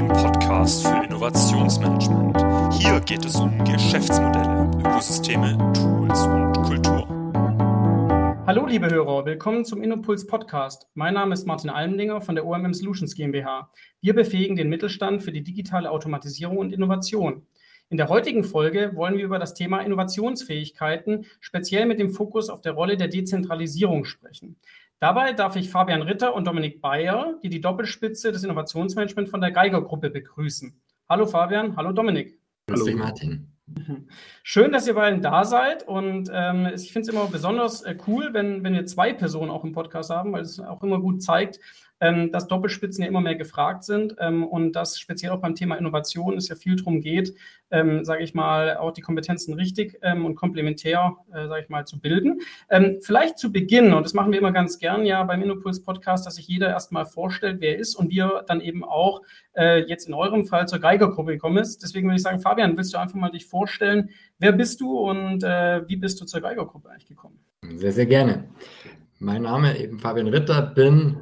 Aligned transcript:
dem 0.00 0.08
Podcast 0.08 0.86
für 0.86 1.04
Innovationsmanagement. 1.04 2.34
Hier 2.72 3.00
geht 3.00 3.22
es 3.22 3.36
um 3.36 3.62
Geschäftsmodelle, 3.64 4.70
Ökosysteme, 4.78 5.58
Tools 5.74 6.22
und 6.22 6.54
Kultur. 6.54 7.06
Hallo 8.46 8.64
liebe 8.66 8.88
Hörer, 8.88 9.26
willkommen 9.26 9.66
zum 9.66 9.82
Innopuls 9.82 10.26
Podcast. 10.26 10.88
Mein 10.94 11.12
Name 11.12 11.34
ist 11.34 11.46
Martin 11.46 11.68
Almendinger 11.68 12.22
von 12.22 12.34
der 12.34 12.46
OMM 12.46 12.72
Solutions 12.72 13.14
GmbH. 13.14 13.70
Wir 14.00 14.14
befähigen 14.14 14.56
den 14.56 14.70
Mittelstand 14.70 15.22
für 15.22 15.32
die 15.32 15.42
digitale 15.42 15.90
Automatisierung 15.90 16.56
und 16.56 16.72
Innovation. 16.72 17.46
In 17.90 17.98
der 17.98 18.08
heutigen 18.08 18.42
Folge 18.42 18.92
wollen 18.94 19.18
wir 19.18 19.24
über 19.26 19.38
das 19.38 19.52
Thema 19.52 19.80
Innovationsfähigkeiten, 19.80 21.26
speziell 21.40 21.84
mit 21.84 21.98
dem 21.98 22.08
Fokus 22.08 22.48
auf 22.48 22.62
der 22.62 22.72
Rolle 22.72 22.96
der 22.96 23.08
Dezentralisierung 23.08 24.06
sprechen. 24.06 24.56
Dabei 25.00 25.32
darf 25.32 25.56
ich 25.56 25.70
Fabian 25.70 26.02
Ritter 26.02 26.34
und 26.34 26.46
Dominik 26.46 26.82
Bayer, 26.82 27.38
die 27.42 27.48
die 27.48 27.62
Doppelspitze 27.62 28.32
des 28.32 28.44
Innovationsmanagements 28.44 29.30
von 29.30 29.40
der 29.40 29.50
Geiger-Gruppe 29.50 30.10
begrüßen. 30.10 30.78
Hallo 31.08 31.24
Fabian, 31.24 31.74
hallo 31.74 31.92
Dominik. 31.92 32.38
Hallo 32.70 32.84
Martin. 32.98 33.50
Schön, 34.42 34.72
dass 34.72 34.86
ihr 34.86 34.92
beiden 34.92 35.22
da 35.22 35.46
seid 35.46 35.88
und 35.88 36.30
ähm, 36.30 36.68
ich 36.74 36.92
finde 36.92 37.08
es 37.08 37.14
immer 37.14 37.26
besonders 37.28 37.80
äh, 37.80 37.96
cool, 38.06 38.34
wenn, 38.34 38.62
wenn 38.62 38.74
wir 38.74 38.84
zwei 38.84 39.14
Personen 39.14 39.50
auch 39.50 39.64
im 39.64 39.72
Podcast 39.72 40.10
haben, 40.10 40.34
weil 40.34 40.42
es 40.42 40.60
auch 40.60 40.82
immer 40.82 41.00
gut 41.00 41.22
zeigt, 41.22 41.60
ähm, 42.00 42.32
dass 42.32 42.48
Doppelspitzen 42.48 43.02
ja 43.02 43.08
immer 43.08 43.20
mehr 43.20 43.36
gefragt 43.36 43.84
sind 43.84 44.16
ähm, 44.18 44.44
und 44.44 44.72
dass 44.72 44.98
speziell 44.98 45.32
auch 45.32 45.40
beim 45.40 45.54
Thema 45.54 45.76
Innovation 45.76 46.36
es 46.36 46.48
ja 46.48 46.56
viel 46.56 46.76
darum 46.76 47.00
geht, 47.00 47.34
ähm, 47.70 48.04
sage 48.04 48.22
ich 48.22 48.34
mal, 48.34 48.76
auch 48.76 48.92
die 48.92 49.00
Kompetenzen 49.02 49.54
richtig 49.54 49.98
ähm, 50.02 50.24
und 50.24 50.34
komplementär, 50.34 51.16
äh, 51.32 51.46
sage 51.46 51.62
ich 51.62 51.68
mal, 51.68 51.86
zu 51.86 52.00
bilden. 52.00 52.40
Ähm, 52.68 52.98
vielleicht 53.02 53.38
zu 53.38 53.52
Beginn, 53.52 53.92
und 53.92 54.04
das 54.04 54.14
machen 54.14 54.32
wir 54.32 54.38
immer 54.38 54.52
ganz 54.52 54.78
gern 54.78 55.04
ja 55.04 55.22
beim 55.22 55.42
Innopuls 55.42 55.82
Podcast, 55.82 56.26
dass 56.26 56.36
sich 56.36 56.48
jeder 56.48 56.68
erstmal 56.68 57.06
vorstellt, 57.06 57.60
wer 57.60 57.74
er 57.74 57.78
ist 57.78 57.94
und 57.94 58.10
wir 58.10 58.44
dann 58.46 58.60
eben 58.60 58.84
auch 58.84 59.22
äh, 59.54 59.84
jetzt 59.84 60.08
in 60.08 60.14
eurem 60.14 60.46
Fall 60.46 60.66
zur 60.68 60.78
Geigergruppe 60.78 61.32
gekommen 61.32 61.58
ist. 61.58 61.82
Deswegen 61.82 62.08
würde 62.08 62.16
ich 62.16 62.22
sagen, 62.22 62.40
Fabian, 62.40 62.76
willst 62.76 62.94
du 62.94 62.98
einfach 62.98 63.16
mal 63.16 63.30
dich 63.30 63.46
vorstellen, 63.46 64.10
wer 64.38 64.52
bist 64.52 64.80
du 64.80 64.98
und 64.98 65.42
äh, 65.44 65.86
wie 65.88 65.96
bist 65.96 66.20
du 66.20 66.24
zur 66.24 66.40
Geigergruppe 66.40 66.88
eigentlich 66.88 67.06
gekommen? 67.06 67.38
Sehr, 67.76 67.92
sehr 67.92 68.06
gerne. 68.06 68.48
Mein 69.18 69.42
Name 69.42 69.78
eben 69.78 69.98
Fabian 69.98 70.28
Ritter, 70.28 70.62
bin 70.62 71.18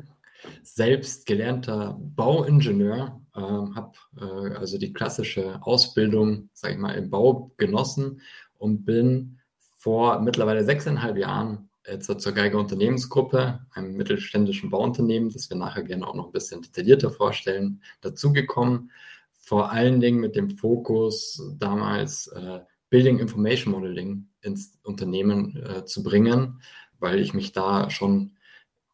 selbst 0.62 1.26
gelernter 1.26 1.98
Bauingenieur, 2.00 3.20
äh, 3.34 3.40
habe 3.40 3.92
äh, 4.16 4.54
also 4.56 4.78
die 4.78 4.92
klassische 4.92 5.60
Ausbildung, 5.62 6.50
sage 6.52 6.74
ich 6.74 6.80
mal, 6.80 6.94
im 6.94 7.10
Bau 7.10 7.52
genossen 7.56 8.20
und 8.56 8.84
bin 8.84 9.38
vor 9.76 10.20
mittlerweile 10.20 10.64
sechseinhalb 10.64 11.16
Jahren 11.16 11.68
jetzt 11.86 12.20
zur 12.20 12.32
Geiger 12.32 12.58
Unternehmensgruppe, 12.58 13.60
einem 13.72 13.96
mittelständischen 13.96 14.70
Bauunternehmen, 14.70 15.30
das 15.30 15.48
wir 15.48 15.56
nachher 15.56 15.82
gerne 15.82 16.06
auch 16.06 16.14
noch 16.14 16.26
ein 16.26 16.32
bisschen 16.32 16.62
detaillierter 16.62 17.10
vorstellen, 17.10 17.82
dazugekommen. 18.00 18.90
Vor 19.32 19.72
allen 19.72 20.00
Dingen 20.00 20.20
mit 20.20 20.36
dem 20.36 20.50
Fokus 20.50 21.42
damals 21.58 22.26
äh, 22.28 22.60
Building 22.90 23.18
Information 23.18 23.72
Modeling 23.72 24.28
ins 24.42 24.78
Unternehmen 24.82 25.56
äh, 25.56 25.84
zu 25.84 26.02
bringen, 26.02 26.60
weil 26.98 27.18
ich 27.18 27.32
mich 27.32 27.52
da 27.52 27.90
schon 27.90 28.36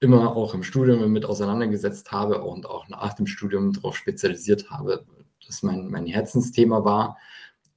immer 0.04 0.36
auch 0.36 0.54
im 0.54 0.62
Studium 0.62 1.10
mit 1.10 1.24
auseinandergesetzt 1.24 2.12
habe 2.12 2.42
und 2.42 2.66
auch 2.66 2.88
nach 2.88 3.14
dem 3.14 3.26
Studium 3.26 3.72
darauf 3.72 3.96
spezialisiert 3.96 4.70
habe, 4.70 5.04
das 5.46 5.62
mein, 5.62 5.88
mein 5.88 6.06
Herzensthema 6.06 6.84
war. 6.84 7.16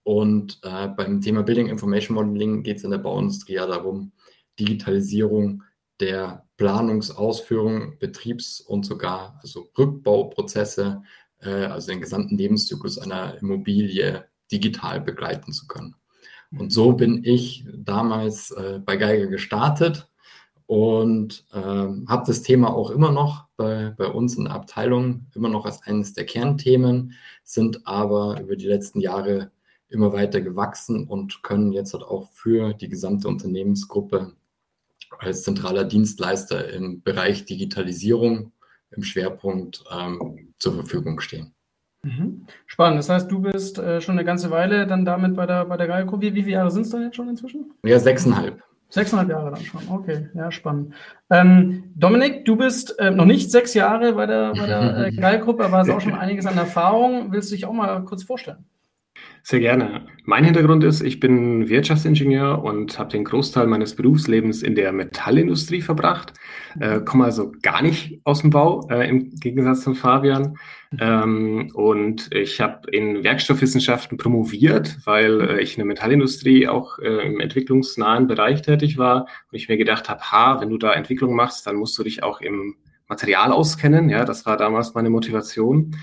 Und 0.03 0.59
äh, 0.63 0.87
beim 0.89 1.21
Thema 1.21 1.43
Building 1.43 1.67
Information 1.67 2.15
Modeling 2.15 2.63
geht 2.63 2.77
es 2.77 2.83
in 2.83 2.91
der 2.91 2.97
Bauindustrie 2.99 3.53
ja 3.53 3.65
darum, 3.65 4.11
Digitalisierung 4.59 5.63
der 5.99 6.45
Planungsausführung, 6.57 7.97
Betriebs- 7.99 8.61
und 8.61 8.85
sogar 8.85 9.39
also 9.41 9.69
Rückbauprozesse, 9.77 11.01
äh, 11.39 11.65
also 11.65 11.87
den 11.87 12.01
gesamten 12.01 12.37
Lebenszyklus 12.37 12.97
einer 12.97 13.37
Immobilie 13.41 14.25
digital 14.51 15.01
begleiten 15.01 15.51
zu 15.51 15.67
können. 15.67 15.95
Und 16.57 16.71
so 16.71 16.93
bin 16.93 17.23
ich 17.23 17.65
damals 17.73 18.51
äh, 18.51 18.79
bei 18.83 18.97
Geiger 18.97 19.27
gestartet 19.27 20.07
und 20.67 21.45
ähm, 21.53 22.05
habe 22.07 22.23
das 22.27 22.43
Thema 22.43 22.73
auch 22.73 22.91
immer 22.91 23.11
noch 23.11 23.45
bei, 23.55 23.93
bei 23.97 24.07
uns 24.07 24.35
in 24.35 24.45
der 24.45 24.53
Abteilung, 24.53 25.25
immer 25.33 25.49
noch 25.49 25.65
als 25.65 25.81
eines 25.83 26.13
der 26.13 26.25
Kernthemen, 26.25 27.13
sind 27.43 27.87
aber 27.87 28.39
über 28.41 28.55
die 28.57 28.67
letzten 28.67 28.99
Jahre 28.99 29.51
immer 29.89 30.11
weiter 30.11 30.41
gewachsen 30.41 31.07
und 31.07 31.41
können 31.41 31.71
jetzt 31.71 31.93
halt 31.93 32.03
auch 32.03 32.29
für 32.33 32.73
die 32.73 32.89
gesamte 32.89 33.29
Unternehmensgruppe 33.29 34.33
als 35.19 35.43
zentraler 35.43 35.85
Dienstleister 35.85 36.69
im 36.73 37.01
Bereich 37.01 37.45
Digitalisierung 37.45 38.51
im 38.91 39.03
Schwerpunkt 39.03 39.85
ähm, 39.89 40.53
zur 40.59 40.73
Verfügung 40.73 41.21
stehen. 41.21 41.53
Mhm. 42.03 42.45
Spannend. 42.65 42.99
Das 42.99 43.09
heißt, 43.09 43.31
du 43.31 43.39
bist 43.39 43.79
äh, 43.79 44.01
schon 44.01 44.17
eine 44.17 44.25
ganze 44.25 44.51
Weile 44.51 44.85
dann 44.85 45.05
damit 45.05 45.35
bei 45.35 45.45
der, 45.45 45.65
bei 45.65 45.77
der 45.77 45.87
Geilco. 45.87 46.19
Wie, 46.21 46.33
wie 46.35 46.43
viele 46.43 46.55
Jahre 46.55 46.71
sind 46.71 46.83
es 46.83 46.89
dann 46.89 47.03
jetzt 47.03 47.15
schon 47.15 47.29
inzwischen? 47.29 47.71
Ja, 47.83 47.99
sechseinhalb. 47.99 48.61
Sechseinhalb 48.89 49.29
Jahre 49.29 49.51
dann 49.51 49.63
schon, 49.63 49.81
okay, 49.89 50.29
ja, 50.33 50.49
spannend. 50.49 50.93
Ähm, 51.29 51.91
Dominik, 51.95 52.45
du 52.45 52.55
bist 52.55 52.97
äh, 52.99 53.11
noch 53.11 53.25
nicht 53.25 53.51
sechs 53.51 53.73
Jahre 53.73 54.13
bei 54.13 54.25
der, 54.25 54.53
bei 54.53 54.65
der 54.65 55.07
äh, 55.07 55.11
Geilgruppe, 55.15 55.65
aber 55.65 55.79
hast 55.79 55.89
auch 55.89 56.01
schon 56.01 56.15
einiges 56.15 56.45
an 56.45 56.57
Erfahrung. 56.57 57.31
Willst 57.31 57.51
du 57.51 57.55
dich 57.55 57.65
auch 57.65 57.73
mal 57.73 58.03
kurz 58.05 58.23
vorstellen? 58.23 58.65
Sehr 59.49 59.61
gerne. 59.61 60.05
Mein 60.25 60.43
Hintergrund 60.43 60.83
ist, 60.83 61.01
ich 61.01 61.21
bin 61.21 61.69
Wirtschaftsingenieur 61.69 62.61
und 62.61 62.99
habe 62.99 63.11
den 63.11 63.23
Großteil 63.23 63.65
meines 63.65 63.95
Berufslebens 63.95 64.61
in 64.61 64.75
der 64.75 64.91
Metallindustrie 64.91 65.81
verbracht. 65.81 66.33
Äh, 66.81 66.99
komme 66.99 67.23
also 67.23 67.53
gar 67.61 67.81
nicht 67.81 68.19
aus 68.25 68.41
dem 68.41 68.49
Bau, 68.49 68.85
äh, 68.89 69.07
im 69.07 69.29
Gegensatz 69.35 69.83
zum 69.83 69.95
Fabian. 69.95 70.57
Ähm, 70.99 71.71
und 71.73 72.27
ich 72.33 72.59
habe 72.59 72.91
in 72.91 73.23
Werkstoffwissenschaften 73.23 74.17
promoviert, 74.17 74.97
weil 75.05 75.39
äh, 75.39 75.61
ich 75.61 75.75
in 75.75 75.77
der 75.77 75.85
Metallindustrie 75.85 76.67
auch 76.67 76.99
äh, 76.99 77.25
im 77.25 77.39
entwicklungsnahen 77.39 78.27
Bereich 78.27 78.63
tätig 78.63 78.97
war. 78.97 79.27
Und 79.49 79.55
ich 79.55 79.69
mir 79.69 79.77
gedacht 79.77 80.09
habe, 80.09 80.29
ha, 80.29 80.59
wenn 80.59 80.69
du 80.69 80.77
da 80.77 80.91
Entwicklung 80.91 81.33
machst, 81.33 81.65
dann 81.67 81.77
musst 81.77 81.97
du 81.97 82.03
dich 82.03 82.21
auch 82.21 82.41
im 82.41 82.75
Material 83.07 83.53
auskennen. 83.53 84.09
Ja, 84.09 84.25
das 84.25 84.45
war 84.45 84.57
damals 84.57 84.93
meine 84.93 85.09
Motivation. 85.09 85.95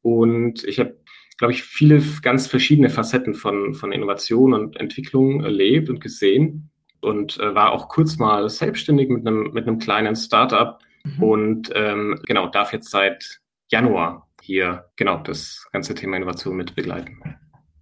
Und 0.00 0.64
ich 0.64 0.80
habe 0.80 0.96
glaube 1.36 1.52
ich, 1.52 1.62
viele 1.62 2.02
ganz 2.22 2.46
verschiedene 2.46 2.90
Facetten 2.90 3.34
von, 3.34 3.74
von 3.74 3.92
Innovation 3.92 4.54
und 4.54 4.76
Entwicklung 4.76 5.42
erlebt 5.42 5.90
und 5.90 6.00
gesehen 6.00 6.70
und 7.00 7.38
äh, 7.38 7.54
war 7.54 7.72
auch 7.72 7.88
kurz 7.88 8.16
mal 8.16 8.48
selbstständig 8.48 9.08
mit 9.08 9.26
einem, 9.26 9.52
mit 9.52 9.66
einem 9.66 9.78
kleinen 9.78 10.16
Startup 10.16 10.78
mhm. 11.04 11.22
und 11.22 11.72
ähm, 11.74 12.18
genau, 12.26 12.48
darf 12.48 12.72
jetzt 12.72 12.90
seit 12.90 13.40
Januar 13.68 14.28
hier 14.42 14.86
genau 14.96 15.18
das 15.18 15.66
ganze 15.72 15.94
Thema 15.94 16.16
Innovation 16.16 16.56
mit 16.56 16.74
begleiten. 16.74 17.18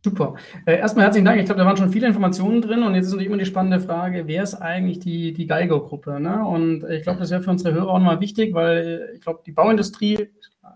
Super. 0.05 0.35
Äh, 0.67 0.79
erstmal 0.79 1.07
herzlichen 1.07 1.25
Dank. 1.25 1.41
Ich 1.41 1.47
glaube, 1.47 1.61
da 1.61 1.67
waren 1.67 1.79
schon 1.79 1.89
viele 1.89 2.07
Informationen 2.07 2.61
drin 2.61 2.83
und 2.83 2.95
jetzt 2.95 3.07
ist 3.07 3.13
natürlich 3.13 3.29
immer 3.29 3.39
die 3.39 3.47
spannende 3.47 3.81
Frage, 3.81 4.25
wer 4.27 4.43
ist 4.43 4.55
eigentlich 4.55 4.99
die, 4.99 5.33
die 5.33 5.47
Geiger-Gruppe? 5.47 6.21
Ne? 6.21 6.45
Und 6.45 6.85
ich 6.91 7.05
glaube, 7.05 7.21
das 7.21 7.31
wäre 7.31 7.41
für 7.41 7.51
unsere 7.51 7.73
Hörer 7.73 7.89
auch 7.89 7.99
nochmal 7.99 8.21
wichtig, 8.21 8.53
weil 8.53 9.13
ich 9.15 9.23
glaube, 9.23 9.41
die 9.47 9.53
Bauindustrie 9.53 10.29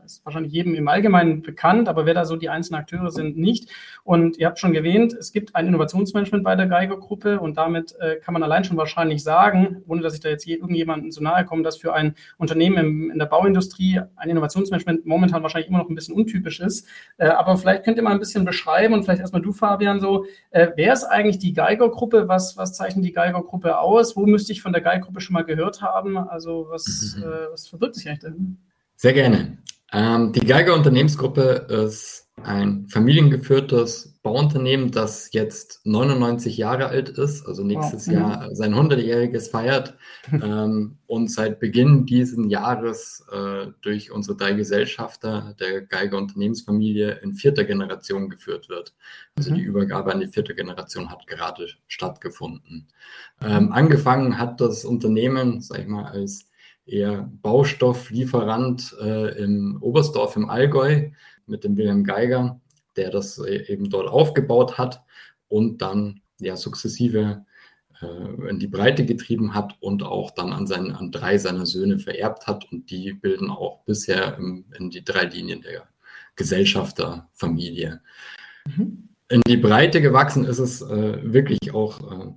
ist 0.09 0.25
wahrscheinlich 0.25 0.53
jedem 0.53 0.75
im 0.75 0.89
Allgemeinen 0.89 1.43
bekannt, 1.43 1.89
aber 1.89 2.07
wer 2.07 2.15
da 2.15 2.25
so 2.25 2.37
die 2.37 2.49
einzelnen 2.49 2.81
Akteure 2.81 3.11
sind, 3.11 3.37
nicht. 3.37 3.69
Und 4.05 4.39
ihr 4.39 4.47
habt 4.47 4.59
schon 4.59 4.75
erwähnt, 4.75 5.13
es 5.13 5.33
gibt 5.33 5.55
ein 5.55 5.67
Innovationsmanagement 5.67 6.45
bei 6.45 6.57
der 6.57 6.67
Geiger-Gruppe 6.67 7.41
und 7.41 7.57
damit 7.57 7.95
äh, 8.01 8.17
kann 8.17 8.33
man 8.33 8.43
allein 8.43 8.65
schon 8.65 8.77
wahrscheinlich 8.77 9.23
sagen, 9.23 9.83
ohne 9.87 10.03
dass 10.03 10.15
ich 10.15 10.21
da 10.21 10.29
jetzt 10.29 10.47
je, 10.47 10.55
irgendjemandem 10.55 11.11
so 11.11 11.23
nahe 11.23 11.45
komme, 11.45 11.63
dass 11.63 11.77
für 11.77 11.93
ein 11.93 12.15
Unternehmen 12.39 12.79
im, 12.79 13.11
in 13.11 13.19
der 13.19 13.27
Bauindustrie 13.27 14.01
ein 14.17 14.31
Innovationsmanagement 14.31 15.07
momentan 15.07 15.43
wahrscheinlich 15.43 15.69
immer 15.69 15.79
noch 15.79 15.89
ein 15.89 15.95
bisschen 15.95 16.15
untypisch 16.15 16.61
ist. 16.61 16.87
Äh, 17.19 17.29
aber 17.29 17.57
vielleicht 17.57 17.85
könnt 17.85 17.99
ihr 17.99 18.03
mal 18.03 18.13
ein 18.13 18.19
bisschen 18.19 18.45
beschreiben 18.45 18.95
und 18.95 19.05
vielleicht 19.05 19.21
erstmal 19.21 19.43
du, 19.43 19.53
Fabian, 19.53 20.01
so, 20.01 20.25
äh, 20.51 20.69
wer 20.77 20.93
ist 20.93 21.05
eigentlich 21.05 21.39
die 21.39 21.53
Geiger-Gruppe? 21.53 22.29
Was, 22.29 22.57
was 22.57 22.73
zeichnet 22.75 23.05
die 23.05 23.13
Geiger-Gruppe 23.13 23.79
aus? 23.79 24.17
Wo 24.17 24.27
müsste 24.27 24.53
ich 24.53 24.63
von 24.63 24.73
der 24.73 24.83
Geiger-Gruppe 24.83 25.21
schon 25.21 25.35
mal 25.35 25.45
gehört 25.45 25.83
haben? 25.83 26.17
Also 26.17 26.67
was, 26.71 27.17
mhm. 27.17 27.23
Äh, 27.23 27.53
was 27.53 27.69
verbirgt 27.69 27.95
sich 27.95 28.09
eigentlich 28.09 28.21
dahin? 28.21 28.59
Sehr 28.97 29.13
gerne. 29.13 29.59
Ähm, 29.93 30.33
die 30.33 30.47
Geiger 30.47 30.75
Unternehmensgruppe 30.75 31.67
ist 31.69 32.29
ein 32.43 32.89
familiengeführtes 32.89 34.19
Bauunternehmen, 34.23 34.91
das 34.91 35.33
jetzt 35.33 35.81
99 35.85 36.57
Jahre 36.57 36.89
alt 36.89 37.09
ist, 37.09 37.47
also 37.47 37.65
nächstes 37.65 38.07
wow. 38.09 38.15
Jahr 38.15 38.55
sein 38.55 38.75
100-jähriges 38.75 39.51
feiert 39.51 39.97
ähm, 40.33 40.99
und 41.07 41.31
seit 41.31 41.59
Beginn 41.61 42.05
dieses 42.05 42.39
Jahres 42.49 43.27
äh, 43.33 43.69
durch 43.81 44.13
unsere 44.13 44.37
drei 44.37 44.53
Gesellschafter 44.53 45.57
der 45.59 45.83
Geiger 45.83 46.19
Unternehmensfamilie 46.19 47.21
in 47.23 47.35
vierter 47.35 47.65
Generation 47.65 48.29
geführt 48.29 48.69
wird. 48.69 48.95
Also 49.37 49.53
mhm. 49.53 49.55
die 49.57 49.63
Übergabe 49.63 50.13
an 50.13 50.21
die 50.21 50.29
vierte 50.29 50.55
Generation 50.55 51.11
hat 51.11 51.27
gerade 51.27 51.67
stattgefunden. 51.87 52.89
Ähm, 53.43 53.73
angefangen 53.73 54.39
hat 54.39 54.61
das 54.61 54.85
Unternehmen, 54.85 55.61
sag 55.63 55.81
ich 55.81 55.87
mal, 55.87 56.05
als 56.05 56.48
eher 56.89 57.31
Baustofflieferant 57.43 58.97
äh, 59.01 59.43
im 59.43 59.79
Oberstdorf 59.81 60.37
im 60.37 60.49
Allgäu 60.49 61.11
mit 61.47 61.65
dem 61.65 61.77
Wilhelm 61.77 62.05
Geiger, 62.05 62.61
der 62.97 63.11
das 63.11 63.39
äh, 63.39 63.73
eben 63.73 63.91
dort 63.91 64.09
aufgebaut 64.09 64.79
hat 64.79 65.03
und 65.49 65.83
dann 65.83 66.21
ja 66.41 66.57
sukzessive 66.57 67.45
äh, 68.01 68.49
in 68.49 68.59
die 68.59 68.69
Breite 68.69 69.05
getrieben 69.05 69.55
hat 69.55 69.77
und 69.81 70.03
auch 70.03 70.31
dann 70.31 70.53
an, 70.53 70.67
seinen, 70.67 70.93
an 70.93 71.11
drei 71.11 71.39
seiner 71.39 71.67
Söhne 71.67 71.99
vererbt 71.99 72.47
hat 72.47 72.71
und 72.73 72.91
die 72.91 73.13
bilden 73.13 73.51
auch 73.51 73.85
bisher 73.85 74.37
im, 74.39 74.65
in 74.79 74.91
die 74.91 75.05
drei 75.05 75.25
Linien 75.25 75.63
der 75.63 75.89
Gesellschafterfamilie. 76.37 78.01
Mhm 78.67 79.08
in 79.31 79.43
die 79.47 79.59
Breite 79.59 80.01
gewachsen 80.01 80.45
ist 80.45 80.59
es 80.59 80.81
äh, 80.81 81.19
wirklich 81.23 81.75
auch, 81.75 82.01
äh, 82.01 82.33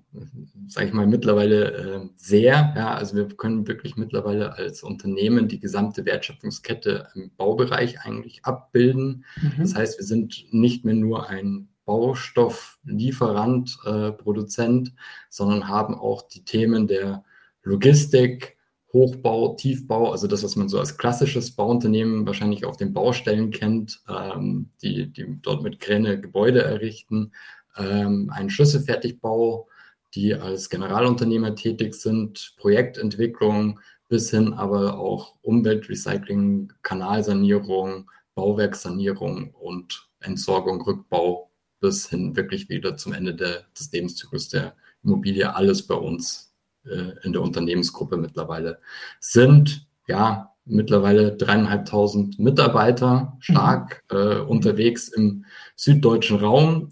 sage 0.67 0.87
ich 0.87 0.93
mal, 0.93 1.07
mittlerweile 1.07 1.71
äh, 1.71 2.09
sehr. 2.15 2.73
Ja, 2.75 2.93
also 2.95 3.15
wir 3.15 3.27
können 3.29 3.67
wirklich 3.67 3.95
mittlerweile 3.95 4.57
als 4.57 4.83
Unternehmen 4.83 5.47
die 5.47 5.59
gesamte 5.59 6.05
Wertschöpfungskette 6.05 7.07
im 7.15 7.31
Baubereich 7.37 8.01
eigentlich 8.01 8.43
abbilden. 8.43 9.23
Mhm. 9.41 9.53
Das 9.59 9.75
heißt, 9.75 9.99
wir 9.99 10.05
sind 10.05 10.45
nicht 10.51 10.83
mehr 10.83 10.95
nur 10.95 11.29
ein 11.29 11.69
Baustofflieferant, 11.85 13.77
äh, 13.85 14.11
Produzent, 14.11 14.93
sondern 15.29 15.69
haben 15.69 15.95
auch 15.95 16.27
die 16.27 16.43
Themen 16.43 16.87
der 16.87 17.23
Logistik, 17.63 18.57
Hochbau, 18.93 19.55
Tiefbau, 19.55 20.11
also 20.11 20.27
das, 20.27 20.43
was 20.43 20.55
man 20.55 20.67
so 20.67 20.79
als 20.79 20.97
klassisches 20.97 21.51
Bauunternehmen 21.51 22.25
wahrscheinlich 22.25 22.65
auf 22.65 22.77
den 22.77 22.93
Baustellen 22.93 23.51
kennt, 23.51 24.01
ähm, 24.09 24.69
die, 24.81 25.07
die 25.07 25.37
dort 25.41 25.63
mit 25.63 25.79
Kräne 25.79 26.19
Gebäude 26.19 26.61
errichten, 26.61 27.31
ähm, 27.77 28.29
ein 28.33 28.49
Schlüsselfertigbau, 28.49 29.69
die 30.13 30.35
als 30.35 30.69
Generalunternehmer 30.69 31.55
tätig 31.55 31.93
sind, 31.93 32.53
Projektentwicklung 32.57 33.79
bis 34.09 34.29
hin 34.29 34.53
aber 34.53 34.99
auch 34.99 35.35
Umweltrecycling, 35.41 36.73
Kanalsanierung, 36.81 38.11
Bauwerkssanierung 38.35 39.51
und 39.51 40.09
Entsorgung, 40.19 40.81
Rückbau 40.81 41.49
bis 41.79 42.09
hin 42.09 42.35
wirklich 42.35 42.67
wieder 42.67 42.97
zum 42.97 43.13
Ende 43.13 43.33
der, 43.33 43.63
des 43.79 43.89
Lebenszyklus 43.93 44.49
der 44.49 44.75
Immobilie, 45.01 45.55
alles 45.55 45.87
bei 45.87 45.95
uns 45.95 46.50
in 46.83 47.33
der 47.33 47.41
Unternehmensgruppe 47.41 48.17
mittlerweile 48.17 48.79
sind. 49.19 49.87
Ja, 50.07 50.51
mittlerweile 50.65 51.35
dreieinhalbtausend 51.35 52.39
Mitarbeiter 52.39 53.37
stark 53.39 54.03
mhm. 54.11 54.17
äh, 54.17 54.35
unterwegs 54.39 55.09
im 55.09 55.45
süddeutschen 55.75 56.39
Raum. 56.39 56.89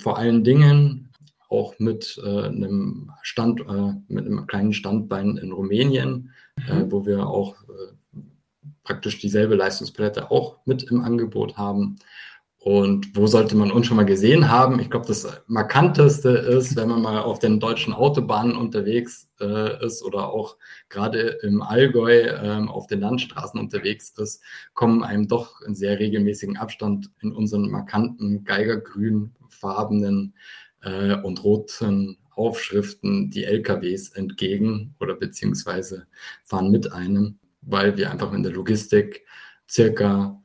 Vor 0.00 0.18
allen 0.18 0.44
Dingen 0.44 1.10
auch 1.48 1.78
mit 1.78 2.20
äh, 2.22 2.44
einem 2.46 3.10
Stand, 3.22 3.60
äh, 3.60 3.94
mit 4.08 4.26
einem 4.26 4.46
kleinen 4.46 4.72
Standbein 4.72 5.36
in 5.38 5.52
Rumänien, 5.52 6.32
äh, 6.68 6.74
mhm. 6.74 6.92
wo 6.92 7.06
wir 7.06 7.26
auch 7.26 7.56
äh, 7.62 8.20
praktisch 8.84 9.18
dieselbe 9.18 9.54
Leistungspalette 9.54 10.30
auch 10.30 10.58
mit 10.66 10.84
im 10.84 11.00
Angebot 11.00 11.56
haben. 11.56 11.96
Und 12.60 13.16
wo 13.16 13.28
sollte 13.28 13.56
man 13.56 13.70
uns 13.70 13.86
schon 13.86 13.96
mal 13.96 14.04
gesehen 14.04 14.50
haben? 14.50 14.80
Ich 14.80 14.90
glaube, 14.90 15.06
das 15.06 15.42
markanteste 15.46 16.30
ist, 16.30 16.74
wenn 16.74 16.88
man 16.88 17.02
mal 17.02 17.20
auf 17.20 17.38
den 17.38 17.60
deutschen 17.60 17.94
Autobahnen 17.94 18.56
unterwegs 18.56 19.30
äh, 19.40 19.84
ist 19.84 20.02
oder 20.02 20.32
auch 20.32 20.56
gerade 20.88 21.38
im 21.42 21.62
Allgäu 21.62 22.12
äh, 22.12 22.66
auf 22.66 22.88
den 22.88 23.00
Landstraßen 23.00 23.60
unterwegs 23.60 24.10
ist, 24.18 24.42
kommen 24.74 25.04
einem 25.04 25.28
doch 25.28 25.62
in 25.62 25.76
sehr 25.76 26.00
regelmäßigen 26.00 26.56
Abstand 26.56 27.10
in 27.22 27.32
unseren 27.32 27.70
markanten 27.70 28.42
Geigergrünfarbenen 28.42 30.34
äh, 30.82 31.14
und 31.14 31.44
roten 31.44 32.18
Aufschriften 32.32 33.30
die 33.30 33.44
LKWs 33.44 34.10
entgegen 34.10 34.96
oder 35.00 35.14
beziehungsweise 35.14 36.06
fahren 36.44 36.70
mit 36.72 36.92
einem, 36.92 37.38
weil 37.62 37.96
wir 37.96 38.10
einfach 38.10 38.32
in 38.32 38.42
der 38.42 38.52
Logistik 38.52 39.24
circa 39.68 40.40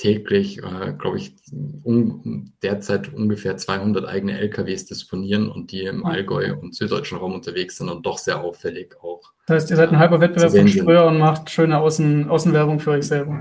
täglich, 0.00 0.58
äh, 0.58 0.94
glaube 0.98 1.18
ich, 1.18 1.34
um, 1.82 2.54
derzeit 2.62 3.12
ungefähr 3.12 3.58
200 3.58 4.06
eigene 4.06 4.38
LKWs 4.38 4.86
disponieren 4.86 5.50
und 5.50 5.72
die 5.72 5.82
im 5.82 6.06
Allgäu 6.06 6.54
und 6.56 6.74
süddeutschen 6.74 7.18
Raum 7.18 7.34
unterwegs 7.34 7.76
sind 7.76 7.90
und 7.90 8.06
doch 8.06 8.16
sehr 8.16 8.40
auffällig 8.40 8.96
auch. 9.02 9.34
Das 9.50 9.64
heißt, 9.64 9.70
ihr 9.72 9.76
seid 9.78 9.90
ein 9.90 9.98
halber 9.98 10.20
Wettbewerb 10.20 10.52
von 10.52 10.68
Spröer 10.68 11.06
und 11.06 11.18
macht 11.18 11.50
schöne 11.50 11.76
Außen, 11.78 12.28
Außenwerbung 12.28 12.78
für 12.78 12.92
euch 12.92 13.08
selber. 13.08 13.40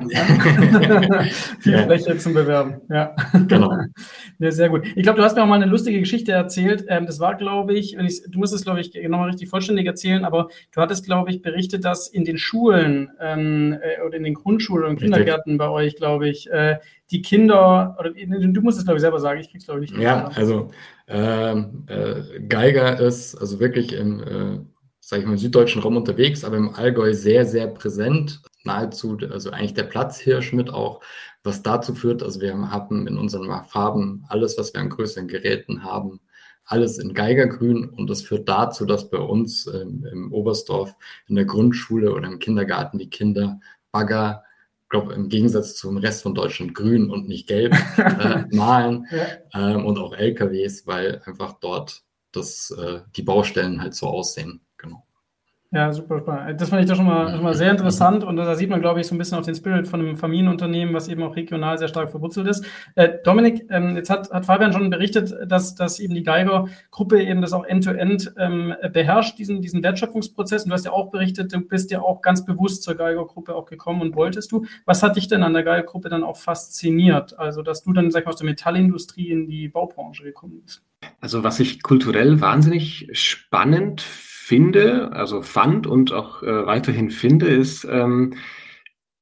Viel 1.60 1.74
ja. 1.74 1.84
Fläche 1.84 2.18
zum 2.18 2.34
Bewerben. 2.34 2.82
Ja. 2.90 3.16
Genau. 3.48 3.78
ja, 4.40 4.50
sehr 4.50 4.70
gut. 4.70 4.88
Ich 4.96 5.04
glaube, 5.04 5.18
du 5.18 5.24
hast 5.24 5.36
mir 5.36 5.44
auch 5.44 5.48
mal 5.48 5.62
eine 5.62 5.68
lustige 5.68 6.00
Geschichte 6.00 6.32
erzählt. 6.32 6.84
Ähm, 6.88 7.06
das 7.06 7.20
war, 7.20 7.36
glaube 7.36 7.76
ich, 7.76 7.96
ich, 7.96 8.24
du 8.28 8.40
musst 8.40 8.56
es, 8.56 8.64
glaube 8.64 8.82
ich, 8.82 8.92
nochmal 9.08 9.30
richtig 9.30 9.50
vollständig 9.50 9.86
erzählen, 9.86 10.26
aber 10.26 10.48
du 10.72 10.82
hattest, 10.82 11.06
glaube 11.06 11.30
ich, 11.30 11.44
berichtet, 11.44 11.86
dass 11.86 12.08
in 12.08 12.26
den 12.26 12.40
Schulen 12.40 13.12
ähm, 13.22 13.78
äh, 13.80 14.04
oder 14.04 14.18
in 14.18 14.24
den 14.24 14.34
Grundschulen 14.34 14.90
und 14.90 15.00
Kindergärten 15.00 15.60
bei 15.60 15.70
euch, 15.70 15.96
glaube 15.96 16.28
ich, 16.28 16.50
äh, 16.50 16.78
die 17.12 17.22
Kinder, 17.22 17.96
oder 18.00 18.10
du 18.10 18.62
musst 18.62 18.80
es, 18.80 18.86
glaube 18.86 18.98
ich, 18.98 19.02
selber 19.02 19.20
sagen, 19.20 19.42
ich 19.42 19.52
krieg's, 19.52 19.66
glaube 19.66 19.86
ich, 19.86 19.92
nicht. 19.92 20.02
Ja, 20.02 20.32
also 20.34 20.72
ähm, 21.08 21.84
äh, 21.86 22.40
Geiger 22.48 23.00
ist 23.00 23.36
also 23.36 23.60
wirklich 23.60 23.94
im 23.94 24.24
äh, 24.24 24.60
sage 25.10 25.24
ich 25.24 25.26
mal, 25.26 25.34
im 25.34 25.40
süddeutschen 25.40 25.82
Raum 25.82 25.98
unterwegs, 25.98 26.44
aber 26.44 26.58
im 26.58 26.76
Allgäu 26.76 27.16
sehr, 27.16 27.44
sehr 27.44 27.66
präsent. 27.66 28.44
Nahezu, 28.64 29.18
also 29.32 29.50
eigentlich 29.50 29.74
der 29.74 29.86
Platzhirsch 29.86 30.54
mit 30.54 30.70
auch, 30.70 31.02
was 31.44 31.64
dazu 31.64 31.96
führt, 31.96 32.22
also 32.22 32.40
wir 32.42 32.56
haben 32.70 33.08
in 33.08 33.18
unseren 33.18 33.50
Farben 33.64 34.24
alles, 34.30 34.56
was 34.60 34.72
wir 34.72 34.82
an 34.82 34.90
größeren 34.92 35.28
Geräten 35.28 35.84
haben, 35.84 36.20
alles 36.64 37.00
in 37.00 37.16
Geigergrün 37.16 37.90
und 37.90 38.08
das 38.08 38.22
führt 38.22 38.48
dazu, 38.48 38.86
dass 38.86 39.10
bei 39.10 39.18
uns 39.18 39.66
ähm, 39.66 40.06
im 40.12 40.32
Oberstdorf 40.32 40.94
in 41.28 41.34
der 41.34 41.46
Grundschule 41.46 42.14
oder 42.14 42.28
im 42.28 42.38
Kindergarten 42.38 43.00
die 43.00 43.10
Kinder 43.10 43.60
Bagger, 43.92 44.44
glaube 44.90 45.16
im 45.16 45.28
Gegensatz 45.28 45.74
zum 45.74 45.98
Rest 45.98 46.22
von 46.22 46.36
Deutschland 46.36 46.76
grün 46.76 47.10
und 47.10 47.28
nicht 47.28 47.48
gelb 47.48 47.74
äh, 47.98 48.44
malen 48.56 49.08
ja. 49.10 49.72
ähm, 49.72 49.88
und 49.88 49.98
auch 49.98 50.14
LKWs, 50.14 50.86
weil 50.86 51.24
einfach 51.26 51.54
dort 51.54 52.04
das, 52.32 52.70
äh, 52.70 53.00
die 53.16 53.24
Baustellen 53.24 53.82
halt 53.82 53.96
so 53.96 54.06
aussehen. 54.06 54.62
Ja, 55.72 55.94
super 55.94 56.18
spannend. 56.18 56.60
Das 56.60 56.70
fand 56.70 56.82
ich 56.82 56.90
doch 56.90 56.96
schon 56.96 57.06
mal, 57.06 57.30
schon 57.30 57.44
mal 57.44 57.54
sehr 57.54 57.70
interessant 57.70 58.24
und 58.24 58.38
da 58.38 58.56
sieht 58.56 58.72
man, 58.72 58.82
glaube 58.82 59.02
ich, 59.02 59.06
so 59.06 59.14
ein 59.14 59.20
bisschen 59.20 59.38
auch 59.38 59.44
den 59.44 59.54
Spirit 59.54 59.88
von 59.88 60.00
einem 60.00 60.18
Familienunternehmen, 60.18 60.96
was 60.96 61.08
eben 61.08 61.22
auch 61.22 61.36
regional 61.36 61.78
sehr 61.78 61.88
stark 61.88 62.10
verwurzelt 62.10 62.48
ist. 62.48 62.66
Äh, 62.96 63.20
Dominik, 63.24 63.68
ähm, 63.70 63.96
jetzt 63.96 64.10
hat, 64.10 64.32
hat 64.32 64.48
Fabian 64.48 64.74
schon 64.74 64.90
berichtet, 64.90 65.32
dass, 65.46 65.76
dass 65.76 66.00
eben 66.00 66.16
die 66.16 66.24
Geiger-Gruppe 66.24 67.22
eben 67.22 67.44
das 67.44 67.54
auch 67.54 67.66
end-to-end 67.66 68.32
-End, 68.32 68.40
ähm, 68.40 68.74
beherrscht, 68.92 69.38
diesen, 69.38 69.62
diesen 69.62 69.84
Wertschöpfungsprozess. 69.84 70.64
Und 70.64 70.70
du 70.70 70.74
hast 70.74 70.86
ja 70.86 70.92
auch 70.92 71.12
berichtet, 71.12 71.54
du 71.54 71.60
bist 71.62 71.92
ja 71.92 72.02
auch 72.02 72.24
ganz 72.24 72.46
bewusst 72.46 72.82
zur 72.82 72.96
Geiger-Gruppe 72.96 73.54
auch 73.54 73.68
gekommen 73.68 74.02
und 74.02 74.16
wolltest 74.16 74.52
du. 74.52 74.66
Was 74.86 75.04
hat 75.04 75.18
dich 75.18 75.28
denn 75.28 75.44
an 75.44 75.54
der 75.54 75.62
Geiger-Gruppe 75.62 76.10
dann 76.10 76.24
auch 76.24 76.38
fasziniert? 76.38 77.38
Also, 77.38 77.62
dass 77.62 77.84
du 77.84 77.94
dann, 77.94 78.10
sag 78.10 78.22
ich 78.22 78.26
mal, 78.26 78.32
aus 78.32 78.40
der 78.40 78.48
Metallindustrie 78.48 79.30
in 79.30 79.46
die 79.46 79.68
Baubranche 79.68 80.24
gekommen 80.24 80.62
bist. 80.64 80.82
Also, 81.22 81.44
was 81.44 81.60
ich 81.60 81.84
kulturell 81.84 82.42
wahnsinnig 82.42 83.08
spannend 83.12 84.02
finde, 84.02 84.29
also 85.12 85.42
fand 85.42 85.88
und 85.88 86.12
auch 86.12 86.44
äh, 86.44 86.66
weiterhin 86.66 87.12
finde, 87.12 87.48
ist, 87.48 87.88
ähm, 87.90 88.34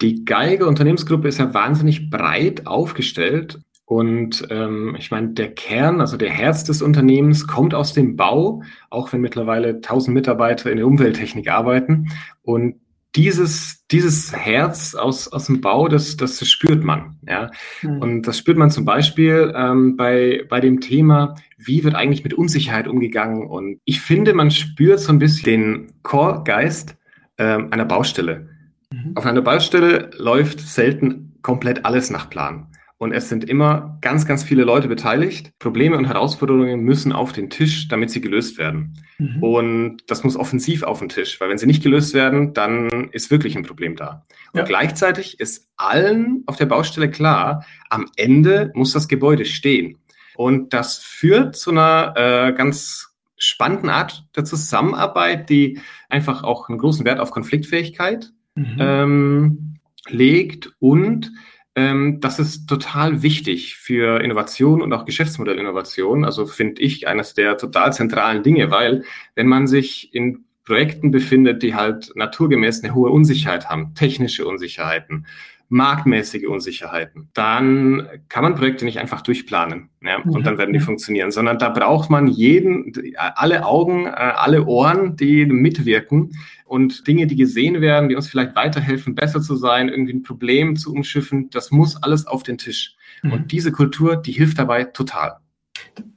die 0.02 0.26
Geige 0.26 0.68
Unternehmensgruppe 0.68 1.28
ist 1.28 1.40
ja 1.40 1.54
wahnsinnig 1.54 2.10
breit 2.10 2.68
aufgestellt. 2.68 3.60
Und 3.86 4.46
ähm, 4.50 4.96
ich 5.00 5.12
meine, 5.12 5.30
der 5.30 5.54
Kern, 5.54 6.02
also 6.02 6.18
der 6.18 6.30
Herz 6.30 6.66
des 6.66 6.82
Unternehmens 6.82 7.48
kommt 7.48 7.74
aus 7.74 7.94
dem 7.94 8.16
Bau, 8.16 8.62
auch 8.90 9.14
wenn 9.14 9.22
mittlerweile 9.22 9.76
1000 9.76 10.14
Mitarbeiter 10.14 10.70
in 10.70 10.78
der 10.78 10.88
Umwelttechnik 10.88 11.50
arbeiten. 11.50 12.10
Und 12.44 12.76
dieses, 13.16 13.86
dieses 13.88 14.36
Herz 14.36 14.94
aus, 14.94 15.28
aus 15.28 15.46
dem 15.46 15.62
Bau, 15.62 15.88
das, 15.88 16.18
das 16.18 16.48
spürt 16.48 16.84
man. 16.84 17.18
Ja? 17.28 17.52
Mhm. 17.82 18.02
Und 18.02 18.22
das 18.24 18.38
spürt 18.38 18.58
man 18.58 18.70
zum 18.70 18.86
Beispiel 18.86 19.54
ähm, 19.56 19.98
bei, 19.98 20.46
bei 20.50 20.60
dem 20.60 20.82
Thema, 20.82 21.36
wie 21.58 21.84
wird 21.84 21.96
eigentlich 21.96 22.24
mit 22.24 22.34
Unsicherheit 22.34 22.88
umgegangen. 22.88 23.48
Und 23.48 23.80
ich 23.86 24.02
finde, 24.02 24.34
man 24.34 24.52
spürt 24.52 25.00
so 25.00 25.12
ein 25.12 25.20
bisschen 25.20 25.46
den 25.46 25.94
Core-Geist 26.04 26.96
ähm, 27.38 27.70
einer 27.72 27.86
Baustelle. 27.86 28.50
Mhm. 28.92 29.14
Auf 29.16 29.26
einer 29.26 29.42
Baustelle 29.42 30.12
läuft 30.18 30.60
selten 30.60 31.36
komplett 31.42 31.86
alles 31.86 32.10
nach 32.10 32.30
Plan. 32.30 32.68
Und 33.00 33.12
es 33.12 33.30
sind 33.30 33.48
immer 33.48 34.00
ganz, 34.02 34.26
ganz 34.26 34.44
viele 34.44 34.64
Leute 34.64 34.88
beteiligt. 34.88 35.52
Probleme 35.60 35.98
und 35.98 36.06
Herausforderungen 36.06 36.80
müssen 36.80 37.12
auf 37.12 37.32
den 37.32 37.52
Tisch, 37.52 37.88
damit 37.88 38.10
sie 38.10 38.22
gelöst 38.22 38.58
werden. 38.58 38.98
Mhm. 39.20 39.44
Und 39.44 39.98
das 40.08 40.24
muss 40.24 40.36
offensiv 40.36 40.82
auf 40.82 41.00
den 41.00 41.10
Tisch, 41.10 41.40
weil 41.40 41.50
wenn 41.50 41.60
sie 41.60 41.68
nicht 41.68 41.84
gelöst 41.84 42.16
werden, 42.16 42.54
dann 42.54 43.10
ist 43.12 43.30
wirklich 43.30 43.56
ein 43.56 43.64
Problem 43.64 43.96
da. 43.96 44.24
Und 44.52 44.60
ja. 44.60 44.66
gleichzeitig 44.66 45.40
ist 45.40 45.70
allen 45.76 46.44
auf 46.48 46.56
der 46.56 46.66
Baustelle 46.66 47.12
klar, 47.12 47.66
am 47.90 48.08
Ende 48.16 48.72
muss 48.74 48.94
das 48.94 49.08
Gebäude 49.08 49.46
stehen. 49.46 50.00
Und 50.36 50.74
das 50.74 50.98
führt 50.98 51.56
zu 51.56 51.72
einer 51.72 52.14
äh, 52.16 52.54
ganz 52.54 53.14
spannenden 53.38 53.90
Art 53.90 54.26
der 54.36 54.44
Zusammenarbeit, 54.44 55.50
die 55.50 55.80
einfach 56.10 56.44
auch 56.44 56.70
einen 56.70 56.80
großen 56.80 57.06
Wert 57.06 57.20
auf 57.20 57.30
Konfliktfähigkeit 57.30 58.32
mhm. 58.56 58.78
ähm, 58.80 59.80
legt 60.10 60.72
und 60.80 61.32
ähm, 61.78 62.20
das 62.22 62.40
ist 62.40 62.66
total 62.66 63.22
wichtig 63.22 63.78
für 63.78 64.20
Innovation 64.22 64.82
und 64.82 64.92
auch 64.94 65.06
Geschäftsmodellinnovation. 65.06 66.26
Also 66.26 66.48
finde 66.48 66.82
ich 66.82 67.08
eines 67.08 67.36
der 67.36 67.56
total 67.56 67.94
zentralen 67.94 68.42
Dinge, 68.42 68.72
weil 68.72 69.04
wenn 69.36 69.46
man 69.46 69.68
sich 69.68 70.12
in 70.12 70.44
Projekten 70.66 71.12
befindet, 71.12 71.62
die 71.62 71.76
halt 71.76 72.12
naturgemäß 72.16 72.84
eine 72.84 72.96
hohe 72.96 73.12
Unsicherheit 73.12 73.70
haben, 73.70 73.94
technische 73.94 74.48
Unsicherheiten, 74.48 75.28
marktmäßige 75.70 76.48
Unsicherheiten, 76.48 77.30
dann 77.34 78.08
kann 78.30 78.44
man 78.44 78.56
Projekte 78.56 78.86
nicht 78.86 79.00
einfach 79.00 79.22
durchplanen 79.22 79.90
ja, 80.02 80.18
und 80.20 80.46
dann 80.46 80.58
werden 80.58 80.74
die 80.74 80.80
funktionieren, 80.80 81.32
sondern 81.32 81.60
da 81.60 81.70
braucht 81.70 82.10
man 82.10 82.28
jeden, 82.28 82.94
alle 83.18 83.66
Augen, 83.66 84.06
äh, 84.06 84.10
alle 84.10 84.66
Ohren, 84.66 85.18
die 85.18 85.46
mitwirken 85.46 86.32
und 86.66 87.08
Dinge, 87.08 87.28
die 87.28 87.36
gesehen 87.36 87.82
werden, 87.82 88.08
die 88.08 88.16
uns 88.16 88.28
vielleicht 88.28 88.56
weiterhelfen, 88.56 89.16
besser 89.16 89.42
zu 89.42 89.56
sein, 89.56 89.90
irgendwie 89.90 90.14
ein 90.14 90.24
Problem 90.24 90.76
zu 90.78 90.94
umschiffen, 90.94 91.50
das 91.50 91.72
muss 91.72 92.02
alles 92.02 92.28
auf 92.28 92.44
den 92.44 92.58
Tisch. 92.58 92.96
Mhm. 93.24 93.32
Und 93.34 93.52
diese 93.52 93.72
Kultur, 93.72 94.16
die 94.16 94.32
hilft 94.32 94.60
dabei 94.60 94.86
total. 94.86 95.38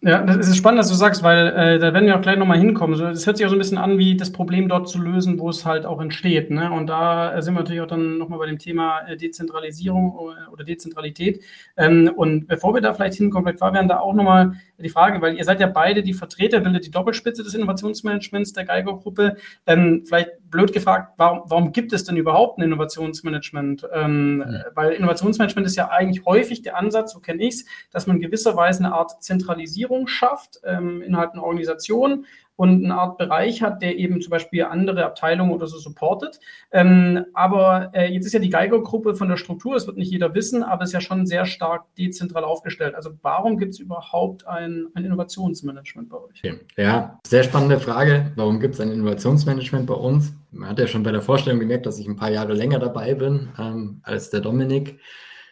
Ja, 0.03 0.23
das 0.23 0.49
ist 0.49 0.57
spannend, 0.57 0.81
dass 0.81 0.89
du 0.89 0.95
sagst, 0.95 1.23
weil 1.23 1.49
äh, 1.49 1.79
da 1.79 1.93
werden 1.93 2.07
wir 2.07 2.17
auch 2.17 2.23
gleich 2.23 2.39
nochmal 2.39 2.59
hinkommen. 2.59 3.01
Es 3.01 3.27
hört 3.27 3.37
sich 3.37 3.47
auch 3.47 3.51
so 3.51 3.57
ein 3.57 3.59
bisschen 3.59 3.79
an, 3.79 3.99
wie 3.99 4.17
das 4.17 4.33
Problem 4.33 4.69
dort 4.69 4.89
zu 4.89 4.99
lösen, 4.99 5.39
wo 5.39 5.49
es 5.49 5.65
halt 5.67 5.87
auch 5.87 6.01
entsteht. 6.01 6.51
Ne? 6.51 6.71
Und 6.71 6.87
da 6.87 7.35
äh, 7.35 7.43
sind 7.43 7.55
wir 7.55 7.61
natürlich 7.61 7.83
auch 7.83 7.87
dann 7.87 8.19
nochmal 8.19 8.39
bei 8.39 8.47
dem 8.47 8.59
Thema 8.59 9.01
äh, 9.01 9.17
Dezentralisierung 9.17 10.13
oder 10.53 10.65
Dezentralität. 10.65 11.43
Ähm, 11.77 12.11
und 12.15 12.47
bevor 12.47 12.75
wir 12.75 12.81
da 12.81 12.95
vielleicht 12.95 13.17
hinkommen, 13.17 13.45
vielleicht 13.45 13.61
Fabian, 13.61 13.89
da 13.89 14.01
auch 14.01 14.15
nochmal 14.15 14.55
die 14.83 14.89
Frage, 14.89 15.21
weil 15.21 15.37
ihr 15.37 15.45
seid 15.45 15.61
ja 15.61 15.67
beide 15.67 16.03
die 16.03 16.13
Vertreter, 16.13 16.61
bildet 16.61 16.87
die 16.87 16.91
Doppelspitze 16.91 17.43
des 17.43 17.55
Innovationsmanagements 17.55 18.53
der 18.53 18.65
Geiger-Gruppe. 18.65 19.37
Ähm, 19.67 20.05
vielleicht 20.07 20.31
blöd 20.51 20.73
gefragt, 20.73 21.15
warum, 21.17 21.43
warum, 21.47 21.73
gibt 21.73 21.93
es 21.93 22.05
denn 22.05 22.17
überhaupt 22.17 22.59
ein 22.59 22.63
Innovationsmanagement? 22.63 23.87
Ähm, 23.93 24.45
ja. 24.47 24.65
Weil 24.75 24.93
Innovationsmanagement 24.93 25.67
ist 25.67 25.77
ja 25.77 25.89
eigentlich 25.89 26.25
häufig 26.25 26.63
der 26.63 26.77
Ansatz, 26.77 27.13
so 27.13 27.21
kenne 27.21 27.43
ich 27.43 27.55
es, 27.55 27.65
dass 27.91 28.07
man 28.07 28.21
gewisserweise 28.21 28.85
eine 28.85 28.95
Art 28.95 29.23
Zentralisierung 29.23 30.07
schafft 30.07 30.61
ähm, 30.65 31.03
innerhalb 31.03 31.33
einer 31.33 31.45
Organisation, 31.45 32.27
und 32.61 32.85
eine 32.85 32.95
Art 32.95 33.17
Bereich 33.17 33.63
hat, 33.63 33.81
der 33.81 33.97
eben 33.97 34.21
zum 34.21 34.33
Beispiel 34.33 34.65
andere 34.65 35.07
Abteilungen 35.07 35.51
oder 35.51 35.67
so 35.67 35.79
supportet. 35.79 36.41
Ähm, 36.71 37.25
aber 37.33 37.89
äh, 37.95 38.13
jetzt 38.13 38.27
ist 38.27 38.35
ja 38.35 38.39
die 38.39 38.51
Geiger-Gruppe 38.51 39.15
von 39.15 39.31
der 39.31 39.39
Struktur, 39.39 39.73
das 39.73 39.87
wird 39.87 39.97
nicht 39.97 40.13
jeder 40.13 40.35
wissen, 40.35 40.63
aber 40.63 40.85
ist 40.85 40.93
ja 40.93 41.01
schon 41.01 41.27
sehr 41.27 41.47
stark 41.47 41.87
dezentral 41.95 42.45
aufgestellt. 42.45 42.95
Also 42.95 43.13
warum 43.23 43.57
gibt 43.57 43.73
es 43.73 43.81
überhaupt 43.81 44.47
ein, 44.47 44.89
ein 44.93 45.07
Innovationsmanagement 45.07 46.11
bei 46.11 46.19
euch? 46.19 46.43
Ja, 46.77 47.19
sehr 47.27 47.45
spannende 47.45 47.81
Frage. 47.81 48.31
Warum 48.37 48.61
gibt 48.61 48.75
es 48.75 48.81
ein 48.83 48.93
Innovationsmanagement 48.93 49.87
bei 49.87 49.95
uns? 49.95 50.35
Man 50.51 50.69
hat 50.69 50.79
ja 50.79 50.87
schon 50.87 51.03
bei 51.03 51.13
der 51.13 51.23
Vorstellung 51.23 51.61
gemerkt, 51.61 51.87
dass 51.87 51.99
ich 51.99 52.07
ein 52.07 52.17
paar 52.17 52.31
Jahre 52.31 52.53
länger 52.53 52.79
dabei 52.79 53.15
bin 53.15 53.49
ähm, 53.59 54.03
als 54.03 54.29
der 54.29 54.41
Dominik, 54.41 55.01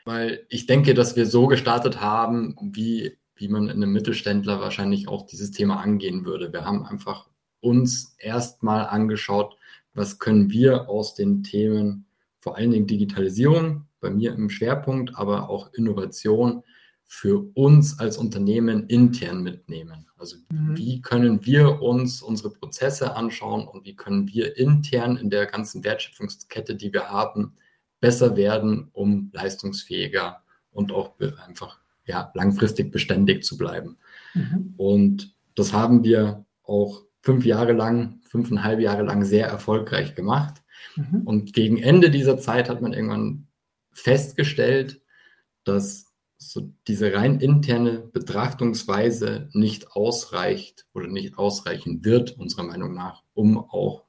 weil 0.04 0.44
ich 0.50 0.66
denke, 0.66 0.92
dass 0.92 1.16
wir 1.16 1.24
so 1.24 1.46
gestartet 1.46 2.02
haben, 2.02 2.54
wie 2.60 3.16
wie 3.38 3.48
man 3.48 3.64
in 3.64 3.82
einem 3.82 3.92
Mittelständler 3.92 4.60
wahrscheinlich 4.60 5.08
auch 5.08 5.26
dieses 5.26 5.50
Thema 5.50 5.80
angehen 5.80 6.24
würde. 6.24 6.52
Wir 6.52 6.64
haben 6.64 6.84
einfach 6.84 7.28
uns 7.60 8.14
erstmal 8.18 8.86
angeschaut, 8.86 9.56
was 9.94 10.18
können 10.18 10.50
wir 10.50 10.88
aus 10.88 11.14
den 11.14 11.42
Themen, 11.42 12.06
vor 12.40 12.56
allen 12.56 12.70
Dingen 12.70 12.86
Digitalisierung, 12.86 13.86
bei 14.00 14.10
mir 14.10 14.32
im 14.34 14.50
Schwerpunkt, 14.50 15.16
aber 15.16 15.48
auch 15.48 15.72
Innovation 15.72 16.62
für 17.04 17.50
uns 17.54 17.98
als 17.98 18.18
Unternehmen 18.18 18.86
intern 18.86 19.42
mitnehmen. 19.42 20.06
Also 20.18 20.36
mhm. 20.50 20.76
wie 20.76 21.00
können 21.00 21.44
wir 21.46 21.80
uns 21.80 22.22
unsere 22.22 22.50
Prozesse 22.50 23.16
anschauen 23.16 23.66
und 23.66 23.84
wie 23.86 23.96
können 23.96 24.28
wir 24.28 24.56
intern 24.56 25.16
in 25.16 25.30
der 25.30 25.46
ganzen 25.46 25.82
Wertschöpfungskette, 25.84 26.74
die 26.74 26.92
wir 26.92 27.08
haben, 27.08 27.54
besser 28.00 28.36
werden, 28.36 28.90
um 28.92 29.30
leistungsfähiger 29.32 30.42
und 30.70 30.92
auch 30.92 31.18
einfach 31.46 31.80
ja, 32.08 32.32
langfristig 32.34 32.90
beständig 32.90 33.44
zu 33.44 33.56
bleiben. 33.56 33.96
Mhm. 34.34 34.74
Und 34.76 35.34
das 35.54 35.72
haben 35.72 36.02
wir 36.02 36.44
auch 36.64 37.02
fünf 37.22 37.44
Jahre 37.44 37.72
lang, 37.72 38.20
fünfeinhalb 38.28 38.80
Jahre 38.80 39.02
lang 39.02 39.24
sehr 39.24 39.46
erfolgreich 39.46 40.14
gemacht. 40.14 40.62
Mhm. 40.96 41.22
Und 41.24 41.52
gegen 41.52 41.76
Ende 41.78 42.10
dieser 42.10 42.38
Zeit 42.38 42.68
hat 42.68 42.80
man 42.80 42.92
irgendwann 42.92 43.46
festgestellt, 43.92 45.00
dass 45.64 46.06
so 46.38 46.72
diese 46.86 47.12
rein 47.12 47.40
interne 47.40 47.98
Betrachtungsweise 47.98 49.48
nicht 49.52 49.92
ausreicht 49.92 50.86
oder 50.94 51.08
nicht 51.08 51.36
ausreichen 51.36 52.04
wird, 52.04 52.38
unserer 52.38 52.62
Meinung 52.62 52.94
nach, 52.94 53.24
um 53.34 53.58
auch 53.58 54.04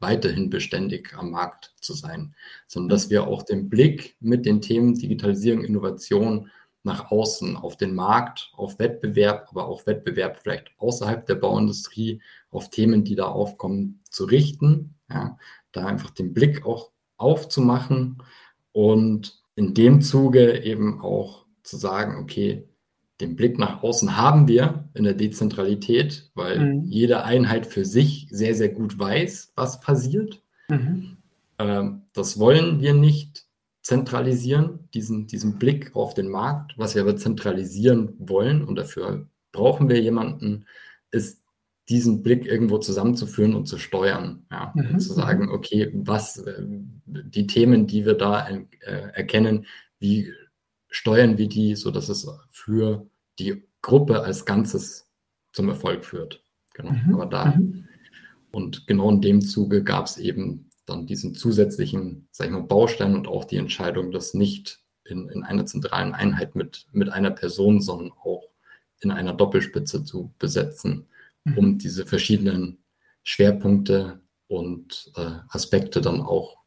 weiterhin 0.00 0.50
beständig 0.50 1.14
am 1.16 1.30
Markt 1.30 1.74
zu 1.80 1.94
sein, 1.94 2.34
sondern 2.66 2.90
dass 2.90 3.10
wir 3.10 3.26
auch 3.26 3.42
den 3.42 3.68
Blick 3.68 4.16
mit 4.20 4.44
den 4.44 4.60
Themen 4.60 4.94
Digitalisierung, 4.94 5.64
Innovation 5.64 6.50
nach 6.82 7.10
außen, 7.10 7.56
auf 7.56 7.76
den 7.76 7.94
Markt, 7.94 8.50
auf 8.56 8.78
Wettbewerb, 8.78 9.48
aber 9.50 9.66
auch 9.66 9.86
Wettbewerb 9.86 10.38
vielleicht 10.42 10.70
außerhalb 10.78 11.26
der 11.26 11.34
Bauindustrie, 11.34 12.22
auf 12.50 12.70
Themen, 12.70 13.04
die 13.04 13.14
da 13.14 13.26
aufkommen, 13.26 14.00
zu 14.10 14.24
richten. 14.24 14.94
Ja, 15.10 15.38
da 15.72 15.86
einfach 15.86 16.10
den 16.10 16.34
Blick 16.34 16.64
auch 16.64 16.90
aufzumachen 17.16 18.22
und 18.72 19.42
in 19.56 19.74
dem 19.74 20.02
Zuge 20.02 20.62
eben 20.62 21.00
auch 21.00 21.46
zu 21.62 21.76
sagen, 21.76 22.22
okay, 22.22 22.68
den 23.20 23.34
Blick 23.34 23.58
nach 23.58 23.82
außen 23.82 24.16
haben 24.16 24.46
wir 24.46 24.88
in 24.94 25.04
der 25.04 25.14
Dezentralität, 25.14 26.30
weil 26.34 26.58
mhm. 26.60 26.84
jede 26.84 27.24
Einheit 27.24 27.66
für 27.66 27.84
sich 27.84 28.28
sehr, 28.30 28.54
sehr 28.54 28.68
gut 28.68 28.98
weiß, 28.98 29.52
was 29.56 29.80
passiert. 29.80 30.40
Mhm. 30.68 31.16
Ähm, 31.58 32.02
das 32.12 32.38
wollen 32.38 32.80
wir 32.80 32.94
nicht 32.94 33.47
zentralisieren, 33.88 34.86
diesen, 34.92 35.28
diesen 35.28 35.58
Blick 35.58 35.96
auf 35.96 36.12
den 36.12 36.28
Markt. 36.28 36.74
Was 36.76 36.94
wir 36.94 37.00
aber 37.00 37.16
zentralisieren 37.16 38.12
wollen 38.18 38.62
und 38.62 38.76
dafür 38.76 39.26
brauchen 39.50 39.88
wir 39.88 39.98
jemanden, 39.98 40.66
ist 41.10 41.42
diesen 41.88 42.22
Blick 42.22 42.44
irgendwo 42.44 42.76
zusammenzuführen 42.76 43.54
und 43.54 43.64
zu 43.64 43.78
steuern. 43.78 44.44
Ja, 44.50 44.74
mhm. 44.74 44.90
und 44.90 45.00
zu 45.00 45.14
sagen, 45.14 45.48
okay, 45.48 45.90
was 45.94 46.36
äh, 46.36 46.64
die 47.06 47.46
Themen, 47.46 47.86
die 47.86 48.04
wir 48.04 48.12
da 48.12 48.46
äh, 48.46 48.60
erkennen, 49.14 49.64
wie 49.98 50.34
steuern 50.90 51.38
wir 51.38 51.48
die, 51.48 51.74
sodass 51.74 52.10
es 52.10 52.28
für 52.50 53.06
die 53.38 53.64
Gruppe 53.80 54.22
als 54.22 54.44
Ganzes 54.44 55.08
zum 55.54 55.70
Erfolg 55.70 56.04
führt. 56.04 56.44
Genau. 56.74 56.92
Mhm. 56.92 57.14
Aber 57.14 57.24
da 57.24 57.46
mhm. 57.56 57.88
und 58.50 58.86
genau 58.86 59.08
in 59.10 59.22
dem 59.22 59.40
Zuge 59.40 59.82
gab 59.82 60.04
es 60.04 60.18
eben 60.18 60.67
dann 60.88 61.06
diesen 61.06 61.34
zusätzlichen, 61.34 62.28
sag 62.30 62.46
ich 62.46 62.52
mal, 62.52 62.62
Baustein 62.62 63.14
und 63.14 63.28
auch 63.28 63.44
die 63.44 63.56
Entscheidung, 63.56 64.10
das 64.10 64.34
nicht 64.34 64.80
in, 65.04 65.28
in 65.28 65.42
einer 65.42 65.66
zentralen 65.66 66.14
Einheit 66.14 66.54
mit, 66.54 66.86
mit 66.92 67.10
einer 67.10 67.30
Person, 67.30 67.80
sondern 67.80 68.12
auch 68.12 68.48
in 69.00 69.10
einer 69.10 69.32
Doppelspitze 69.32 70.04
zu 70.04 70.32
besetzen, 70.38 71.06
mhm. 71.44 71.58
um 71.58 71.78
diese 71.78 72.06
verschiedenen 72.06 72.78
Schwerpunkte 73.22 74.20
und 74.46 75.12
äh, 75.16 75.30
Aspekte 75.48 76.00
dann 76.00 76.20
auch 76.20 76.58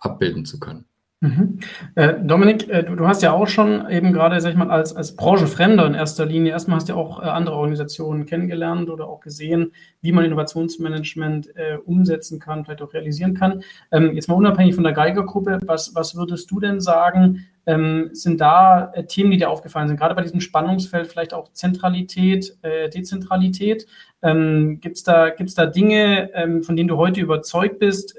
abbilden 0.00 0.44
zu 0.44 0.58
können. 0.58 0.87
Mhm. 1.20 1.58
Äh, 1.96 2.14
Dominik, 2.22 2.68
äh, 2.68 2.84
du, 2.84 3.04
hast 3.08 3.24
ja 3.24 3.32
auch 3.32 3.48
schon 3.48 3.90
eben 3.90 4.12
gerade, 4.12 4.40
sag 4.40 4.50
ich 4.50 4.56
mal, 4.56 4.70
als, 4.70 4.94
als 4.94 5.16
Branchenfremder 5.16 5.84
in 5.84 5.94
erster 5.94 6.24
Linie, 6.24 6.52
erstmal 6.52 6.76
hast 6.76 6.88
du 6.88 6.92
ja 6.92 6.98
auch 6.98 7.20
äh, 7.20 7.26
andere 7.26 7.56
Organisationen 7.56 8.24
kennengelernt 8.24 8.88
oder 8.88 9.08
auch 9.08 9.18
gesehen, 9.18 9.72
wie 10.00 10.12
man 10.12 10.24
Innovationsmanagement 10.24 11.48
umsetzen 11.84 12.38
kann, 12.38 12.64
vielleicht 12.64 12.82
auch 12.82 12.94
realisieren 12.94 13.34
kann. 13.34 13.64
Ähm, 13.90 14.14
jetzt 14.14 14.28
mal 14.28 14.36
unabhängig 14.36 14.76
von 14.76 14.84
der 14.84 14.92
Geigergruppe, 14.92 15.58
was, 15.66 15.92
was 15.96 16.14
würdest 16.14 16.50
du 16.52 16.60
denn 16.60 16.80
sagen, 16.80 17.46
ähm, 17.66 18.10
sind 18.12 18.40
da 18.40 18.92
Themen, 19.08 19.32
die 19.32 19.38
dir 19.38 19.50
aufgefallen 19.50 19.88
sind, 19.88 19.96
gerade 19.98 20.14
bei 20.14 20.22
diesem 20.22 20.40
Spannungsfeld 20.40 21.08
vielleicht 21.08 21.34
auch 21.34 21.52
Zentralität, 21.52 22.56
Dezentralität? 22.62 23.86
Ähm, 24.22 24.78
Gibt 24.80 24.96
es 24.96 25.02
da, 25.02 25.30
gibt's 25.30 25.54
da 25.54 25.66
Dinge, 25.66 26.30
ähm, 26.34 26.62
von 26.62 26.76
denen 26.76 26.88
du 26.88 26.96
heute 26.96 27.20
überzeugt 27.20 27.80
bist, 27.80 28.16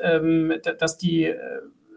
dass 0.80 0.98
die 0.98 1.34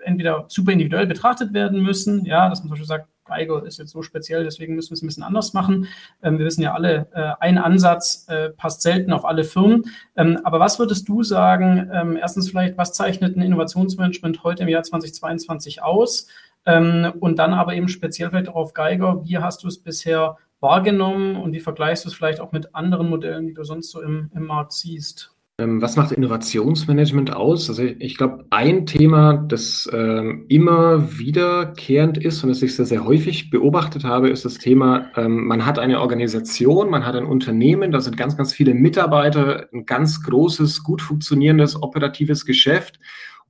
entweder 0.04 0.44
super 0.48 0.72
individuell 0.72 1.06
betrachtet 1.06 1.52
werden 1.52 1.82
müssen, 1.82 2.24
ja, 2.24 2.48
dass 2.48 2.60
man 2.60 2.68
zum 2.68 2.70
Beispiel 2.70 2.86
sagt, 2.86 3.08
Geiger 3.24 3.64
ist 3.64 3.78
jetzt 3.78 3.92
so 3.92 4.02
speziell, 4.02 4.44
deswegen 4.44 4.74
müssen 4.74 4.90
wir 4.90 4.94
es 4.94 5.02
ein 5.02 5.06
bisschen 5.06 5.22
anders 5.22 5.52
machen. 5.52 5.88
Ähm, 6.22 6.38
wir 6.38 6.46
wissen 6.46 6.62
ja 6.62 6.74
alle, 6.74 7.08
äh, 7.14 7.32
ein 7.40 7.58
Ansatz 7.58 8.26
äh, 8.28 8.50
passt 8.50 8.82
selten 8.82 9.12
auf 9.12 9.24
alle 9.24 9.44
Firmen. 9.44 9.84
Ähm, 10.16 10.40
aber 10.44 10.60
was 10.60 10.78
würdest 10.78 11.08
du 11.08 11.22
sagen, 11.22 11.90
ähm, 11.92 12.16
erstens 12.16 12.50
vielleicht, 12.50 12.76
was 12.76 12.92
zeichnet 12.92 13.36
ein 13.36 13.42
Innovationsmanagement 13.42 14.42
heute 14.44 14.64
im 14.64 14.68
Jahr 14.68 14.82
2022 14.82 15.82
aus? 15.82 16.26
Ähm, 16.64 17.12
und 17.20 17.38
dann 17.38 17.54
aber 17.54 17.74
eben 17.74 17.88
speziell 17.88 18.30
vielleicht 18.30 18.48
auch 18.48 18.54
auf 18.54 18.74
Geiger, 18.74 19.24
wie 19.24 19.38
hast 19.38 19.64
du 19.64 19.68
es 19.68 19.78
bisher 19.78 20.36
wahrgenommen 20.60 21.36
und 21.36 21.52
wie 21.52 21.60
vergleichst 21.60 22.04
du 22.04 22.08
es 22.08 22.14
vielleicht 22.14 22.40
auch 22.40 22.52
mit 22.52 22.74
anderen 22.74 23.08
Modellen, 23.08 23.46
die 23.46 23.54
du 23.54 23.64
sonst 23.64 23.90
so 23.90 24.00
im, 24.00 24.30
im 24.34 24.46
Markt 24.46 24.72
siehst? 24.72 25.31
Ähm, 25.62 25.80
was 25.80 25.96
macht 25.96 26.12
Innovationsmanagement 26.12 27.34
aus? 27.34 27.68
Also 27.68 27.82
ich 27.82 28.16
glaube, 28.16 28.44
ein 28.50 28.86
Thema, 28.86 29.34
das 29.34 29.88
ähm, 29.92 30.44
immer 30.48 31.18
wiederkehrend 31.18 32.18
ist 32.18 32.42
und 32.42 32.50
das 32.50 32.62
ich 32.62 32.74
sehr, 32.74 32.86
sehr 32.86 33.04
häufig 33.04 33.50
beobachtet 33.50 34.04
habe, 34.04 34.28
ist 34.30 34.44
das 34.44 34.58
Thema, 34.58 35.06
ähm, 35.16 35.46
man 35.46 35.64
hat 35.64 35.78
eine 35.78 36.00
Organisation, 36.00 36.90
man 36.90 37.06
hat 37.06 37.14
ein 37.14 37.24
Unternehmen, 37.24 37.92
da 37.92 38.00
sind 38.00 38.16
ganz, 38.16 38.36
ganz 38.36 38.52
viele 38.52 38.74
Mitarbeiter, 38.74 39.68
ein 39.72 39.86
ganz 39.86 40.22
großes, 40.22 40.82
gut 40.82 41.00
funktionierendes 41.00 41.80
operatives 41.80 42.44
Geschäft 42.44 42.98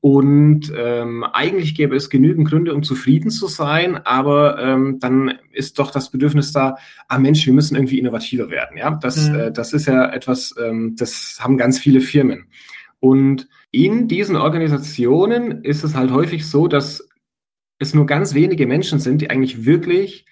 und 0.03 0.73
ähm, 0.77 1.23
eigentlich 1.23 1.77
gäbe 1.77 1.95
es 1.95 2.11
genügend 2.11 2.49
Gründe, 2.49 2.75
um 2.75 2.83
zufrieden 2.83 3.31
zu 3.31 3.47
sein, 3.47 4.05
aber 4.05 4.59
ähm, 4.59 4.99
dann 4.99 5.39
ist 5.53 5.79
doch 5.79 5.93
das 5.93 6.11
Bedürfnis 6.11 6.51
da, 6.51 6.77
ah 7.07 7.21
Mensch, 7.21 7.47
wir 7.47 7.53
müssen 7.53 7.77
irgendwie 7.77 8.01
innovativer 8.01 8.51
werden. 8.51 8.77
Ja, 8.77 8.99
das, 9.01 9.29
mhm. 9.29 9.35
äh, 9.37 9.53
das 9.53 9.73
ist 9.73 9.87
ja 9.87 10.11
etwas, 10.11 10.57
ähm, 10.61 10.97
das 10.99 11.39
haben 11.39 11.57
ganz 11.57 11.79
viele 11.79 12.01
Firmen. 12.01 12.49
Und 12.99 13.49
in 13.71 14.09
diesen 14.09 14.35
Organisationen 14.35 15.63
ist 15.63 15.85
es 15.85 15.95
halt 15.95 16.11
häufig 16.11 16.49
so, 16.49 16.67
dass 16.67 17.09
es 17.79 17.95
nur 17.95 18.07
ganz 18.07 18.35
wenige 18.35 18.67
Menschen 18.67 18.99
sind, 18.99 19.23
die 19.23 19.31
eigentlich 19.31 19.65
wirklich 19.65 20.27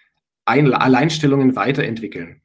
ein 0.46 0.74
Alleinstellungen 0.74 1.54
weiterentwickeln, 1.54 2.40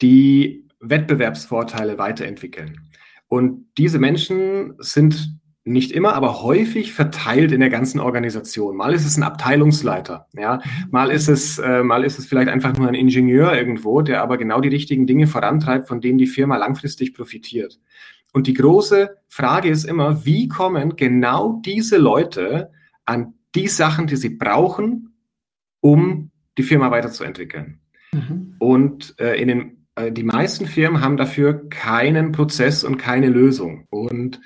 die 0.00 0.66
Wettbewerbsvorteile 0.80 1.98
weiterentwickeln. 1.98 2.80
Und 3.28 3.66
diese 3.76 3.98
Menschen 3.98 4.76
sind 4.78 5.39
nicht 5.64 5.92
immer, 5.92 6.14
aber 6.14 6.42
häufig 6.42 6.92
verteilt 6.92 7.52
in 7.52 7.60
der 7.60 7.68
ganzen 7.68 8.00
Organisation. 8.00 8.76
Mal 8.76 8.94
ist 8.94 9.04
es 9.04 9.16
ein 9.16 9.22
Abteilungsleiter, 9.22 10.26
ja, 10.32 10.60
mal 10.90 11.10
ist 11.10 11.28
es, 11.28 11.58
äh, 11.58 11.82
mal 11.82 12.04
ist 12.04 12.18
es 12.18 12.26
vielleicht 12.26 12.48
einfach 12.48 12.76
nur 12.76 12.88
ein 12.88 12.94
Ingenieur 12.94 13.54
irgendwo, 13.54 14.00
der 14.00 14.22
aber 14.22 14.38
genau 14.38 14.60
die 14.60 14.70
richtigen 14.70 15.06
Dinge 15.06 15.26
vorantreibt, 15.26 15.86
von 15.86 16.00
denen 16.00 16.18
die 16.18 16.26
Firma 16.26 16.56
langfristig 16.56 17.14
profitiert. 17.14 17.78
Und 18.32 18.46
die 18.46 18.54
große 18.54 19.16
Frage 19.28 19.68
ist 19.68 19.84
immer, 19.84 20.24
wie 20.24 20.48
kommen 20.48 20.96
genau 20.96 21.60
diese 21.64 21.98
Leute 21.98 22.70
an 23.04 23.34
die 23.54 23.68
Sachen, 23.68 24.06
die 24.06 24.16
sie 24.16 24.30
brauchen, 24.30 25.14
um 25.80 26.30
die 26.56 26.62
Firma 26.62 26.90
weiterzuentwickeln? 26.90 27.80
Mhm. 28.12 28.54
Und 28.58 29.14
äh, 29.18 29.40
in 29.40 29.48
den, 29.48 29.86
äh, 29.96 30.12
die 30.12 30.22
meisten 30.22 30.66
Firmen 30.66 31.02
haben 31.02 31.16
dafür 31.16 31.68
keinen 31.68 32.32
Prozess 32.32 32.84
und 32.84 32.98
keine 32.98 33.28
Lösung. 33.28 33.86
Und 33.90 34.40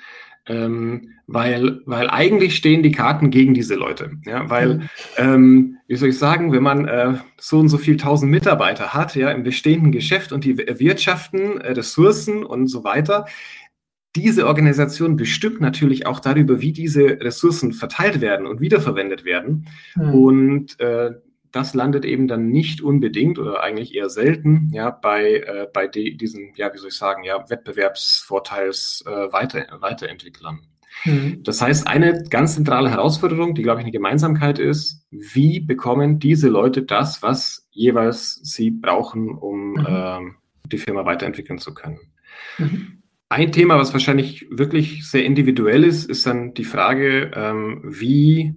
ähm, 0.47 1.09
weil, 1.27 1.81
weil 1.85 2.09
eigentlich 2.09 2.55
stehen 2.55 2.83
die 2.83 2.91
Karten 2.91 3.31
gegen 3.31 3.53
diese 3.53 3.75
Leute. 3.75 4.11
Ja, 4.25 4.49
weil, 4.49 4.75
mhm. 4.75 4.89
ähm, 5.17 5.77
wie 5.87 5.95
soll 5.95 6.09
ich 6.09 6.19
sagen, 6.19 6.51
wenn 6.51 6.63
man 6.63 6.87
äh, 6.87 7.13
so 7.39 7.59
und 7.59 7.69
so 7.69 7.77
viel 7.77 7.97
tausend 7.97 8.31
Mitarbeiter 8.31 8.93
hat, 8.93 9.15
ja, 9.15 9.31
im 9.31 9.43
bestehenden 9.43 9.91
Geschäft 9.91 10.31
und 10.31 10.43
die 10.43 10.57
wirtschaften, 10.57 11.59
äh, 11.61 11.71
Ressourcen 11.71 12.43
und 12.43 12.67
so 12.67 12.83
weiter, 12.83 13.25
diese 14.15 14.47
Organisation 14.47 15.17
bestimmt 15.17 15.59
natürlich 15.59 16.07
auch 16.07 16.19
darüber, 16.19 16.61
wie 16.61 16.71
diese 16.71 17.19
Ressourcen 17.19 17.73
verteilt 17.73 18.21
werden 18.21 18.47
und 18.47 18.61
wiederverwendet 18.61 19.25
werden. 19.25 19.67
Mhm. 19.95 20.13
Und 20.13 20.79
äh, 20.79 21.11
das 21.55 21.73
landet 21.73 22.03
eben 22.03 22.27
dann 22.27 22.49
nicht 22.49 22.81
unbedingt 22.81 23.39
oder 23.39 23.63
eigentlich 23.63 23.95
eher 23.95 24.09
selten 24.09 24.69
ja, 24.73 24.89
bei, 24.89 25.35
äh, 25.35 25.67
bei 25.73 25.87
die, 25.87 26.17
diesen, 26.17 26.53
ja, 26.55 26.73
wie 26.73 26.77
soll 26.77 26.89
ich 26.89 26.97
sagen, 26.97 27.23
ja, 27.23 27.49
Wettbewerbsvorteils 27.49 29.05
äh, 29.07 29.31
Weiter, 29.31 29.65
Weiterentwicklern. 29.79 30.67
Mhm. 31.05 31.43
Das 31.43 31.61
heißt, 31.61 31.87
eine 31.87 32.23
ganz 32.29 32.55
zentrale 32.55 32.89
Herausforderung, 32.89 33.55
die, 33.55 33.63
glaube 33.63 33.79
ich, 33.79 33.85
eine 33.85 33.91
Gemeinsamkeit 33.91 34.59
ist, 34.59 35.05
wie 35.11 35.61
bekommen 35.61 36.19
diese 36.19 36.49
Leute 36.49 36.83
das, 36.83 37.21
was 37.21 37.67
jeweils 37.71 38.35
sie 38.43 38.71
brauchen, 38.71 39.29
um 39.29 39.73
mhm. 39.73 39.85
äh, 39.87 40.19
die 40.67 40.77
Firma 40.77 41.05
weiterentwickeln 41.05 41.59
zu 41.59 41.73
können. 41.73 41.99
Mhm. 42.57 43.01
Ein 43.29 43.51
Thema, 43.51 43.77
was 43.77 43.93
wahrscheinlich 43.93 44.45
wirklich 44.51 45.09
sehr 45.09 45.25
individuell 45.25 45.83
ist, 45.83 46.09
ist 46.09 46.25
dann 46.25 46.53
die 46.53 46.63
Frage, 46.63 47.31
ähm, 47.33 47.81
wie 47.83 48.55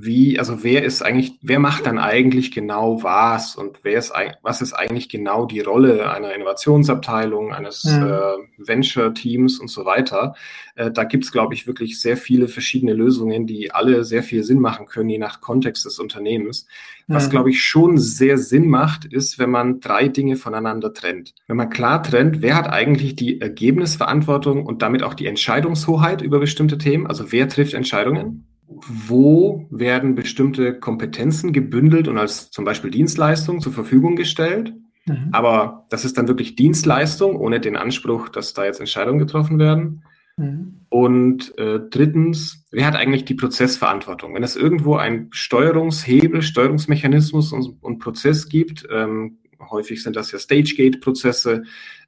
wie, 0.00 0.38
also 0.38 0.62
wer 0.62 0.84
ist 0.84 1.02
eigentlich, 1.02 1.38
wer 1.42 1.58
macht 1.58 1.86
dann 1.86 1.98
eigentlich 1.98 2.52
genau 2.52 3.02
was 3.02 3.56
und 3.56 3.78
wer 3.82 3.98
ist, 3.98 4.12
was 4.42 4.60
ist 4.60 4.72
eigentlich 4.72 5.08
genau 5.08 5.46
die 5.46 5.60
Rolle 5.60 6.10
einer 6.10 6.34
Innovationsabteilung, 6.34 7.52
eines 7.52 7.84
ja. 7.84 8.34
äh, 8.34 8.38
Venture-Teams 8.58 9.60
und 9.60 9.68
so 9.68 9.84
weiter. 9.84 10.34
Äh, 10.74 10.90
da 10.90 11.04
gibt 11.04 11.24
es, 11.24 11.32
glaube 11.32 11.54
ich, 11.54 11.66
wirklich 11.66 12.00
sehr 12.00 12.16
viele 12.16 12.48
verschiedene 12.48 12.92
Lösungen, 12.92 13.46
die 13.46 13.72
alle 13.72 14.04
sehr 14.04 14.22
viel 14.22 14.42
Sinn 14.42 14.60
machen 14.60 14.86
können, 14.86 15.10
je 15.10 15.18
nach 15.18 15.40
Kontext 15.40 15.84
des 15.84 15.98
Unternehmens. 15.98 16.66
Was, 17.06 17.24
ja. 17.24 17.30
glaube 17.30 17.50
ich, 17.50 17.62
schon 17.62 17.98
sehr 17.98 18.38
Sinn 18.38 18.68
macht, 18.68 19.04
ist, 19.04 19.38
wenn 19.38 19.50
man 19.50 19.80
drei 19.80 20.08
Dinge 20.08 20.36
voneinander 20.36 20.92
trennt. 20.92 21.34
Wenn 21.46 21.56
man 21.56 21.70
klar 21.70 22.02
trennt, 22.02 22.40
wer 22.42 22.56
hat 22.56 22.68
eigentlich 22.68 23.14
die 23.14 23.40
Ergebnisverantwortung 23.40 24.64
und 24.64 24.82
damit 24.82 25.02
auch 25.02 25.14
die 25.14 25.26
Entscheidungshoheit 25.26 26.22
über 26.22 26.40
bestimmte 26.40 26.78
Themen, 26.78 27.06
also 27.06 27.30
wer 27.30 27.48
trifft 27.48 27.74
Entscheidungen? 27.74 28.46
Wo 28.66 29.66
werden 29.70 30.14
bestimmte 30.14 30.78
Kompetenzen 30.78 31.52
gebündelt 31.52 32.08
und 32.08 32.18
als 32.18 32.50
zum 32.50 32.64
Beispiel 32.64 32.90
Dienstleistung 32.90 33.60
zur 33.60 33.72
Verfügung 33.72 34.16
gestellt. 34.16 34.74
Mhm. 35.06 35.28
Aber 35.32 35.86
das 35.90 36.04
ist 36.04 36.16
dann 36.16 36.28
wirklich 36.28 36.56
Dienstleistung, 36.56 37.36
ohne 37.36 37.60
den 37.60 37.76
Anspruch, 37.76 38.28
dass 38.28 38.54
da 38.54 38.64
jetzt 38.64 38.80
Entscheidungen 38.80 39.18
getroffen 39.18 39.58
werden. 39.58 40.02
Mhm. 40.36 40.80
Und 40.88 41.56
äh, 41.58 41.80
drittens, 41.90 42.64
wer 42.70 42.86
hat 42.86 42.96
eigentlich 42.96 43.24
die 43.24 43.34
Prozessverantwortung? 43.34 44.34
Wenn 44.34 44.42
es 44.42 44.56
irgendwo 44.56 44.96
ein 44.96 45.28
Steuerungshebel, 45.30 46.42
Steuerungsmechanismus 46.42 47.52
und, 47.52 47.82
und 47.82 47.98
Prozess 47.98 48.48
gibt, 48.48 48.86
ähm, 48.90 49.38
häufig 49.70 50.02
sind 50.02 50.16
das 50.16 50.32
ja 50.32 50.38
Stage-Gate-Prozesse. 50.38 51.62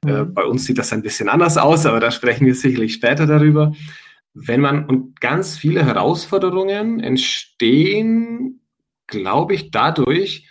Äh, 0.05 0.07
mhm. 0.07 0.15
Äh, 0.15 0.25
bei 0.25 0.43
uns 0.43 0.65
sieht 0.65 0.77
das 0.77 0.91
ein 0.91 1.01
bisschen 1.01 1.29
anders 1.29 1.57
aus, 1.57 1.85
aber 1.85 1.99
da 1.99 2.11
sprechen 2.11 2.45
wir 2.45 2.55
sicherlich 2.55 2.93
später 2.93 3.27
darüber 3.27 3.73
wenn 4.45 4.61
man 4.61 4.85
und 4.85 5.19
ganz 5.19 5.57
viele 5.57 5.85
Herausforderungen 5.85 6.99
entstehen, 6.99 8.61
glaube 9.07 9.55
ich, 9.55 9.71
dadurch, 9.71 10.49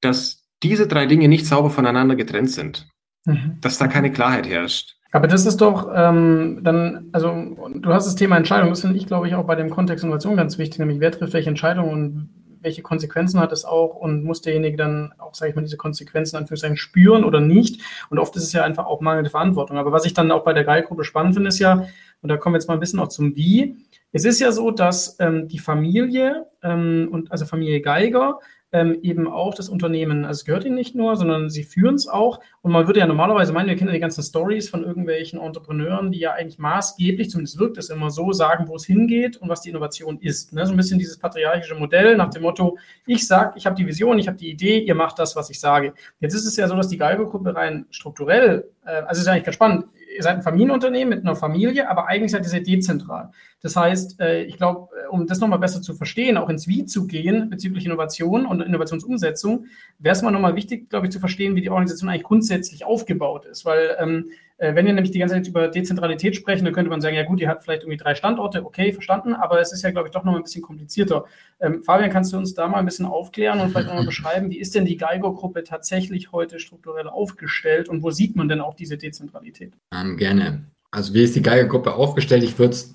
dass 0.00 0.44
diese 0.62 0.86
drei 0.86 1.06
Dinge 1.06 1.28
nicht 1.28 1.46
sauber 1.46 1.70
voneinander 1.70 2.14
getrennt 2.14 2.50
sind, 2.50 2.88
mhm. 3.24 3.58
dass 3.60 3.78
da 3.78 3.88
keine 3.88 4.12
Klarheit 4.12 4.48
herrscht. 4.48 4.96
Aber 5.12 5.28
das 5.28 5.44
ist 5.44 5.60
doch 5.60 5.90
ähm, 5.94 6.60
dann, 6.62 7.10
also 7.12 7.34
du 7.74 7.92
hast 7.92 8.06
das 8.06 8.16
Thema 8.16 8.36
Entscheidung, 8.36 8.70
das 8.70 8.80
finde 8.80 8.96
ich, 8.96 9.06
glaube 9.06 9.28
ich, 9.28 9.34
auch 9.34 9.46
bei 9.46 9.54
dem 9.54 9.70
Kontext 9.70 10.04
Innovation 10.04 10.36
ganz 10.36 10.56
wichtig, 10.56 10.78
nämlich 10.78 11.00
wer 11.00 11.12
trifft 11.12 11.34
welche 11.34 11.50
Entscheidung 11.50 11.90
und 11.90 12.30
welche 12.62 12.82
Konsequenzen 12.82 13.40
hat 13.40 13.52
es 13.52 13.64
auch 13.64 13.94
und 13.96 14.24
muss 14.24 14.40
derjenige 14.40 14.76
dann 14.76 15.12
auch, 15.18 15.34
sage 15.34 15.50
ich 15.50 15.56
mal, 15.56 15.62
diese 15.62 15.76
Konsequenzen 15.76 16.36
Anführungszeichen 16.36 16.76
spüren 16.76 17.24
oder 17.24 17.40
nicht? 17.40 17.82
Und 18.08 18.18
oft 18.18 18.34
ist 18.36 18.44
es 18.44 18.52
ja 18.52 18.64
einfach 18.64 18.86
auch 18.86 19.00
mangelnde 19.00 19.30
Verantwortung. 19.30 19.78
Aber 19.78 19.92
was 19.92 20.06
ich 20.06 20.14
dann 20.14 20.30
auch 20.30 20.44
bei 20.44 20.52
der 20.52 20.64
Geilgruppe 20.64 21.04
spannend 21.04 21.34
finde, 21.34 21.48
ist 21.48 21.58
ja, 21.58 21.86
und 22.22 22.28
da 22.28 22.36
kommen 22.36 22.54
wir 22.54 22.58
jetzt 22.58 22.68
mal 22.68 22.74
ein 22.74 22.80
bisschen 22.80 23.00
auch 23.00 23.08
zum 23.08 23.36
Wie. 23.36 23.76
Es 24.12 24.24
ist 24.24 24.40
ja 24.40 24.52
so, 24.52 24.70
dass 24.70 25.16
ähm, 25.20 25.48
die 25.48 25.58
Familie 25.58 26.46
ähm, 26.62 27.08
und 27.10 27.32
also 27.32 27.46
Familie 27.46 27.80
Geiger 27.80 28.38
ähm, 28.72 28.98
eben 29.02 29.28
auch 29.28 29.54
das 29.54 29.68
Unternehmen, 29.68 30.24
also 30.24 30.40
es 30.40 30.44
gehört 30.44 30.64
ihnen 30.64 30.74
nicht 30.74 30.94
nur, 30.94 31.16
sondern 31.16 31.50
sie 31.50 31.62
führen 31.62 31.94
es 31.94 32.08
auch. 32.08 32.40
Und 32.62 32.72
man 32.72 32.86
würde 32.86 33.00
ja 33.00 33.06
normalerweise 33.06 33.52
meinen, 33.52 33.68
wir 33.68 33.76
kennen 33.76 33.92
die 33.92 34.00
ganzen 34.00 34.22
Stories 34.22 34.70
von 34.70 34.82
irgendwelchen 34.82 35.38
Entrepreneuren, 35.38 36.10
die 36.10 36.20
ja 36.20 36.32
eigentlich 36.32 36.58
maßgeblich, 36.58 37.30
zumindest 37.30 37.58
wirkt 37.58 37.76
es 37.76 37.90
immer 37.90 38.10
so, 38.10 38.32
sagen, 38.32 38.68
wo 38.68 38.76
es 38.76 38.86
hingeht 38.86 39.36
und 39.36 39.48
was 39.48 39.60
die 39.60 39.70
Innovation 39.70 40.18
ist. 40.20 40.52
Ne? 40.54 40.66
So 40.66 40.72
ein 40.72 40.76
bisschen 40.76 40.98
dieses 40.98 41.18
patriarchische 41.18 41.74
Modell 41.74 42.16
nach 42.16 42.30
dem 42.30 42.42
Motto, 42.42 42.78
ich 43.06 43.26
sage, 43.26 43.52
ich 43.56 43.66
habe 43.66 43.76
die 43.76 43.86
Vision, 43.86 44.18
ich 44.18 44.26
habe 44.26 44.38
die 44.38 44.50
Idee, 44.50 44.80
ihr 44.80 44.94
macht 44.94 45.18
das, 45.18 45.36
was 45.36 45.50
ich 45.50 45.60
sage. 45.60 45.92
Jetzt 46.20 46.34
ist 46.34 46.46
es 46.46 46.56
ja 46.56 46.66
so, 46.66 46.74
dass 46.74 46.88
die 46.88 46.98
Geiger-Gruppe 46.98 47.54
rein 47.54 47.86
strukturell, 47.90 48.70
äh, 48.86 49.02
also 49.02 49.20
ist 49.20 49.26
ja 49.26 49.32
eigentlich 49.34 49.44
ganz 49.44 49.54
spannend, 49.56 49.84
ihr 50.16 50.22
seid 50.22 50.36
ein 50.36 50.42
Familienunternehmen 50.42 51.10
mit 51.10 51.26
einer 51.26 51.36
Familie, 51.36 51.88
aber 51.88 52.06
eigentlich 52.06 52.32
seid 52.32 52.44
ihr 52.44 52.48
sehr 52.48 52.60
dezentral. 52.60 53.30
Das 53.62 53.76
heißt, 53.76 54.20
äh, 54.20 54.42
ich 54.42 54.56
glaube, 54.56 54.88
äh, 54.96 55.08
um 55.08 55.26
das 55.26 55.38
nochmal 55.38 55.60
besser 55.60 55.80
zu 55.80 55.94
verstehen, 55.94 56.36
auch 56.36 56.48
ins 56.48 56.66
Wie 56.66 56.84
zu 56.84 57.06
gehen 57.06 57.48
bezüglich 57.48 57.86
Innovation 57.86 58.44
und 58.44 58.60
Innovationsumsetzung, 58.60 59.66
wäre 59.98 60.14
es 60.14 60.22
mal 60.22 60.32
nochmal 60.32 60.56
wichtig, 60.56 60.90
glaube 60.90 61.06
ich, 61.06 61.12
zu 61.12 61.20
verstehen, 61.20 61.54
wie 61.54 61.60
die 61.60 61.70
Organisation 61.70 62.10
eigentlich 62.10 62.24
grundsätzlich 62.24 62.84
aufgebaut 62.84 63.46
ist. 63.46 63.64
Weil 63.64 63.96
ähm, 64.00 64.30
äh, 64.58 64.74
wenn 64.74 64.86
wir 64.86 64.92
nämlich 64.92 65.12
die 65.12 65.20
ganze 65.20 65.36
Zeit 65.36 65.46
über 65.46 65.68
Dezentralität 65.68 66.34
sprechen, 66.34 66.64
dann 66.64 66.74
könnte 66.74 66.90
man 66.90 67.00
sagen, 67.00 67.14
ja 67.14 67.22
gut, 67.22 67.40
ihr 67.40 67.48
habt 67.48 67.62
vielleicht 67.62 67.82
irgendwie 67.82 67.98
drei 67.98 68.16
Standorte, 68.16 68.64
okay, 68.64 68.92
verstanden, 68.92 69.34
aber 69.34 69.60
es 69.60 69.72
ist 69.72 69.82
ja, 69.82 69.92
glaube 69.92 70.08
ich, 70.08 70.12
doch 70.12 70.24
noch 70.24 70.34
ein 70.34 70.42
bisschen 70.42 70.62
komplizierter. 70.62 71.24
Ähm, 71.60 71.84
Fabian, 71.84 72.10
kannst 72.10 72.32
du 72.32 72.36
uns 72.36 72.54
da 72.54 72.66
mal 72.66 72.78
ein 72.78 72.84
bisschen 72.84 73.06
aufklären 73.06 73.60
und 73.60 73.70
vielleicht 73.70 73.88
nochmal 73.88 74.06
beschreiben, 74.06 74.50
wie 74.50 74.58
ist 74.58 74.74
denn 74.74 74.84
die 74.84 74.96
Geiger-Gruppe 74.96 75.62
tatsächlich 75.62 76.32
heute 76.32 76.58
strukturell 76.58 77.08
aufgestellt 77.08 77.88
und 77.88 78.02
wo 78.02 78.10
sieht 78.10 78.34
man 78.34 78.48
denn 78.48 78.60
auch 78.60 78.74
diese 78.74 78.98
Dezentralität? 78.98 79.74
Ähm, 79.94 80.16
gerne. 80.16 80.64
Also 80.92 81.14
wie 81.14 81.22
ist 81.22 81.34
die 81.34 81.42
Geiger-Gruppe 81.42 81.94
aufgestellt? 81.94 82.44
Ich 82.44 82.58
würde 82.58 82.74
es 82.74 82.94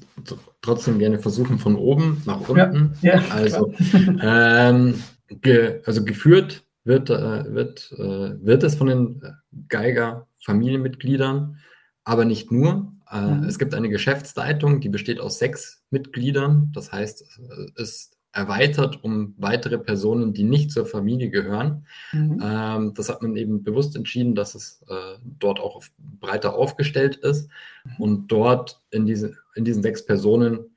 trotzdem 0.62 1.00
gerne 1.00 1.20
versuchen 1.20 1.60
von 1.60 1.76
oben 1.76 2.22
nach 2.26 2.48
unten. 2.48 2.94
Ja, 3.02 3.20
ja, 3.20 3.24
also, 3.32 3.74
ähm, 4.22 5.04
ge, 5.30 5.82
also 5.86 6.06
geführt 6.06 6.64
wird, 6.84 7.10
äh, 7.10 7.54
wird, 7.54 7.92
äh, 7.98 8.46
wird 8.46 8.64
es 8.64 8.76
von 8.76 8.88
den 8.88 9.22
Geiger 9.68 10.28
Familienmitgliedern, 10.44 11.58
aber 12.04 12.24
nicht 12.24 12.52
nur. 12.52 12.94
Äh, 13.12 13.22
mhm. 13.22 13.44
Es 13.44 13.58
gibt 13.58 13.74
eine 13.74 13.90
Geschäftsleitung, 13.90 14.80
die 14.80 14.90
besteht 14.90 15.20
aus 15.20 15.40
sechs 15.40 15.84
Mitgliedern. 15.90 16.72
Das 16.74 16.92
heißt, 16.92 17.22
es 17.22 17.72
ist 17.76 18.17
erweitert 18.38 19.04
um 19.04 19.34
weitere 19.38 19.80
Personen, 19.80 20.32
die 20.32 20.44
nicht 20.44 20.72
zur 20.72 20.86
Familie 20.86 21.32
gehören. 21.32 21.88
Mhm. 22.14 22.40
Ähm, 22.44 22.94
das 22.94 23.10
hat 23.10 23.24
man 23.24 23.36
eben 23.36 23.64
bewusst 23.64 23.96
entschieden, 23.96 24.36
dass 24.36 24.54
es 24.54 24.84
äh, 24.88 25.18
dort 25.40 25.60
auch 25.60 25.76
auf, 25.76 25.92
breiter 25.98 26.54
aufgestellt 26.54 27.16
ist. 27.16 27.50
Mhm. 27.84 27.96
Und 27.98 28.28
dort 28.28 28.80
in, 28.92 29.08
diese, 29.08 29.36
in 29.56 29.66
diesen 29.66 29.82
sechs 29.82 30.06
Personen 30.06 30.76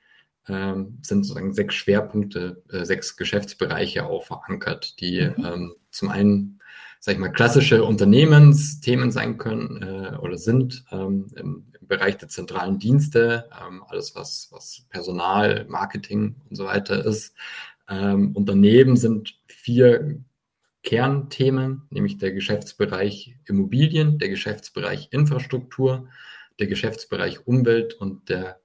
ähm, 0.49 0.99
sind 1.03 1.25
sozusagen 1.25 1.53
sechs 1.53 1.75
Schwerpunkte, 1.75 2.63
äh, 2.71 2.87
sechs 2.87 3.19
Geschäftsbereiche 3.19 4.07
auch 4.07 4.25
verankert, 4.25 4.99
die 5.01 5.21
mhm. 5.21 5.45
ähm, 5.45 5.75
zum 5.91 6.09
einen 6.09 6.61
sag 7.03 7.15
ich 7.15 7.19
mal, 7.19 7.31
klassische 7.31 7.83
Unternehmensthemen 7.85 9.11
sein 9.11 9.39
können 9.39 9.83
äh, 9.83 10.17
oder 10.17 10.37
sind 10.37 10.85
ähm, 10.93 11.29
im, 11.35 11.65
Bereich 11.91 12.17
der 12.17 12.29
zentralen 12.29 12.79
Dienste, 12.79 13.51
ähm, 13.61 13.83
alles 13.89 14.15
was, 14.15 14.49
was 14.53 14.87
Personal, 14.91 15.67
Marketing 15.69 16.37
und 16.49 16.57
so 16.57 16.65
weiter 16.65 17.05
ist. 17.05 17.35
Ähm, 17.89 18.31
und 18.35 18.49
daneben 18.49 18.97
sind 18.97 19.39
vier 19.49 20.23
Kernthemen, 20.85 21.83
nämlich 21.91 22.17
der 22.17 22.33
Geschäftsbereich 22.33 23.37
Immobilien, 23.45 24.19
der 24.21 24.29
Geschäftsbereich 24.29 25.09
Infrastruktur, 25.11 26.09
der 26.61 26.69
Geschäftsbereich 26.69 27.47
Umwelt 27.49 27.95
und 27.95 28.29
der 28.29 28.61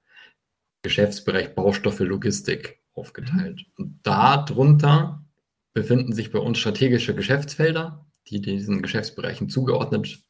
Geschäftsbereich 0.82 1.56
Baustoffe 1.56 2.00
Logistik 2.00 2.80
aufgeteilt. 2.94 3.66
Und 3.76 3.98
darunter 4.04 5.24
befinden 5.74 6.12
sich 6.12 6.30
bei 6.30 6.38
uns 6.38 6.58
strategische 6.58 7.14
Geschäftsfelder, 7.14 8.06
die 8.28 8.40
diesen 8.40 8.82
Geschäftsbereichen 8.82 9.48
zugeordnet 9.48 10.20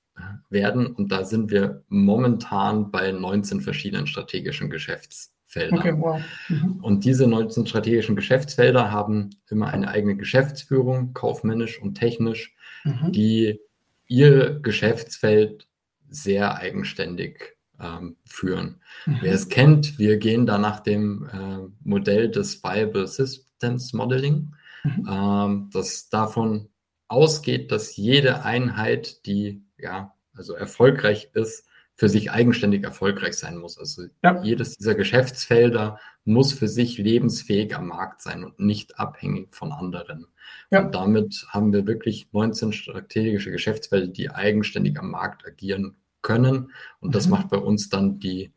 werden. 0.50 0.86
Und 0.86 1.12
da 1.12 1.24
sind 1.24 1.50
wir 1.50 1.84
momentan 1.88 2.90
bei 2.90 3.12
19 3.12 3.60
verschiedenen 3.60 4.06
strategischen 4.06 4.70
Geschäftsfeldern. 4.70 5.78
Okay, 5.78 5.94
wow. 5.98 6.20
Mhm. 6.48 6.78
Und 6.82 7.04
diese 7.04 7.26
19 7.26 7.66
strategischen 7.66 8.16
Geschäftsfelder 8.16 8.90
haben 8.90 9.30
immer 9.48 9.68
eine 9.68 9.88
eigene 9.88 10.16
Geschäftsführung, 10.16 11.12
kaufmännisch 11.12 11.80
und 11.80 11.94
technisch, 11.94 12.54
mhm. 12.84 13.12
die 13.12 13.60
ihr 14.06 14.60
Geschäftsfeld 14.60 15.66
sehr 16.08 16.56
eigenständig 16.56 17.56
ähm, 17.80 18.16
führen. 18.24 18.80
Mhm. 19.06 19.18
Wer 19.20 19.34
es 19.34 19.48
kennt, 19.48 19.98
wir 19.98 20.16
gehen 20.18 20.46
da 20.46 20.58
nach 20.58 20.80
dem 20.80 21.28
äh, 21.32 21.68
Modell 21.82 22.30
des 22.30 22.62
Viable 22.62 23.06
Systems 23.06 23.92
Modeling, 23.92 24.54
mhm. 24.84 25.08
ähm, 25.10 25.70
das 25.72 26.08
davon 26.08 26.68
ausgeht, 27.08 27.70
dass 27.70 27.96
jede 27.96 28.44
Einheit, 28.44 29.26
die 29.26 29.65
ja 29.78 30.12
also 30.34 30.54
erfolgreich 30.54 31.30
ist, 31.32 31.66
für 31.96 32.08
sich 32.10 32.30
eigenständig 32.30 32.84
erfolgreich 32.84 33.38
sein 33.38 33.56
muss. 33.56 33.78
Also 33.78 34.04
ja. 34.22 34.42
jedes 34.42 34.76
dieser 34.76 34.94
Geschäftsfelder 34.94 35.98
muss 36.24 36.52
für 36.52 36.68
sich 36.68 36.98
lebensfähig 36.98 37.74
am 37.74 37.88
Markt 37.88 38.20
sein 38.20 38.44
und 38.44 38.60
nicht 38.60 38.98
abhängig 38.98 39.54
von 39.54 39.72
anderen. 39.72 40.26
Ja. 40.70 40.84
Und 40.84 40.94
damit 40.94 41.46
haben 41.48 41.72
wir 41.72 41.86
wirklich 41.86 42.28
19 42.32 42.72
strategische 42.72 43.50
Geschäftsfelder, 43.50 44.08
die 44.08 44.30
eigenständig 44.30 44.98
am 44.98 45.10
Markt 45.10 45.46
agieren 45.46 45.96
können. 46.20 46.70
Und 47.00 47.14
das 47.14 47.26
mhm. 47.26 47.30
macht 47.32 47.48
bei 47.48 47.58
uns 47.58 47.88
dann 47.88 48.18
die, 48.18 48.52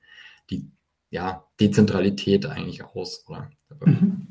die 0.50 0.70
ja, 1.10 1.46
Dezentralität 1.62 2.46
eigentlich 2.46 2.84
aus. 2.84 3.24
Oder? 3.28 3.50
Mhm. 3.86 4.28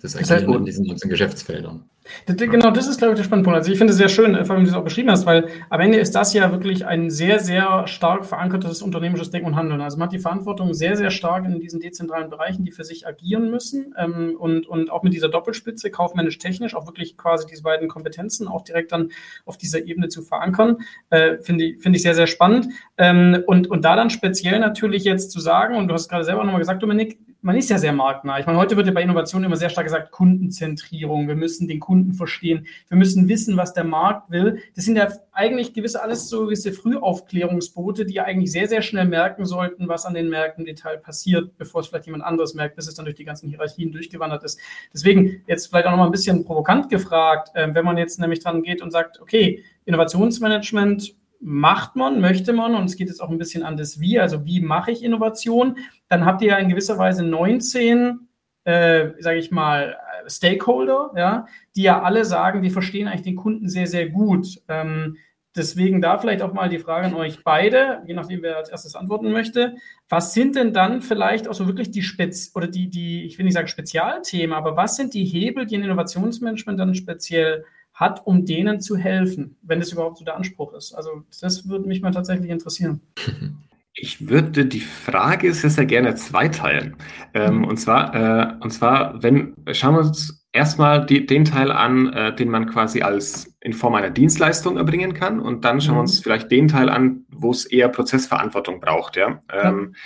Das 0.00 0.14
Agieren 0.14 0.54
in 0.54 0.64
diesen 0.64 0.86
19 0.86 1.10
Geschäftsfeldern. 1.10 1.90
Genau, 2.26 2.70
das 2.70 2.86
ist, 2.86 2.98
glaube 2.98 3.14
ich, 3.14 3.18
der 3.18 3.24
spannende 3.24 3.46
Punkt. 3.46 3.56
Also 3.56 3.72
ich 3.72 3.78
finde 3.78 3.92
es 3.92 3.96
sehr 3.96 4.08
schön, 4.08 4.34
äh, 4.34 4.44
vor 4.44 4.54
allem, 4.54 4.62
wie 4.62 4.66
du 4.66 4.72
es 4.72 4.78
auch 4.78 4.84
beschrieben 4.84 5.10
hast, 5.10 5.24
weil 5.24 5.48
am 5.70 5.80
Ende 5.80 5.98
ist 5.98 6.14
das 6.14 6.34
ja 6.34 6.50
wirklich 6.52 6.84
ein 6.84 7.10
sehr, 7.10 7.40
sehr 7.40 7.86
stark 7.86 8.26
verankertes 8.26 8.82
unternehmerisches 8.82 9.30
Denken 9.30 9.48
und 9.48 9.56
Handeln. 9.56 9.80
Also 9.80 9.96
man 9.96 10.06
hat 10.06 10.12
die 10.12 10.18
Verantwortung 10.18 10.74
sehr, 10.74 10.96
sehr 10.96 11.10
stark 11.10 11.46
in 11.46 11.60
diesen 11.60 11.80
dezentralen 11.80 12.28
Bereichen, 12.28 12.64
die 12.64 12.72
für 12.72 12.84
sich 12.84 13.06
agieren 13.06 13.50
müssen 13.50 13.94
ähm, 13.98 14.36
und, 14.38 14.66
und 14.66 14.90
auch 14.90 15.02
mit 15.02 15.14
dieser 15.14 15.28
Doppelspitze, 15.28 15.90
kaufmännisch-technisch, 15.90 16.74
auch 16.74 16.86
wirklich 16.86 17.16
quasi 17.16 17.46
diese 17.46 17.62
beiden 17.62 17.88
Kompetenzen 17.88 18.48
auch 18.48 18.62
direkt 18.62 18.92
dann 18.92 19.10
auf 19.46 19.56
dieser 19.56 19.84
Ebene 19.84 20.08
zu 20.08 20.22
verankern, 20.22 20.78
äh, 21.10 21.38
finde 21.38 21.64
ich, 21.64 21.82
finde 21.82 21.96
ich 21.96 22.02
sehr, 22.02 22.14
sehr 22.14 22.26
spannend. 22.26 22.68
Ähm, 22.98 23.42
und, 23.46 23.66
und 23.68 23.84
da 23.84 23.96
dann 23.96 24.10
speziell 24.10 24.58
natürlich 24.58 25.04
jetzt 25.04 25.30
zu 25.30 25.40
sagen, 25.40 25.76
und 25.76 25.88
du 25.88 25.94
hast 25.94 26.08
gerade 26.08 26.24
selber 26.24 26.44
nochmal 26.44 26.60
gesagt, 26.60 26.82
Dominik, 26.82 27.18
man 27.44 27.56
ist 27.58 27.68
ja 27.68 27.76
sehr 27.76 27.92
marktnah. 27.92 28.40
Ich 28.40 28.46
meine, 28.46 28.58
heute 28.58 28.74
wird 28.74 28.86
ja 28.86 28.92
bei 28.94 29.02
Innovationen 29.02 29.44
immer 29.44 29.56
sehr 29.56 29.68
stark 29.68 29.84
gesagt, 29.84 30.12
Kundenzentrierung. 30.12 31.28
Wir 31.28 31.34
müssen 31.34 31.68
den 31.68 31.78
Kunden 31.78 32.14
verstehen. 32.14 32.66
Wir 32.88 32.96
müssen 32.96 33.28
wissen, 33.28 33.58
was 33.58 33.74
der 33.74 33.84
Markt 33.84 34.30
will. 34.30 34.62
Das 34.74 34.86
sind 34.86 34.96
ja 34.96 35.08
eigentlich 35.32 35.74
gewisse 35.74 36.02
alles 36.02 36.30
so 36.30 36.46
gewisse 36.46 36.72
Frühaufklärungsboote, 36.72 38.06
die 38.06 38.14
ja 38.14 38.24
eigentlich 38.24 38.50
sehr, 38.50 38.66
sehr 38.66 38.80
schnell 38.80 39.04
merken 39.04 39.44
sollten, 39.44 39.88
was 39.88 40.06
an 40.06 40.14
den 40.14 40.30
Märkten 40.30 40.64
im 40.64 40.74
Detail 40.74 40.96
passiert, 40.96 41.58
bevor 41.58 41.82
es 41.82 41.88
vielleicht 41.88 42.06
jemand 42.06 42.24
anderes 42.24 42.54
merkt, 42.54 42.76
bis 42.76 42.88
es 42.88 42.94
dann 42.94 43.04
durch 43.04 43.16
die 43.16 43.24
ganzen 43.24 43.50
Hierarchien 43.50 43.92
durchgewandert 43.92 44.42
ist. 44.42 44.58
Deswegen 44.94 45.42
jetzt 45.46 45.66
vielleicht 45.66 45.84
auch 45.86 45.90
nochmal 45.90 46.08
ein 46.08 46.12
bisschen 46.12 46.46
provokant 46.46 46.88
gefragt, 46.88 47.50
äh, 47.52 47.68
wenn 47.74 47.84
man 47.84 47.98
jetzt 47.98 48.18
nämlich 48.18 48.40
dran 48.40 48.62
geht 48.62 48.80
und 48.80 48.90
sagt, 48.90 49.20
okay, 49.20 49.62
Innovationsmanagement 49.84 51.14
macht 51.44 51.94
man, 51.94 52.20
möchte 52.20 52.54
man, 52.54 52.74
und 52.74 52.86
es 52.86 52.96
geht 52.96 53.08
jetzt 53.08 53.20
auch 53.20 53.28
ein 53.28 53.38
bisschen 53.38 53.62
an 53.62 53.76
das 53.76 54.00
Wie, 54.00 54.18
also 54.18 54.46
wie 54.46 54.60
mache 54.60 54.90
ich 54.90 55.04
Innovation, 55.04 55.76
dann 56.08 56.24
habt 56.24 56.40
ihr 56.40 56.48
ja 56.48 56.56
in 56.56 56.70
gewisser 56.70 56.96
Weise 56.96 57.22
19, 57.22 58.28
äh, 58.64 59.10
sage 59.18 59.38
ich 59.38 59.50
mal, 59.50 59.96
Stakeholder, 60.26 61.12
ja, 61.16 61.46
die 61.76 61.82
ja 61.82 62.02
alle 62.02 62.24
sagen, 62.24 62.62
wir 62.62 62.70
verstehen 62.70 63.08
eigentlich 63.08 63.22
den 63.22 63.36
Kunden 63.36 63.68
sehr, 63.68 63.86
sehr 63.86 64.08
gut. 64.08 64.62
Ähm, 64.68 65.18
deswegen 65.54 66.00
da 66.00 66.18
vielleicht 66.18 66.40
auch 66.40 66.54
mal 66.54 66.70
die 66.70 66.78
Frage 66.78 67.08
an 67.08 67.14
euch 67.14 67.44
beide, 67.44 68.02
je 68.06 68.14
nachdem, 68.14 68.42
wer 68.42 68.56
als 68.56 68.70
erstes 68.70 68.94
antworten 68.94 69.30
möchte. 69.30 69.74
Was 70.08 70.32
sind 70.32 70.56
denn 70.56 70.72
dann 70.72 71.02
vielleicht 71.02 71.46
auch 71.46 71.54
so 71.54 71.66
wirklich 71.66 71.90
die 71.90 72.02
Spez 72.02 72.52
oder 72.54 72.68
die, 72.68 72.88
die, 72.88 73.24
ich 73.24 73.36
will 73.36 73.44
nicht 73.44 73.54
sagen 73.54 73.68
Spezialthemen, 73.68 74.56
aber 74.56 74.76
was 74.76 74.96
sind 74.96 75.12
die 75.12 75.26
Hebel, 75.26 75.66
die 75.66 75.76
ein 75.76 75.84
Innovationsmanagement 75.84 76.80
dann 76.80 76.94
speziell 76.94 77.66
hat, 77.94 78.26
um 78.26 78.44
denen 78.44 78.80
zu 78.80 78.96
helfen, 78.96 79.56
wenn 79.62 79.80
das 79.80 79.92
überhaupt 79.92 80.18
so 80.18 80.24
der 80.24 80.36
Anspruch 80.36 80.74
ist. 80.74 80.92
Also 80.92 81.22
das 81.40 81.68
würde 81.68 81.88
mich 81.88 82.02
mal 82.02 82.10
tatsächlich 82.10 82.50
interessieren. 82.50 83.00
Ich 83.96 84.28
würde 84.28 84.66
die 84.66 84.80
Frage 84.80 85.54
sehr, 85.54 85.70
sehr 85.70 85.86
gerne 85.86 86.16
zweiteilen. 86.16 86.96
Ähm, 87.32 87.58
mhm. 87.58 87.64
und 87.64 87.76
zwar, 87.76 88.12
äh, 88.12 88.54
und 88.58 88.72
zwar, 88.72 89.22
wenn 89.22 89.54
schauen 89.70 89.94
wir 89.94 90.00
uns 90.00 90.44
erstmal 90.50 91.06
die, 91.06 91.26
den 91.26 91.44
Teil 91.44 91.70
an, 91.70 92.12
äh, 92.12 92.34
den 92.34 92.48
man 92.48 92.66
quasi 92.66 93.02
als 93.02 93.54
in 93.60 93.72
Form 93.72 93.94
einer 93.94 94.10
Dienstleistung 94.10 94.78
erbringen 94.78 95.14
kann, 95.14 95.38
und 95.38 95.64
dann 95.64 95.80
schauen 95.80 95.94
mhm. 95.94 95.98
wir 95.98 96.02
uns 96.02 96.18
vielleicht 96.18 96.50
den 96.50 96.66
Teil 96.66 96.88
an, 96.88 97.24
wo 97.30 97.52
es 97.52 97.66
eher 97.66 97.88
Prozessverantwortung 97.88 98.80
braucht. 98.80 99.14
Ja. 99.14 99.40
Ähm, 99.52 99.92
ja. 99.92 99.98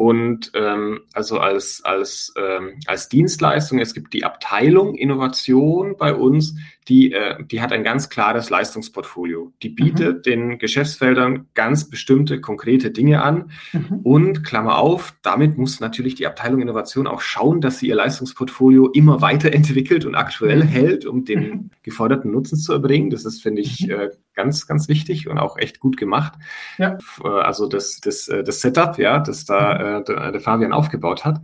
Und 0.00 0.52
ähm, 0.54 1.00
also 1.12 1.40
als, 1.40 1.84
als, 1.84 2.32
ähm, 2.34 2.80
als 2.86 3.10
Dienstleistung, 3.10 3.80
es 3.80 3.92
gibt 3.92 4.14
die 4.14 4.24
Abteilung 4.24 4.94
Innovation 4.94 5.94
bei 5.98 6.14
uns, 6.14 6.54
die, 6.88 7.12
äh, 7.12 7.36
die 7.44 7.60
hat 7.60 7.70
ein 7.70 7.84
ganz 7.84 8.08
klares 8.08 8.48
Leistungsportfolio. 8.48 9.52
Die 9.62 9.68
bietet 9.68 10.18
mhm. 10.18 10.22
den 10.22 10.58
Geschäftsfeldern 10.58 11.48
ganz 11.52 11.90
bestimmte 11.90 12.40
konkrete 12.40 12.90
Dinge 12.90 13.22
an. 13.22 13.50
Mhm. 13.74 14.00
Und 14.02 14.44
Klammer 14.44 14.78
auf, 14.78 15.14
damit 15.22 15.58
muss 15.58 15.80
natürlich 15.80 16.14
die 16.14 16.26
Abteilung 16.26 16.62
Innovation 16.62 17.06
auch 17.06 17.20
schauen, 17.20 17.60
dass 17.60 17.78
sie 17.78 17.88
ihr 17.88 17.94
Leistungsportfolio 17.94 18.88
immer 18.88 19.20
weiterentwickelt 19.20 20.06
und 20.06 20.14
aktuell 20.14 20.64
mhm. 20.64 20.68
hält, 20.68 21.04
um 21.04 21.26
den 21.26 21.40
mhm. 21.40 21.70
geforderten 21.82 22.30
Nutzen 22.30 22.56
zu 22.58 22.72
erbringen. 22.72 23.10
Das 23.10 23.26
ist, 23.26 23.42
finde 23.42 23.60
ich, 23.60 23.86
mhm. 23.86 23.90
äh, 23.90 24.08
ganz, 24.34 24.66
ganz 24.66 24.88
wichtig 24.88 25.28
und 25.28 25.38
auch 25.38 25.58
echt 25.58 25.80
gut 25.80 25.96
gemacht. 25.96 26.32
Ja. 26.78 26.96
Äh, 27.22 27.28
also 27.28 27.68
das, 27.68 28.00
das, 28.00 28.26
äh, 28.28 28.42
das 28.42 28.62
Setup, 28.62 28.98
ja, 28.98 29.18
das 29.18 29.44
da 29.44 29.74
mhm. 29.74 29.89
Äh, 29.98 30.04
der, 30.04 30.32
der 30.32 30.40
Fabian 30.40 30.72
aufgebaut 30.72 31.24
hat. 31.24 31.40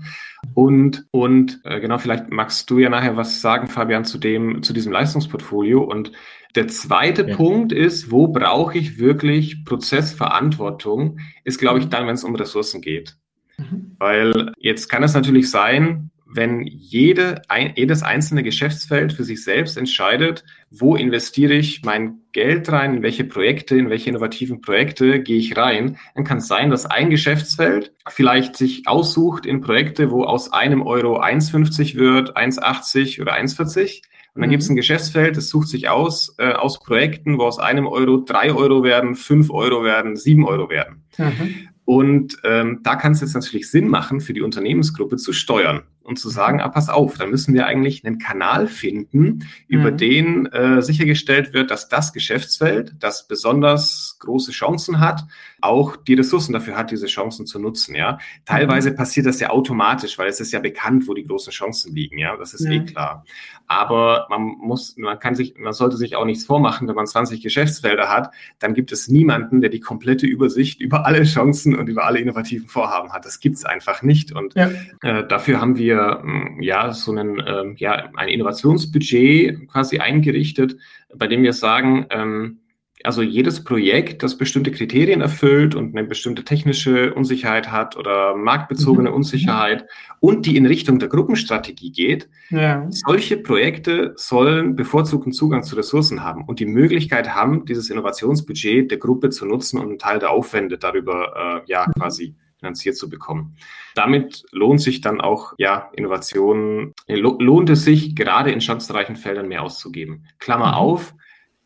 Und, 0.55 1.07
und 1.11 1.61
äh, 1.65 1.81
genau, 1.81 1.99
vielleicht 1.99 2.31
magst 2.31 2.71
du 2.71 2.79
ja 2.79 2.89
nachher 2.89 3.17
was 3.17 3.41
sagen, 3.41 3.69
Fabian, 3.69 4.05
zu 4.05 4.19
dem, 4.19 4.63
zu 4.63 4.73
diesem 4.73 4.93
Leistungsportfolio. 4.93 5.83
Und 5.83 6.13
der 6.55 6.69
zweite 6.69 7.29
ja. 7.29 7.37
Punkt 7.37 7.73
ist, 7.73 8.11
wo 8.11 8.29
brauche 8.29 8.79
ich 8.79 8.99
wirklich 8.99 9.65
Prozessverantwortung, 9.65 11.19
ist, 11.45 11.59
glaube 11.59 11.79
ich, 11.79 11.87
mhm. 11.87 11.91
dann, 11.91 12.07
wenn 12.07 12.15
es 12.15 12.25
um 12.25 12.35
Ressourcen 12.35 12.81
geht. 12.81 13.17
Mhm. 13.59 13.97
Weil 13.99 14.53
jetzt 14.59 14.89
kann 14.89 15.03
es 15.03 15.15
natürlich 15.15 15.51
sein, 15.51 16.11
wenn 16.29 16.67
jede, 16.67 17.43
ein, 17.49 17.73
jedes 17.77 18.03
einzelne 18.03 18.43
Geschäftsfeld 18.43 19.13
für 19.13 19.25
sich 19.25 19.45
selbst 19.45 19.77
entscheidet, 19.77 20.45
wo 20.71 20.97
investiere 20.97 21.55
ich 21.55 21.83
mein 21.85 22.19
Geld 22.33 22.71
rein, 22.71 22.97
in 22.97 23.03
welche 23.03 23.25
Projekte, 23.25 23.77
in 23.77 23.89
welche 23.91 24.11
innovativen 24.11 24.61
Projekte 24.61 25.21
gehe 25.23 25.39
ich 25.39 25.57
rein, 25.57 25.99
dann 26.15 26.25
kann 26.25 26.39
es 26.39 26.49
sein, 26.49 26.71
dass 26.71 26.85
ein 26.85 27.11
Geschäftsfeld 27.11 27.93
vielleicht 28.09 28.57
sich 28.57 28.89
aussucht 28.89 29.47
in 29.47 29.61
Projekte, 29.61 30.11
wo 30.11 30.25
aus 30.25 30.53
einem 30.53 30.83
Euro 30.83 31.21
1,50 31.21 31.95
wird, 31.95 32.37
1,80 32.37 33.23
oder 33.23 33.35
1,40. 33.35 34.03
Und 34.35 34.43
dann 34.43 34.49
mhm. 34.49 34.51
gibt 34.51 34.63
es 34.65 34.69
ein 34.69 34.77
Geschäftsfeld, 34.77 35.37
das 35.37 35.49
sucht 35.49 35.69
sich 35.69 35.89
aus, 35.89 36.35
äh, 36.39 36.53
aus 36.53 36.81
Projekten, 36.81 37.39
wo 37.39 37.45
aus 37.45 37.59
einem 37.59 37.87
Euro 37.87 38.19
drei 38.19 38.53
Euro 38.53 38.83
werden, 38.83 39.15
fünf 39.15 39.51
Euro 39.51 39.85
werden, 39.85 40.17
sieben 40.17 40.45
Euro 40.45 40.69
werden. 40.69 41.05
Mhm. 41.17 41.69
Und 41.85 42.37
ähm, 42.43 42.81
da 42.83 42.97
kann 42.97 43.13
es 43.13 43.21
jetzt 43.21 43.35
natürlich 43.35 43.71
Sinn 43.71 43.87
machen, 43.89 44.21
für 44.21 44.35
die 44.35 44.43
Unternehmensgruppe 44.43 45.17
zu 45.17 45.33
steuern 45.33 45.85
und 46.07 46.19
zu 46.19 46.31
sagen, 46.31 46.61
ah, 46.61 46.69
pass 46.69 46.89
auf, 46.89 47.19
dann 47.19 47.31
müssen 47.31 47.53
wir 47.53 47.67
eigentlich 47.67 48.05
einen 48.05 48.19
Kanal 48.19 48.69
finden, 48.69 49.45
über 49.67 49.91
mhm. 49.91 49.97
den 49.97 50.47
äh, 50.47 50.81
sichergestellt 50.81 51.53
wird, 51.53 51.71
dass 51.71 51.89
das 51.89 52.13
Geschäftsfeld, 52.13 52.95
das 53.01 53.27
besonders 53.27 54.17
große 54.21 54.53
Chancen 54.53 55.01
hat, 55.01 55.25
auch 55.61 55.97
die 55.97 56.15
Ressourcen 56.15 56.53
dafür 56.53 56.77
hat, 56.77 56.91
diese 56.91 57.07
Chancen 57.07 57.47
zu 57.47 57.59
nutzen. 57.59 57.95
Ja, 57.95 58.19
teilweise 58.45 58.93
mhm. 58.93 58.97
passiert 58.97 59.27
das 59.27 59.41
ja 59.41 59.51
automatisch, 59.51 60.17
weil 60.19 60.29
es 60.29 60.41
ist 60.41 60.53
ja 60.53 60.61
bekannt, 60.61 61.09
wo 61.09 61.15
die 61.15 61.25
großen 61.25 61.53
Chancen 61.53 61.95
liegen. 61.95 62.19
Ja, 62.19 62.37
das 62.37 62.55
ist 62.55 62.67
mhm. 62.67 62.73
eh 62.73 62.85
klar. 62.85 63.25
Aber 63.67 64.27
man 64.31 64.43
muss, 64.43 64.97
man 64.97 65.19
kann 65.19 65.35
sich, 65.35 65.57
man 65.59 65.73
sollte 65.73 65.97
sich 65.97 66.15
auch 66.15 66.25
nichts 66.25 66.45
vormachen, 66.45 66.87
wenn 66.87 66.95
man 66.95 67.07
20 67.07 67.43
Geschäftsfelder 67.43 68.09
hat, 68.09 68.33
dann 68.61 68.75
gibt 68.75 68.93
es 68.93 69.09
niemanden, 69.09 69.61
der 69.61 69.71
die 69.71 69.81
komplette 69.81 70.27
Übersicht 70.27 70.81
über 70.81 71.05
alle 71.05 71.25
Chancen 71.25 71.75
und 71.75 71.89
über 71.89 72.05
alle 72.05 72.21
innovativen 72.21 72.69
Vorhaben 72.69 73.13
hat. 73.13 73.25
Das 73.25 73.41
gibt's 73.41 73.65
einfach 73.65 74.03
nicht. 74.03 74.31
Und 74.31 74.55
ja. 74.55 74.71
äh, 75.03 75.27
dafür 75.27 75.61
haben 75.61 75.77
wir 75.77 75.96
wir 75.97 76.23
mm, 76.23 76.63
ja 76.63 76.93
so 76.93 77.13
einen, 77.13 77.41
äh, 77.41 77.75
ja, 77.77 78.11
ein 78.15 78.29
Innovationsbudget 78.29 79.69
quasi 79.69 79.99
eingerichtet, 79.99 80.77
bei 81.15 81.27
dem 81.27 81.43
wir 81.43 81.53
sagen, 81.53 82.07
ähm, 82.11 82.59
also 83.05 83.23
jedes 83.23 83.63
Projekt, 83.63 84.23
das 84.23 84.37
bestimmte 84.37 84.73
Kriterien 84.73 85.21
erfüllt 85.21 85.75
und 85.75 85.97
eine 85.97 86.07
bestimmte 86.07 86.45
technische 86.45 87.15
Unsicherheit 87.15 87.71
hat 87.71 87.97
oder 87.97 88.35
marktbezogene 88.37 89.11
mhm. 89.11 89.17
Unsicherheit 89.17 89.87
und 90.21 90.47
die 90.47 90.57
in 90.57 90.67
Richtung 90.67 90.99
der 90.99 91.09
Gruppenstrategie 91.09 91.93
geht, 91.93 92.29
ja. 92.51 92.87
solche 92.91 93.37
Projekte 93.37 94.15
sollen 94.17 94.77
bevorzugten 94.77 95.33
Zugang 95.33 95.63
zu 95.63 95.77
Ressourcen 95.77 96.25
haben 96.25 96.45
und 96.45 96.59
die 96.59 96.67
Möglichkeit 96.67 97.35
haben, 97.35 97.65
dieses 97.65 97.91
Innovationsbudget 97.91 98.91
der 98.91 98.99
Gruppe 98.99 99.31
zu 99.31 99.47
nutzen 99.47 99.79
und 99.79 99.89
einen 99.89 99.99
Teil 99.99 100.19
der 100.19 100.31
Aufwände 100.31 100.79
darüber 100.79 101.63
äh, 101.67 101.71
ja 101.71 101.87
mhm. 101.87 102.01
quasi 102.01 102.35
finanziert 102.59 102.97
zu 102.97 103.09
bekommen. 103.09 103.57
Damit 103.95 104.45
lohnt 104.51 104.81
sich 104.81 105.01
dann 105.01 105.21
auch, 105.21 105.55
ja, 105.59 105.91
Innovationen, 105.95 106.93
lohnt 107.07 107.71
es 107.71 107.85
sich, 107.85 108.17
gerade 108.17 108.51
in 108.51 108.61
chancenreichen 108.61 109.17
Feldern 109.17 109.49
mehr 109.49 109.63
auszugeben. 109.63 110.27
Klammer 110.39 110.69
mhm. 110.69 110.75
auf, 110.75 111.15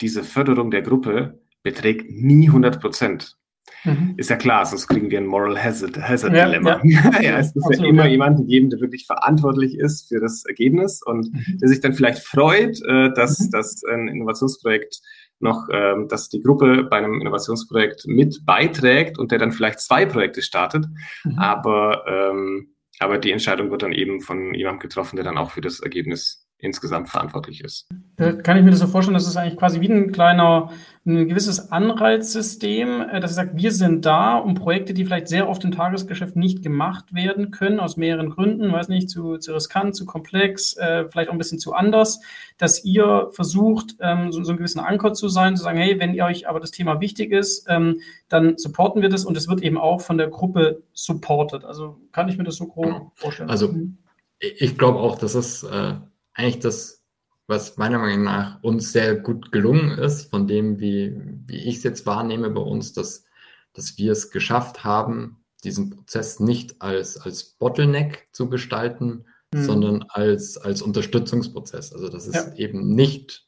diese 0.00 0.24
Förderung 0.24 0.70
der 0.70 0.82
Gruppe 0.82 1.40
beträgt 1.62 2.10
nie 2.10 2.46
100 2.48 2.80
Prozent. 2.80 3.36
Mhm. 3.84 4.14
Ist 4.16 4.28
ja 4.28 4.36
klar, 4.36 4.66
sonst 4.66 4.88
kriegen 4.88 5.10
wir 5.10 5.18
ein 5.18 5.26
Moral 5.26 5.62
Hazard, 5.62 5.96
Hazard 5.96 6.34
ja, 6.34 6.46
Dilemma. 6.46 6.80
Ja. 6.84 7.20
ja, 7.20 7.38
es 7.38 7.54
muss 7.54 7.64
Absolut, 7.64 7.86
ja 7.86 7.88
immer 7.88 8.04
ja. 8.04 8.10
jemanden 8.10 8.46
geben, 8.46 8.68
der 8.68 8.80
wirklich 8.80 9.06
verantwortlich 9.06 9.78
ist 9.78 10.08
für 10.08 10.20
das 10.20 10.44
Ergebnis 10.44 11.00
und 11.02 11.32
mhm. 11.32 11.58
der 11.58 11.68
sich 11.68 11.80
dann 11.80 11.94
vielleicht 11.94 12.18
freut, 12.18 12.78
äh, 12.86 13.10
dass, 13.14 13.38
mhm. 13.38 13.50
dass 13.52 13.82
ein 13.84 14.08
Innovationsprojekt 14.08 15.00
noch, 15.42 15.68
ähm, 15.72 16.08
dass 16.08 16.28
die 16.28 16.42
Gruppe 16.42 16.84
bei 16.84 16.98
einem 16.98 17.20
Innovationsprojekt 17.20 18.06
mit 18.06 18.44
beiträgt 18.44 19.18
und 19.18 19.32
der 19.32 19.38
dann 19.38 19.52
vielleicht 19.52 19.80
zwei 19.80 20.06
Projekte 20.06 20.42
startet. 20.42 20.86
Mhm. 21.24 21.38
Aber, 21.38 22.04
ähm, 22.06 22.74
aber 22.98 23.18
die 23.18 23.32
Entscheidung 23.32 23.70
wird 23.70 23.82
dann 23.82 23.92
eben 23.92 24.20
von 24.20 24.54
jemandem 24.54 24.80
getroffen, 24.80 25.16
der 25.16 25.24
dann 25.24 25.38
auch 25.38 25.52
für 25.52 25.60
das 25.60 25.80
Ergebnis 25.80 26.46
insgesamt 26.62 27.08
verantwortlich 27.08 27.62
ist. 27.62 27.88
Kann 28.16 28.56
ich 28.56 28.64
mir 28.64 28.70
das 28.70 28.80
so 28.80 28.86
vorstellen, 28.86 29.14
dass 29.14 29.26
es 29.26 29.36
eigentlich 29.36 29.58
quasi 29.58 29.80
wie 29.80 29.88
ein 29.88 30.12
kleiner, 30.12 30.70
ein 31.06 31.26
gewisses 31.26 31.72
Anreizsystem, 31.72 33.00
äh, 33.00 33.20
dass 33.20 33.30
es 33.30 33.36
sagt, 33.36 33.56
wir 33.56 33.72
sind 33.72 34.04
da, 34.04 34.36
um 34.36 34.54
Projekte, 34.54 34.92
die 34.92 35.04
vielleicht 35.04 35.28
sehr 35.28 35.48
oft 35.48 35.64
im 35.64 35.72
Tagesgeschäft 35.72 36.36
nicht 36.36 36.62
gemacht 36.62 37.14
werden 37.14 37.50
können, 37.50 37.80
aus 37.80 37.96
mehreren 37.96 38.30
Gründen, 38.30 38.70
weiß 38.70 38.88
nicht, 38.88 39.08
zu, 39.08 39.38
zu 39.38 39.54
riskant, 39.54 39.96
zu 39.96 40.04
komplex, 40.04 40.76
äh, 40.76 41.08
vielleicht 41.08 41.30
auch 41.30 41.32
ein 41.32 41.38
bisschen 41.38 41.58
zu 41.58 41.72
anders, 41.72 42.20
dass 42.58 42.84
ihr 42.84 43.28
versucht, 43.32 43.96
ähm, 44.00 44.32
so, 44.32 44.44
so 44.44 44.50
einen 44.50 44.58
gewissen 44.58 44.80
Anker 44.80 45.14
zu 45.14 45.28
sein, 45.28 45.56
zu 45.56 45.62
sagen, 45.62 45.78
hey, 45.78 45.98
wenn 45.98 46.12
ihr 46.12 46.26
euch 46.26 46.46
aber 46.46 46.60
das 46.60 46.70
Thema 46.70 47.00
wichtig 47.00 47.32
ist, 47.32 47.66
ähm, 47.68 48.00
dann 48.28 48.58
supporten 48.58 49.00
wir 49.00 49.08
das 49.08 49.24
und 49.24 49.36
es 49.36 49.48
wird 49.48 49.62
eben 49.62 49.78
auch 49.78 50.02
von 50.02 50.18
der 50.18 50.28
Gruppe 50.28 50.82
supported. 50.92 51.64
Also 51.64 51.96
kann 52.12 52.28
ich 52.28 52.36
mir 52.36 52.44
das 52.44 52.56
so 52.56 52.66
grob 52.66 53.12
vorstellen. 53.14 53.48
Also 53.48 53.68
mhm. 53.68 53.96
ich 54.38 54.76
glaube 54.76 54.98
auch, 54.98 55.18
dass 55.18 55.34
es 55.34 55.62
äh, 55.62 55.94
eigentlich 56.34 56.60
das, 56.60 57.04
was 57.46 57.76
meiner 57.76 57.98
Meinung 57.98 58.24
nach 58.24 58.62
uns 58.62 58.92
sehr 58.92 59.16
gut 59.16 59.52
gelungen 59.52 59.98
ist, 59.98 60.30
von 60.30 60.46
dem, 60.46 60.78
wie, 60.80 61.16
wie 61.46 61.58
ich 61.58 61.76
es 61.78 61.82
jetzt 61.82 62.06
wahrnehme 62.06 62.50
bei 62.50 62.60
uns, 62.60 62.92
dass, 62.92 63.24
dass 63.72 63.98
wir 63.98 64.12
es 64.12 64.30
geschafft 64.30 64.84
haben, 64.84 65.44
diesen 65.64 65.90
Prozess 65.90 66.40
nicht 66.40 66.80
als, 66.80 67.16
als 67.18 67.44
Bottleneck 67.44 68.28
zu 68.32 68.48
gestalten, 68.48 69.26
mhm. 69.52 69.62
sondern 69.62 70.04
als, 70.08 70.56
als 70.56 70.82
Unterstützungsprozess. 70.82 71.92
Also 71.92 72.08
dass 72.08 72.26
es 72.26 72.34
ja. 72.34 72.54
eben 72.54 72.94
nicht 72.94 73.46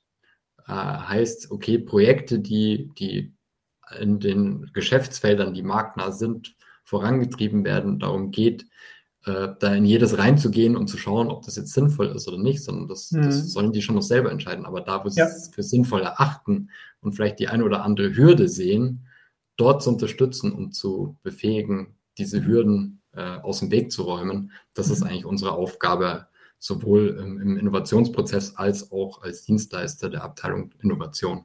äh, 0.66 0.72
heißt, 0.72 1.50
okay, 1.50 1.78
Projekte, 1.78 2.38
die, 2.38 2.90
die 2.98 3.34
in 3.98 4.20
den 4.20 4.70
Geschäftsfeldern, 4.72 5.54
die 5.54 5.62
marktnah 5.62 6.12
sind, 6.12 6.56
vorangetrieben 6.84 7.64
werden, 7.64 7.98
darum 7.98 8.30
geht, 8.30 8.66
äh, 9.24 9.48
da 9.58 9.74
in 9.74 9.84
jedes 9.84 10.18
reinzugehen 10.18 10.76
und 10.76 10.88
zu 10.88 10.96
schauen, 10.96 11.28
ob 11.28 11.44
das 11.44 11.56
jetzt 11.56 11.72
sinnvoll 11.72 12.08
ist 12.08 12.26
oder 12.28 12.38
nicht, 12.38 12.62
sondern 12.62 12.88
das, 12.88 13.12
mhm. 13.12 13.22
das 13.22 13.52
sollen 13.52 13.72
die 13.72 13.82
schon 13.82 13.94
noch 13.94 14.02
selber 14.02 14.30
entscheiden. 14.30 14.66
Aber 14.66 14.80
da, 14.80 15.04
wo 15.04 15.08
sie 15.08 15.20
ja. 15.20 15.26
es 15.26 15.50
für 15.54 15.62
sinnvoll 15.62 16.02
erachten 16.02 16.70
und 17.00 17.14
vielleicht 17.14 17.38
die 17.38 17.48
eine 17.48 17.64
oder 17.64 17.84
andere 17.84 18.16
Hürde 18.16 18.48
sehen, 18.48 19.06
dort 19.56 19.82
zu 19.82 19.90
unterstützen 19.90 20.52
und 20.52 20.72
zu 20.72 21.16
befähigen, 21.22 21.94
diese 22.18 22.40
mhm. 22.40 22.46
Hürden 22.46 23.02
äh, 23.12 23.38
aus 23.38 23.60
dem 23.60 23.70
Weg 23.70 23.92
zu 23.92 24.02
räumen, 24.02 24.52
das 24.74 24.88
mhm. 24.88 24.92
ist 24.92 25.02
eigentlich 25.02 25.24
unsere 25.24 25.52
Aufgabe, 25.52 26.26
sowohl 26.58 27.18
im, 27.20 27.40
im 27.40 27.56
Innovationsprozess 27.58 28.56
als 28.56 28.92
auch 28.92 29.22
als 29.22 29.44
Dienstleister 29.44 30.08
der 30.10 30.24
Abteilung 30.24 30.72
Innovation. 30.80 31.44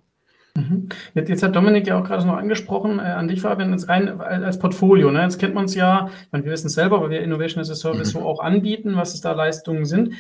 Mhm. 0.58 0.90
Jetzt, 1.14 1.30
jetzt, 1.30 1.44
hat 1.44 1.56
Dominik 1.56 1.86
ja 1.86 2.00
auch 2.00 2.04
gerade 2.04 2.26
noch 2.26 2.36
angesprochen, 2.36 2.98
äh, 2.98 3.04
an 3.04 3.28
dich 3.28 3.42
Fabian, 3.42 3.72
jetzt 3.72 3.90
rein 3.90 4.20
als 4.20 4.58
Portfolio. 4.58 5.12
Ne? 5.12 5.22
Jetzt 5.22 5.38
kennt 5.38 5.54
man 5.54 5.66
es 5.66 5.76
ja, 5.76 6.10
meine, 6.32 6.46
wir 6.46 6.52
wissen 6.52 6.68
es 6.68 6.74
selber, 6.74 7.00
weil 7.00 7.12
wir 7.12 7.22
Innovation 7.22 7.62
as 7.62 7.70
a 7.70 7.76
Service 7.76 8.14
mhm. 8.16 8.20
so 8.20 8.26
auch 8.26 8.40
anbieten, 8.40 8.96
was 8.96 9.14
es 9.14 9.22
da 9.22 9.34
Leistungen 9.34 9.86
sind. 9.86 10.14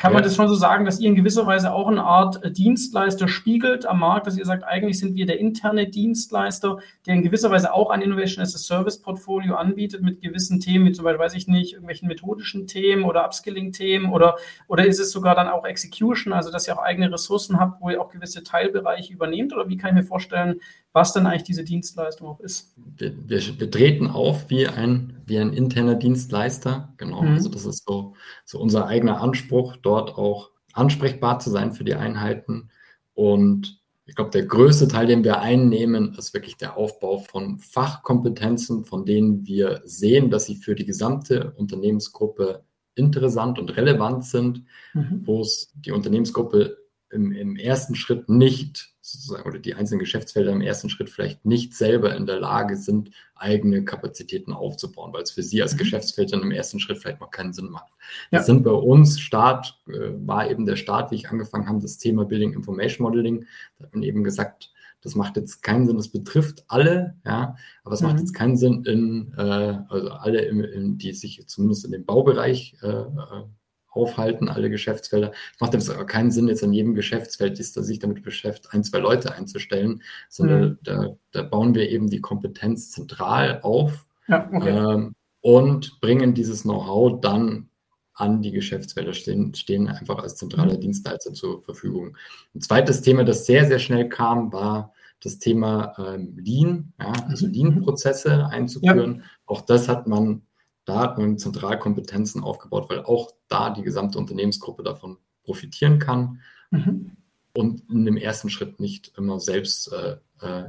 Kann 0.00 0.12
ja. 0.12 0.14
man 0.14 0.22
das 0.22 0.34
schon 0.34 0.48
so 0.48 0.54
sagen, 0.54 0.86
dass 0.86 0.98
ihr 0.98 1.10
in 1.10 1.14
gewisser 1.14 1.46
Weise 1.46 1.74
auch 1.74 1.86
eine 1.86 2.02
Art 2.02 2.42
äh, 2.42 2.50
Dienstleister 2.50 3.28
spiegelt 3.28 3.84
am 3.84 3.98
Markt, 3.98 4.26
dass 4.26 4.38
ihr 4.38 4.46
sagt, 4.46 4.64
eigentlich 4.64 4.98
sind 4.98 5.14
wir 5.14 5.26
der 5.26 5.38
interne 5.38 5.88
Dienstleister, 5.88 6.78
der 7.04 7.16
in 7.16 7.22
gewisser 7.22 7.50
Weise 7.50 7.74
auch 7.74 7.90
ein 7.90 8.00
Innovation 8.00 8.42
as 8.42 8.54
a 8.54 8.58
Service 8.58 9.02
Portfolio 9.02 9.56
anbietet 9.56 10.00
mit 10.00 10.22
gewissen 10.22 10.58
Themen, 10.58 10.86
wie 10.86 10.92
zum 10.92 11.04
Beispiel, 11.04 11.20
weiß 11.22 11.34
ich 11.34 11.48
nicht, 11.48 11.74
irgendwelchen 11.74 12.08
methodischen 12.08 12.66
Themen 12.66 13.04
oder 13.04 13.26
Upskilling-Themen 13.26 14.10
oder, 14.10 14.36
oder 14.68 14.86
ist 14.86 15.00
es 15.00 15.12
sogar 15.12 15.34
dann 15.34 15.48
auch 15.48 15.66
Execution, 15.66 16.32
also 16.32 16.50
dass 16.50 16.66
ihr 16.66 16.78
auch 16.78 16.82
eigene 16.82 17.12
Ressourcen 17.12 17.60
habt, 17.60 17.82
wo 17.82 17.90
ihr 17.90 18.00
auch 18.00 18.08
gewisse 18.08 18.42
Teilbereiche 18.42 19.12
übernehmt 19.12 19.52
oder 19.52 19.68
wie 19.68 19.76
kann 19.76 19.90
ich 19.90 20.02
mir 20.02 20.08
vorstellen, 20.08 20.60
was 20.92 21.12
denn 21.12 21.26
eigentlich 21.26 21.44
diese 21.44 21.64
Dienstleistung 21.64 22.28
auch 22.28 22.40
ist? 22.40 22.74
Wir, 22.96 23.12
wir, 23.28 23.40
wir 23.60 23.70
treten 23.70 24.08
auf 24.08 24.50
wie 24.50 24.66
ein, 24.66 25.22
wie 25.26 25.38
ein 25.38 25.52
interner 25.52 25.94
Dienstleister, 25.94 26.94
genau. 26.96 27.22
Mhm. 27.22 27.34
Also 27.34 27.48
das 27.48 27.64
ist 27.64 27.84
so, 27.86 28.14
so 28.44 28.58
unser 28.58 28.86
eigener 28.86 29.20
Anspruch, 29.20 29.76
dort 29.76 30.16
auch 30.16 30.50
ansprechbar 30.72 31.38
zu 31.38 31.50
sein 31.50 31.72
für 31.72 31.84
die 31.84 31.94
Einheiten. 31.94 32.70
Und 33.14 33.80
ich 34.06 34.16
glaube, 34.16 34.30
der 34.30 34.44
größte 34.44 34.88
Teil, 34.88 35.06
den 35.06 35.22
wir 35.22 35.40
einnehmen, 35.40 36.16
ist 36.18 36.34
wirklich 36.34 36.56
der 36.56 36.76
Aufbau 36.76 37.18
von 37.18 37.60
Fachkompetenzen, 37.60 38.84
von 38.84 39.04
denen 39.04 39.46
wir 39.46 39.82
sehen, 39.84 40.30
dass 40.30 40.46
sie 40.46 40.56
für 40.56 40.74
die 40.74 40.84
gesamte 40.84 41.52
Unternehmensgruppe 41.52 42.64
interessant 42.96 43.60
und 43.60 43.76
relevant 43.76 44.24
sind, 44.24 44.64
mhm. 44.94 45.22
wo 45.24 45.42
es 45.42 45.72
die 45.74 45.92
Unternehmensgruppe 45.92 46.78
im, 47.10 47.30
im 47.30 47.56
ersten 47.56 47.94
Schritt 47.94 48.28
nicht 48.28 48.90
sozusagen 49.12 49.48
oder 49.48 49.58
die 49.58 49.74
einzelnen 49.74 50.00
Geschäftsfelder 50.00 50.52
im 50.52 50.60
ersten 50.60 50.90
Schritt 50.90 51.10
vielleicht 51.10 51.44
nicht 51.44 51.74
selber 51.74 52.14
in 52.16 52.26
der 52.26 52.40
Lage 52.40 52.76
sind, 52.76 53.10
eigene 53.34 53.84
Kapazitäten 53.84 54.52
aufzubauen, 54.52 55.12
weil 55.12 55.22
es 55.22 55.30
für 55.30 55.42
sie 55.42 55.62
als 55.62 55.74
mhm. 55.74 55.78
Geschäftsfeld 55.78 56.32
dann 56.32 56.42
im 56.42 56.50
ersten 56.50 56.80
Schritt 56.80 56.98
vielleicht 56.98 57.20
noch 57.20 57.30
keinen 57.30 57.52
Sinn 57.52 57.70
macht. 57.70 57.92
Ja. 58.30 58.38
Das 58.38 58.46
sind 58.46 58.62
bei 58.62 58.70
uns 58.70 59.20
Start, 59.20 59.78
äh, 59.88 60.10
war 60.26 60.50
eben 60.50 60.66
der 60.66 60.76
Start, 60.76 61.10
wie 61.10 61.16
ich 61.16 61.30
angefangen 61.30 61.68
habe, 61.68 61.80
das 61.80 61.98
Thema 61.98 62.24
Building 62.24 62.52
Information 62.52 63.04
Modeling. 63.04 63.46
Da 63.78 63.86
hat 63.86 63.94
man 63.94 64.02
eben 64.02 64.24
gesagt, 64.24 64.72
das 65.02 65.14
macht 65.14 65.36
jetzt 65.36 65.62
keinen 65.62 65.86
Sinn, 65.86 65.96
das 65.96 66.08
betrifft 66.08 66.64
alle, 66.68 67.14
ja, 67.24 67.56
aber 67.84 67.94
es 67.94 68.02
mhm. 68.02 68.08
macht 68.08 68.20
jetzt 68.20 68.34
keinen 68.34 68.56
Sinn 68.56 68.84
in, 68.84 69.32
äh, 69.36 69.78
also 69.88 70.10
alle, 70.10 70.42
in, 70.42 70.60
in, 70.62 70.98
die 70.98 71.12
sich 71.12 71.46
zumindest 71.46 71.84
in 71.84 71.92
dem 71.92 72.04
Baubereich 72.04 72.76
äh, 72.82 72.88
äh 72.88 73.44
aufhalten, 73.90 74.48
alle 74.48 74.70
Geschäftsfelder. 74.70 75.32
Es 75.54 75.60
macht 75.60 75.74
aber 75.74 76.06
keinen 76.06 76.30
Sinn, 76.30 76.48
jetzt 76.48 76.62
an 76.62 76.72
jedem 76.72 76.94
Geschäftsfeld, 76.94 77.58
die 77.58 77.62
sich 77.62 77.98
damit 77.98 78.22
beschäftigt, 78.22 78.72
ein, 78.72 78.84
zwei 78.84 78.98
Leute 78.98 79.34
einzustellen, 79.34 80.02
sondern 80.28 80.62
mhm. 80.62 80.78
da, 80.82 81.16
da, 81.32 81.42
bauen 81.42 81.74
wir 81.74 81.90
eben 81.90 82.08
die 82.08 82.20
Kompetenz 82.20 82.90
zentral 82.90 83.60
auf 83.62 84.06
ja, 84.28 84.48
okay. 84.52 84.70
ähm, 84.70 85.14
und 85.40 86.00
bringen 86.00 86.34
dieses 86.34 86.62
Know-how 86.62 87.20
dann 87.20 87.68
an 88.14 88.42
die 88.42 88.52
Geschäftsfelder, 88.52 89.14
stehen, 89.14 89.54
stehen 89.54 89.88
einfach 89.88 90.18
als 90.18 90.36
zentraler 90.36 90.74
mhm. 90.74 90.80
Dienstleister 90.80 91.32
zur 91.32 91.62
Verfügung. 91.62 92.16
Ein 92.54 92.60
zweites 92.60 93.02
Thema, 93.02 93.24
das 93.24 93.46
sehr, 93.46 93.66
sehr 93.66 93.78
schnell 93.78 94.08
kam, 94.08 94.52
war 94.52 94.92
das 95.22 95.38
Thema 95.38 95.94
ähm, 95.98 96.36
Lean, 96.36 96.92
ja, 96.98 97.12
also 97.28 97.46
mhm. 97.46 97.52
Lean-Prozesse 97.52 98.46
einzuführen. 98.46 99.16
Ja. 99.18 99.24
Auch 99.46 99.62
das 99.62 99.88
hat 99.88 100.06
man 100.06 100.42
da 100.90 101.00
hat 101.00 101.18
man 101.18 101.38
Zentralkompetenzen 101.38 102.42
aufgebaut, 102.42 102.90
weil 102.90 103.04
auch 103.04 103.30
da 103.48 103.70
die 103.70 103.82
gesamte 103.82 104.18
Unternehmensgruppe 104.18 104.82
davon 104.82 105.18
profitieren 105.44 105.98
kann 105.98 106.40
mhm. 106.70 107.12
und 107.54 107.88
in 107.90 108.04
dem 108.04 108.16
ersten 108.16 108.50
Schritt 108.50 108.80
nicht 108.80 109.12
immer 109.16 109.40
selbst 109.40 109.92
äh, 109.92 110.16
äh, 110.40 110.64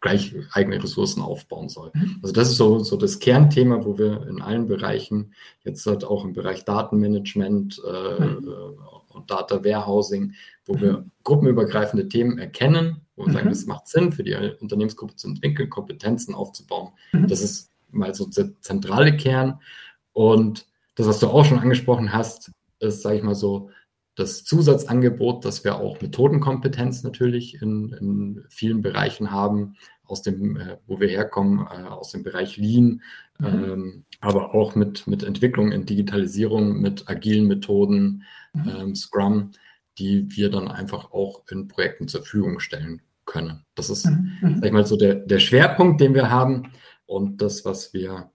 gleich 0.00 0.34
eigene 0.52 0.82
Ressourcen 0.82 1.22
aufbauen 1.22 1.68
soll. 1.68 1.90
Mhm. 1.94 2.18
Also 2.22 2.32
das 2.32 2.50
ist 2.50 2.56
so, 2.58 2.78
so 2.80 2.96
das 2.96 3.18
Kernthema, 3.18 3.84
wo 3.84 3.98
wir 3.98 4.26
in 4.28 4.42
allen 4.42 4.68
Bereichen, 4.68 5.32
jetzt 5.64 5.86
halt 5.86 6.04
auch 6.04 6.24
im 6.24 6.32
Bereich 6.32 6.64
Datenmanagement 6.64 7.82
äh, 7.84 8.20
mhm. 8.20 8.48
Äh, 8.48 9.14
und 9.16 9.30
Data 9.30 9.64
Warehousing, 9.64 10.34
wo 10.66 10.74
mhm. 10.74 10.80
wir 10.80 11.06
gruppenübergreifende 11.24 12.08
Themen 12.08 12.38
erkennen, 12.38 13.00
wo 13.16 13.24
wir 13.26 13.32
sagen, 13.32 13.48
es 13.48 13.64
mhm. 13.64 13.72
macht 13.72 13.88
Sinn 13.88 14.12
für 14.12 14.22
die 14.22 14.36
Unternehmensgruppe 14.60 15.16
zu 15.16 15.28
entwickeln, 15.28 15.70
Kompetenzen 15.70 16.34
aufzubauen. 16.34 16.90
Mhm. 17.12 17.26
Das 17.26 17.40
ist 17.40 17.70
mal 17.90 18.14
so 18.14 18.26
der 18.26 18.50
zentrale 18.60 19.16
Kern. 19.16 19.60
Und 20.12 20.66
das, 20.94 21.06
was 21.06 21.20
du 21.20 21.28
auch 21.28 21.44
schon 21.44 21.58
angesprochen 21.58 22.12
hast, 22.12 22.50
ist, 22.80 23.02
sage 23.02 23.16
ich 23.16 23.22
mal 23.22 23.34
so, 23.34 23.70
das 24.16 24.44
Zusatzangebot, 24.44 25.44
dass 25.44 25.62
wir 25.62 25.76
auch 25.76 26.00
Methodenkompetenz 26.00 27.02
natürlich 27.02 27.60
in, 27.60 27.92
in 27.92 28.44
vielen 28.48 28.80
Bereichen 28.80 29.30
haben, 29.30 29.76
aus 30.04 30.22
dem, 30.22 30.56
äh, 30.56 30.78
wo 30.86 31.00
wir 31.00 31.08
herkommen, 31.08 31.66
äh, 31.66 31.86
aus 31.88 32.12
dem 32.12 32.22
Bereich 32.22 32.56
Lean, 32.56 33.02
mhm. 33.38 33.46
ähm, 33.46 34.04
aber 34.20 34.54
auch 34.54 34.74
mit, 34.74 35.06
mit 35.06 35.22
Entwicklung 35.22 35.72
in 35.72 35.84
Digitalisierung, 35.84 36.80
mit 36.80 37.08
agilen 37.08 37.46
Methoden, 37.46 38.24
mhm. 38.54 38.68
ähm, 38.68 38.94
Scrum, 38.94 39.50
die 39.98 40.26
wir 40.34 40.50
dann 40.50 40.68
einfach 40.68 41.12
auch 41.12 41.42
in 41.50 41.68
Projekten 41.68 42.08
zur 42.08 42.20
Verfügung 42.20 42.60
stellen 42.60 43.02
können. 43.26 43.64
Das 43.74 43.90
ist, 43.90 44.06
mhm. 44.06 44.32
mhm. 44.40 44.54
sag 44.56 44.66
ich 44.66 44.72
mal, 44.72 44.86
so 44.86 44.96
der, 44.96 45.16
der 45.16 45.40
Schwerpunkt, 45.40 46.00
den 46.00 46.14
wir 46.14 46.30
haben. 46.30 46.72
Und 47.06 47.40
das, 47.42 47.64
was 47.64 47.92
wir 47.92 48.30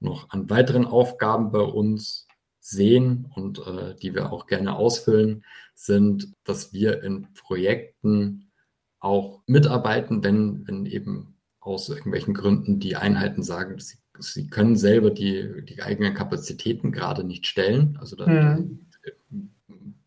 noch 0.00 0.30
an 0.30 0.50
weiteren 0.50 0.86
Aufgaben 0.86 1.52
bei 1.52 1.60
uns 1.60 2.26
sehen 2.60 3.30
und 3.34 3.58
äh, 3.66 3.94
die 3.96 4.14
wir 4.14 4.32
auch 4.32 4.46
gerne 4.46 4.76
ausfüllen, 4.76 5.44
sind, 5.74 6.32
dass 6.44 6.72
wir 6.72 7.02
in 7.02 7.28
Projekten 7.34 8.50
auch 8.98 9.42
mitarbeiten, 9.46 10.24
wenn, 10.24 10.66
wenn 10.66 10.86
eben 10.86 11.36
aus 11.60 11.88
irgendwelchen 11.88 12.34
Gründen 12.34 12.80
die 12.80 12.96
Einheiten 12.96 13.42
sagen, 13.42 13.78
sie 13.78 13.98
sie 14.18 14.48
können 14.48 14.76
selber 14.76 15.10
die, 15.10 15.64
die 15.64 15.82
eigenen 15.82 16.14
Kapazitäten 16.14 16.92
gerade 16.92 17.24
nicht 17.24 17.46
stellen. 17.46 17.96
Also 18.00 18.16
da 18.16 18.26
mhm. 18.26 18.86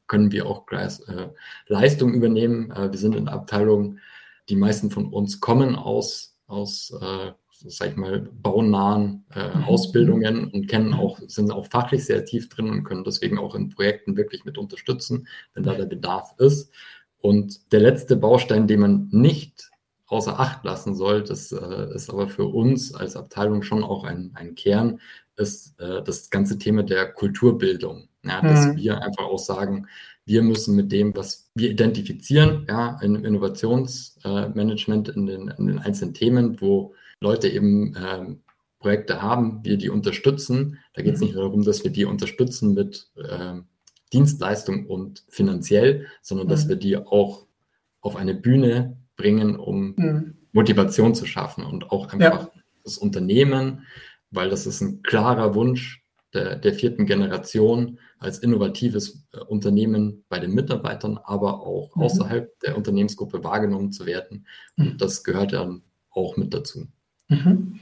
können 0.08 0.32
wir 0.32 0.46
auch 0.46 0.66
äh, 0.72 1.30
Leistung 1.68 2.14
übernehmen. 2.14 2.72
Äh, 2.72 2.92
wir 2.92 3.00
sind 3.00 3.16
in 3.16 3.26
der 3.26 3.34
Abteilung, 3.34 4.00
die 4.50 4.56
meisten 4.56 4.92
von 4.92 5.08
uns 5.08 5.40
kommen 5.40 5.76
aus, 5.76 6.38
aus 6.48 6.92
äh, 7.02 7.32
sag 7.66 7.92
ich 7.92 7.96
mal, 7.96 8.20
baunahen 8.20 9.26
äh, 9.34 9.58
mhm. 9.58 9.64
Ausbildungen 9.64 10.52
und 10.52 10.68
kennen 10.68 10.94
auch, 10.94 11.20
sind 11.28 11.52
auch 11.52 11.68
fachlich 11.68 12.06
sehr 12.06 12.26
tief 12.26 12.50
drin 12.50 12.70
und 12.70 12.84
können 12.84 13.04
deswegen 13.04 13.38
auch 13.40 13.56
in 13.56 13.70
Projekten 13.70 14.18
wirklich 14.18 14.46
mit 14.46 14.58
unterstützen, 14.58 15.28
wenn 15.54 15.64
da 15.64 15.74
der 15.74 15.86
Bedarf 15.86 16.34
ist. 16.38 16.72
Und 17.20 17.72
der 17.72 17.80
letzte 17.80 18.16
Baustein, 18.16 18.68
den 18.68 18.80
man 18.80 19.08
nicht 19.12 19.72
außer 20.08 20.40
Acht 20.40 20.64
lassen 20.64 20.96
soll, 20.96 21.24
das 21.24 21.52
äh, 21.52 21.94
ist 21.94 22.10
aber 22.10 22.30
für 22.30 22.46
uns 22.46 22.94
als 22.94 23.16
Abteilung 23.16 23.64
schon 23.64 23.84
auch 23.84 24.04
ein, 24.04 24.32
ein 24.36 24.56
Kern, 24.56 25.00
ist 25.36 25.80
äh, 25.80 26.02
das 26.04 26.30
ganze 26.30 26.58
Thema 26.58 26.84
der 26.84 27.12
Kulturbildung. 27.12 28.08
Ja, 28.24 28.42
dass 28.42 28.68
mhm. 28.68 28.78
wir 28.78 29.02
einfach 29.02 29.26
auch 29.26 29.40
sagen, 29.40 29.88
wir 30.26 30.42
müssen 30.42 30.76
mit 30.76 30.92
dem, 30.92 31.16
was 31.16 31.50
wir 31.56 31.70
identifizieren, 31.70 32.66
ja, 32.68 33.00
im 33.02 33.24
Innovationsmanagement 33.24 35.10
in, 35.10 35.26
den, 35.26 35.48
in 35.48 35.68
den 35.68 35.80
einzelnen 35.80 36.14
Themen, 36.14 36.60
wo 36.60 36.94
Leute 37.20 37.48
eben 37.50 37.96
ähm, 37.96 38.42
Projekte 38.80 39.22
haben, 39.22 39.64
wir 39.64 39.78
die 39.78 39.90
unterstützen. 39.90 40.80
Da 40.94 41.02
geht 41.02 41.16
es 41.16 41.20
mhm. 41.20 41.28
nicht 41.28 41.38
darum, 41.38 41.64
dass 41.64 41.84
wir 41.84 41.92
die 41.92 42.06
unterstützen 42.06 42.74
mit 42.74 43.10
äh, 43.16 43.56
Dienstleistung 44.14 44.86
und 44.86 45.24
finanziell, 45.28 46.08
sondern 46.22 46.48
mhm. 46.48 46.52
dass 46.52 46.68
wir 46.70 46.76
die 46.76 46.98
auch 46.98 47.46
auf 48.02 48.16
eine 48.16 48.34
Bühne 48.34 48.98
bringen, 49.16 49.58
um 49.58 49.96
mhm. 49.98 50.38
Motivation 50.52 51.16
zu 51.16 51.26
schaffen 51.26 51.64
und 51.64 51.92
auch 51.92 52.14
einfach 52.14 52.54
ja. 52.56 52.62
das 52.84 52.98
Unternehmen, 52.98 53.86
weil 54.32 54.50
das 54.50 54.66
ist 54.66 54.82
ein 54.82 55.02
klarer 55.02 55.56
Wunsch 55.56 56.04
der, 56.34 56.56
der 56.56 56.74
vierten 56.74 57.06
Generation 57.06 58.00
als 58.20 58.40
innovatives 58.40 59.26
äh, 59.34 59.40
Unternehmen 59.40 60.24
bei 60.30 60.40
den 60.40 60.54
Mitarbeitern, 60.54 61.20
aber 61.24 61.62
auch 61.62 61.96
mhm. 61.96 62.04
außerhalb 62.04 62.60
der 62.62 62.78
Unternehmensgruppe 62.78 63.44
wahrgenommen 63.44 63.92
zu 63.92 64.06
werden. 64.06 64.46
Und 64.78 64.94
mhm. 64.94 64.98
das 64.98 65.24
gehört 65.24 65.54
dann 65.54 65.84
auch 66.12 66.38
mit 66.38 66.54
dazu. 66.54 66.88
Mhm. 67.30 67.80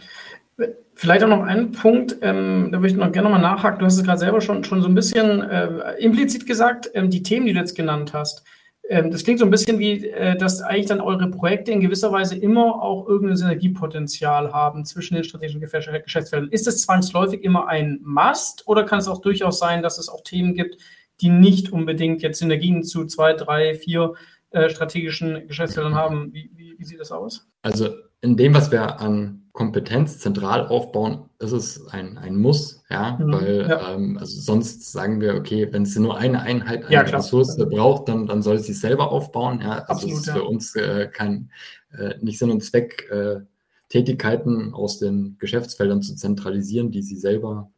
Vielleicht 0.97 1.23
auch 1.23 1.29
noch 1.29 1.43
ein 1.43 1.71
Punkt, 1.71 2.17
ähm, 2.21 2.69
da 2.71 2.77
würde 2.77 2.87
ich 2.87 2.95
noch 2.95 3.11
gerne 3.11 3.29
nochmal 3.29 3.41
nachhaken. 3.41 3.79
Du 3.79 3.85
hast 3.85 3.97
es 3.97 4.03
gerade 4.03 4.19
selber 4.19 4.39
schon, 4.39 4.63
schon 4.63 4.81
so 4.81 4.87
ein 4.87 4.95
bisschen 4.95 5.41
äh, 5.41 5.93
implizit 5.99 6.45
gesagt, 6.45 6.89
ähm, 6.93 7.09
die 7.09 7.21
Themen, 7.21 7.45
die 7.45 7.53
du 7.53 7.59
jetzt 7.59 7.75
genannt 7.75 8.13
hast. 8.13 8.45
Ähm, 8.87 9.11
das 9.11 9.23
klingt 9.23 9.39
so 9.39 9.45
ein 9.45 9.51
bisschen 9.51 9.79
wie, 9.79 10.07
äh, 10.07 10.37
dass 10.37 10.61
eigentlich 10.61 10.85
dann 10.85 11.01
eure 11.01 11.29
Projekte 11.29 11.71
in 11.71 11.81
gewisser 11.81 12.11
Weise 12.13 12.37
immer 12.37 12.81
auch 12.81 13.07
irgendein 13.07 13.35
Synergiepotenzial 13.35 14.53
haben 14.53 14.85
zwischen 14.85 15.15
den 15.15 15.25
strategischen 15.25 15.59
Geschäftsfeldern. 15.59 16.49
Ist 16.49 16.67
es 16.67 16.83
zwangsläufig 16.83 17.43
immer 17.43 17.67
ein 17.67 17.99
Must 18.03 18.65
oder 18.67 18.83
kann 18.83 18.99
es 18.99 19.07
auch 19.07 19.21
durchaus 19.21 19.59
sein, 19.59 19.83
dass 19.83 19.97
es 19.97 20.07
auch 20.07 20.21
Themen 20.23 20.53
gibt, 20.53 20.77
die 21.19 21.29
nicht 21.29 21.73
unbedingt 21.73 22.21
jetzt 22.21 22.39
Synergien 22.39 22.83
zu 22.83 23.05
zwei, 23.05 23.33
drei, 23.33 23.73
vier 23.73 24.13
äh, 24.51 24.69
strategischen 24.69 25.47
Geschäftsfeldern 25.47 25.95
haben? 25.95 26.33
Wie, 26.33 26.51
wie, 26.55 26.75
wie 26.77 26.85
sieht 26.85 26.99
das 26.99 27.11
aus? 27.11 27.47
Also 27.63 27.89
in 28.25 28.35
dem, 28.35 28.53
was 28.53 28.71
wir 28.71 28.99
an 28.99 29.43
Kompetenz 29.53 30.19
zentral 30.19 30.67
aufbauen, 30.67 31.29
ist 31.39 31.53
es 31.53 31.87
ein, 31.87 32.17
ein 32.17 32.35
Muss, 32.35 32.83
ja, 32.89 33.17
mhm, 33.17 33.31
weil 33.31 33.67
ja. 33.69 33.93
Ähm, 33.93 34.17
also 34.17 34.41
sonst 34.41 34.91
sagen 34.91 35.21
wir, 35.21 35.35
okay, 35.35 35.69
wenn 35.71 35.83
es 35.83 35.95
nur 35.95 36.17
eine 36.17 36.41
Einheit, 36.41 36.83
eine 36.83 36.93
ja, 36.93 37.01
Ressource 37.01 37.55
braucht, 37.57 38.09
dann, 38.09 38.27
dann 38.27 38.41
soll 38.41 38.57
es 38.57 38.65
sich 38.65 38.79
selber 38.79 39.11
aufbauen, 39.11 39.61
ja, 39.61 39.79
also 39.83 40.07
Absolut, 40.07 40.17
ist 40.17 40.27
ja. 40.27 40.33
für 40.33 40.43
uns 40.43 40.75
äh, 40.75 41.07
kein, 41.07 41.51
äh, 41.97 42.15
nicht 42.21 42.37
Sinn 42.37 42.51
und 42.51 42.63
Zweck, 42.63 43.09
äh, 43.09 43.41
Tätigkeiten 43.87 44.73
aus 44.73 44.97
den 44.97 45.37
Geschäftsfeldern 45.39 46.01
zu 46.01 46.15
zentralisieren, 46.15 46.91
die 46.91 47.03
sie 47.03 47.17
selber 47.17 47.71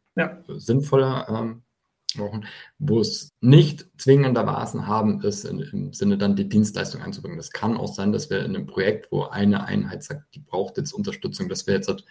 sinnvoller 0.48 1.28
ähm, 1.28 1.62
brauchen. 2.16 2.46
Wo 2.78 3.00
es 3.00 3.34
nicht 3.40 3.86
zwingendermaßen 3.98 4.86
haben, 4.86 5.20
ist 5.22 5.44
in, 5.44 5.60
im 5.60 5.92
Sinne 5.92 6.18
dann 6.18 6.36
die 6.36 6.48
Dienstleistung 6.48 7.02
einzubringen. 7.02 7.36
Das 7.36 7.50
kann 7.50 7.76
auch 7.76 7.92
sein, 7.92 8.12
dass 8.12 8.30
wir 8.30 8.44
in 8.44 8.56
einem 8.56 8.66
Projekt, 8.66 9.12
wo 9.12 9.24
eine 9.24 9.64
Einheit 9.64 10.02
sagt, 10.02 10.34
die 10.34 10.40
braucht 10.40 10.78
jetzt 10.78 10.92
Unterstützung, 10.92 11.48
dass 11.48 11.66
wir 11.66 11.74
jetzt 11.74 11.88
halt 11.88 12.04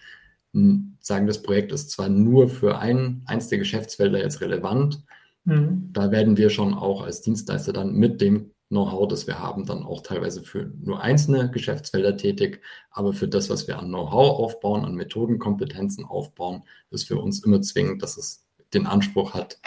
sagen, 1.02 1.28
das 1.28 1.42
Projekt 1.42 1.72
ist 1.72 1.92
zwar 1.92 2.10
nur 2.10 2.50
für 2.50 2.80
ein, 2.80 3.22
eins 3.26 3.48
der 3.48 3.58
Geschäftsfelder 3.58 4.20
jetzt 4.20 4.42
relevant, 4.42 5.04
mhm. 5.44 5.90
da 5.94 6.12
werden 6.12 6.38
wir 6.38 6.50
schon 6.50 6.74
auch 6.74 7.02
als 7.04 7.22
Dienstleister 7.22 7.74
dann 7.74 7.94
mit 7.94 8.22
dem 8.22 8.52
Know-how, 8.70 9.08
das 9.08 9.28
wir 9.28 9.40
haben, 9.40 9.66
dann 9.66 9.84
auch 9.84 10.02
teilweise 10.02 10.44
für 10.44 10.72
nur 10.82 11.02
einzelne 11.02 11.50
Geschäftsfelder 11.50 12.18
tätig. 12.18 12.62
Aber 12.92 13.14
für 13.14 13.28
das, 13.28 13.50
was 13.50 13.68
wir 13.68 13.80
an 13.80 13.88
Know-how 13.88 14.40
aufbauen, 14.40 14.84
an 14.84 14.96
Methodenkompetenzen 14.96 16.04
aufbauen, 16.04 16.64
ist 16.90 17.08
für 17.08 17.18
uns 17.18 17.46
immer 17.46 17.62
zwingend, 17.62 18.04
dass 18.04 18.18
es 18.18 18.47
den 18.74 18.88
Anspruch 18.88 19.34
hat, 19.34 19.60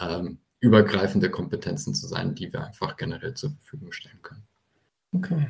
ähm, 0.00 0.38
übergreifende 0.60 1.30
Kompetenzen 1.30 1.94
zu 1.94 2.06
sein, 2.06 2.34
die 2.34 2.52
wir 2.52 2.64
einfach 2.64 2.96
generell 2.96 3.34
zur 3.34 3.52
Verfügung 3.52 3.92
stellen 3.92 4.20
können. 4.22 4.42
Okay. 5.12 5.48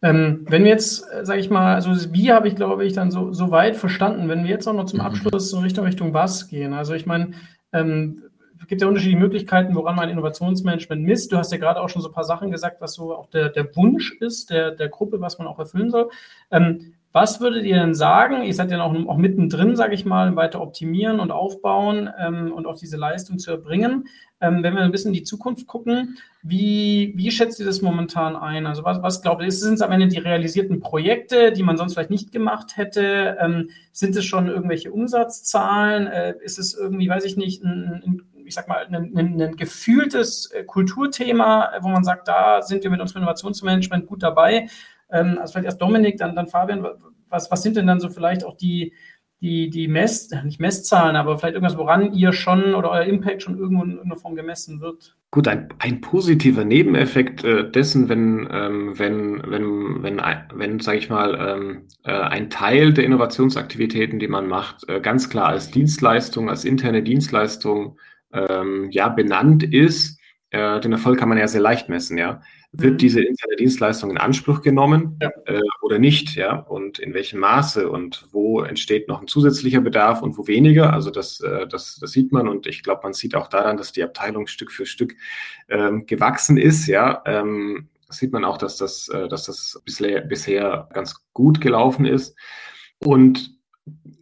Ähm, 0.00 0.46
wenn 0.48 0.64
wir 0.64 0.70
jetzt, 0.70 1.04
äh, 1.12 1.26
sage 1.26 1.40
ich 1.40 1.50
mal, 1.50 1.74
also 1.74 1.90
wie 2.12 2.32
habe 2.32 2.48
ich, 2.48 2.56
glaube 2.56 2.86
ich, 2.86 2.94
dann 2.94 3.10
so, 3.10 3.32
so 3.32 3.50
weit 3.50 3.76
verstanden, 3.76 4.28
wenn 4.28 4.44
wir 4.44 4.50
jetzt 4.50 4.66
auch 4.66 4.72
noch 4.72 4.86
zum 4.86 5.00
mhm. 5.00 5.06
Abschluss 5.06 5.50
so 5.50 5.58
Richtung 5.58 5.84
Richtung 5.84 6.14
was 6.14 6.48
gehen. 6.48 6.72
Also 6.72 6.94
ich 6.94 7.04
meine, 7.04 7.32
ähm, 7.72 8.22
es 8.58 8.68
gibt 8.68 8.80
ja 8.80 8.88
unterschiedliche 8.88 9.20
Möglichkeiten, 9.20 9.74
woran 9.74 9.96
man 9.96 10.08
Innovationsmanagement 10.08 11.02
misst. 11.02 11.30
Du 11.32 11.36
hast 11.36 11.52
ja 11.52 11.58
gerade 11.58 11.80
auch 11.80 11.90
schon 11.90 12.00
so 12.00 12.08
ein 12.08 12.14
paar 12.14 12.24
Sachen 12.24 12.50
gesagt, 12.50 12.80
was 12.80 12.94
so 12.94 13.14
auch 13.14 13.28
der, 13.28 13.50
der 13.50 13.76
Wunsch 13.76 14.12
ist 14.20 14.48
der, 14.48 14.70
der 14.70 14.88
Gruppe, 14.88 15.20
was 15.20 15.36
man 15.38 15.46
auch 15.46 15.58
erfüllen 15.58 15.90
soll. 15.90 16.08
Ähm, 16.50 16.94
was 17.14 17.40
würdet 17.40 17.64
ihr 17.64 17.76
denn 17.76 17.94
sagen? 17.94 18.42
Ihr 18.42 18.54
seid 18.54 18.72
ja 18.72 18.82
auch, 18.82 18.92
auch 19.06 19.16
mittendrin, 19.16 19.76
sage 19.76 19.94
ich 19.94 20.04
mal, 20.04 20.34
weiter 20.34 20.60
optimieren 20.60 21.20
und 21.20 21.30
aufbauen 21.30 22.10
ähm, 22.18 22.52
und 22.52 22.66
auch 22.66 22.76
diese 22.76 22.96
Leistung 22.96 23.38
zu 23.38 23.52
erbringen. 23.52 24.08
Ähm, 24.40 24.64
wenn 24.64 24.74
wir 24.74 24.82
ein 24.82 24.90
bisschen 24.90 25.12
in 25.12 25.20
die 25.20 25.22
Zukunft 25.22 25.68
gucken, 25.68 26.18
wie, 26.42 27.12
wie 27.14 27.30
schätzt 27.30 27.60
ihr 27.60 27.66
das 27.66 27.82
momentan 27.82 28.34
ein? 28.34 28.66
Also 28.66 28.82
was, 28.82 29.00
was 29.00 29.22
glaubt 29.22 29.42
ihr? 29.44 29.52
Sind 29.52 29.74
es 29.74 29.80
am 29.80 29.92
Ende 29.92 30.08
die 30.08 30.18
realisierten 30.18 30.80
Projekte, 30.80 31.52
die 31.52 31.62
man 31.62 31.76
sonst 31.76 31.94
vielleicht 31.94 32.10
nicht 32.10 32.32
gemacht 32.32 32.76
hätte? 32.76 33.36
Ähm, 33.40 33.70
sind 33.92 34.16
es 34.16 34.24
schon 34.24 34.48
irgendwelche 34.48 34.90
Umsatzzahlen? 34.90 36.08
Äh, 36.08 36.34
ist 36.42 36.58
es 36.58 36.74
irgendwie, 36.74 37.08
weiß 37.08 37.24
ich 37.26 37.36
nicht, 37.36 37.62
ein, 37.62 38.02
ein 38.04 38.22
ich 38.44 38.54
sag 38.54 38.68
mal, 38.68 38.84
ein, 38.86 39.16
ein, 39.16 39.40
ein, 39.40 39.56
gefühltes 39.56 40.50
äh, 40.50 40.64
Kulturthema, 40.64 41.70
wo 41.80 41.88
man 41.88 42.04
sagt, 42.04 42.28
da 42.28 42.60
sind 42.60 42.82
wir 42.82 42.90
mit 42.90 43.00
unserem 43.00 43.22
Innovationsmanagement 43.22 44.06
gut 44.06 44.22
dabei. 44.22 44.66
Ähm, 45.14 45.38
also 45.40 45.52
vielleicht 45.52 45.66
erst 45.66 45.80
Dominik, 45.80 46.18
dann, 46.18 46.36
dann 46.36 46.48
Fabian. 46.48 46.86
Was, 47.30 47.50
was 47.50 47.62
sind 47.62 47.76
denn 47.76 47.86
dann 47.86 48.00
so 48.00 48.10
vielleicht 48.10 48.44
auch 48.44 48.56
die, 48.56 48.92
die, 49.40 49.70
die 49.70 49.88
Mess, 49.88 50.30
nicht 50.44 50.60
Messzahlen, 50.60 51.16
aber 51.16 51.38
vielleicht 51.38 51.54
irgendwas, 51.54 51.78
woran 51.78 52.12
ihr 52.12 52.32
schon 52.32 52.74
oder 52.74 52.90
euer 52.90 53.04
Impact 53.04 53.42
schon 53.42 53.58
irgendwo 53.58 53.84
in 53.84 53.92
irgendeiner 53.92 54.20
Form 54.20 54.34
gemessen 54.34 54.80
wird? 54.80 55.16
Gut, 55.30 55.48
ein, 55.48 55.68
ein 55.78 56.00
positiver 56.00 56.64
Nebeneffekt 56.64 57.44
äh, 57.44 57.68
dessen, 57.68 58.08
wenn, 58.08 58.48
ähm, 58.50 58.98
wenn, 58.98 59.42
wenn, 59.46 60.02
wenn, 60.02 60.20
wenn 60.54 60.80
sage 60.80 60.98
ich 60.98 61.10
mal, 61.10 61.34
ähm, 61.40 61.88
äh, 62.04 62.12
ein 62.12 62.50
Teil 62.50 62.92
der 62.92 63.04
Innovationsaktivitäten, 63.04 64.18
die 64.18 64.28
man 64.28 64.46
macht, 64.46 64.88
äh, 64.88 65.00
ganz 65.00 65.28
klar 65.28 65.48
als 65.48 65.70
Dienstleistung, 65.70 66.48
als 66.48 66.64
interne 66.64 67.02
Dienstleistung 67.02 67.98
ähm, 68.32 68.88
ja 68.90 69.08
benannt 69.08 69.64
ist, 69.64 70.20
äh, 70.50 70.80
den 70.80 70.92
Erfolg 70.92 71.18
kann 71.18 71.28
man 71.28 71.38
ja 71.38 71.48
sehr 71.48 71.60
leicht 71.60 71.88
messen, 71.88 72.16
ja 72.16 72.40
wird 72.76 72.94
mhm. 72.94 72.98
diese 72.98 73.22
interne 73.22 73.56
Dienstleistung 73.56 74.10
in 74.10 74.18
Anspruch 74.18 74.62
genommen 74.62 75.18
ja. 75.22 75.30
äh, 75.46 75.60
oder 75.82 75.98
nicht, 75.98 76.34
ja, 76.34 76.56
und 76.56 76.98
in 76.98 77.14
welchem 77.14 77.40
Maße 77.40 77.88
und 77.88 78.26
wo 78.32 78.62
entsteht 78.62 79.08
noch 79.08 79.20
ein 79.20 79.28
zusätzlicher 79.28 79.80
Bedarf 79.80 80.22
und 80.22 80.36
wo 80.36 80.46
weniger. 80.46 80.92
Also 80.92 81.10
das, 81.10 81.40
äh, 81.40 81.66
das, 81.66 81.98
das 82.00 82.10
sieht 82.10 82.32
man 82.32 82.48
und 82.48 82.66
ich 82.66 82.82
glaube, 82.82 83.00
man 83.04 83.12
sieht 83.12 83.34
auch 83.34 83.48
daran, 83.48 83.76
dass 83.76 83.92
die 83.92 84.02
Abteilung 84.02 84.46
Stück 84.46 84.72
für 84.72 84.86
Stück 84.86 85.14
ähm, 85.68 86.06
gewachsen 86.06 86.56
ist, 86.56 86.86
ja. 86.86 87.22
Ähm, 87.26 87.88
sieht 88.08 88.32
man 88.32 88.44
auch, 88.44 88.58
dass 88.58 88.76
das, 88.76 89.08
äh, 89.08 89.28
dass 89.28 89.44
das 89.44 89.80
bisher, 89.84 90.20
bisher 90.20 90.88
ganz 90.92 91.16
gut 91.32 91.60
gelaufen 91.60 92.04
ist. 92.04 92.36
Und 92.98 93.58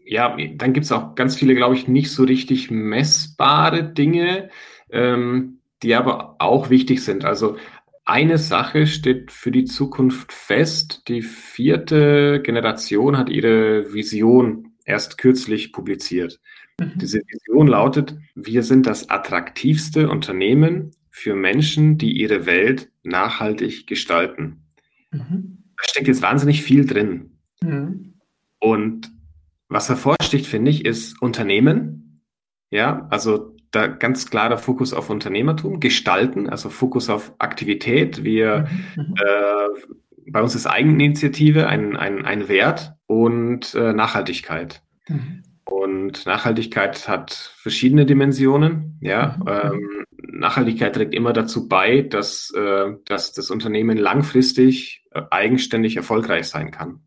ja, 0.05 0.37
dann 0.57 0.73
gibt 0.73 0.85
es 0.85 0.93
auch 0.93 1.15
ganz 1.15 1.37
viele, 1.37 1.55
glaube 1.55 1.75
ich, 1.75 1.89
nicht 1.89 2.11
so 2.11 2.25
richtig 2.25 2.71
messbare 2.71 3.85
Dinge, 3.85 4.51
ähm, 4.91 5.61
die 5.83 5.95
aber 5.95 6.37
auch 6.39 6.71
wichtig 6.71 7.03
sind. 7.05 7.25
Also 7.25 7.57
eine 8.05 8.39
Sache 8.39 8.87
steht 8.87 9.31
für 9.31 9.51
die 9.51 9.65
Zukunft 9.65 10.33
fest. 10.33 11.03
Die 11.09 11.23
vierte 11.23 12.41
Generation 12.43 13.17
hat 13.17 13.29
ihre 13.29 13.93
Vision 13.95 14.73
erst 14.85 15.19
kürzlich 15.19 15.73
publiziert. 15.73 16.41
Mhm. 16.81 16.93
Diese 16.97 17.21
Vision 17.21 17.69
lautet, 17.69 18.17
wir 18.35 18.63
sind 18.63 18.87
das 18.87 19.09
attraktivste 19.09 20.11
Unternehmen 20.11 20.91
für 21.11 21.35
Menschen, 21.35 21.99
die 21.99 22.13
ihre 22.13 22.47
Welt 22.47 22.91
nachhaltig 23.03 23.87
gestalten. 23.87 24.65
Mhm. 25.11 25.59
Da 25.77 25.85
steckt 25.85 26.09
jetzt 26.09 26.23
wahnsinnig 26.23 26.63
viel 26.63 26.87
drin. 26.87 27.39
Mhm. 27.63 28.15
Und 28.59 29.13
was 29.69 29.89
hervorsticht, 29.89 30.47
finde 30.47 30.71
ich, 30.71 30.85
ist 30.85 31.21
Unternehmen. 31.23 32.23
Ja, 32.71 33.07
also 33.11 33.52
da 33.73 33.87
ganz 33.87 34.31
klarer 34.31 34.59
Fokus 34.59 34.93
auf 34.93 35.11
Unternehmertum, 35.11 35.81
Gestalten, 35.81 36.49
also 36.49 36.71
Fokus 36.71 37.11
auf 37.11 37.33
Aktivität. 37.39 38.23
Wir, 38.23 38.69
mhm. 38.97 39.03
mhm. 39.03 39.15
äh, 39.17 40.31
bei 40.31 40.43
uns 40.43 40.55
ist 40.55 40.67
Eigeninitiative 40.67 41.67
ein, 41.67 41.97
ein, 41.97 42.25
ein 42.25 42.49
Wert 42.49 42.95
und 43.07 43.75
äh, 43.75 43.93
Nachhaltigkeit. 43.93 44.83
Mhm. 45.09 45.43
Und 45.65 46.27
Nachhaltigkeit 46.27 47.09
hat 47.09 47.33
verschiedene 47.33 48.05
Dimensionen. 48.07 48.99
Ja, 49.01 49.39
mhm. 49.41 49.49
ähm, 49.49 50.05
Nachhaltigkeit 50.39 50.95
trägt 50.95 51.15
immer 51.15 51.33
dazu 51.33 51.67
bei, 51.67 52.03
dass, 52.03 52.53
äh, 52.55 52.93
dass 53.07 53.33
das 53.33 53.51
Unternehmen 53.51 53.97
langfristig 53.97 55.05
äh, 55.13 55.23
eigenständig 55.31 55.97
erfolgreich 55.97 56.47
sein 56.47 56.71
kann. 56.71 57.01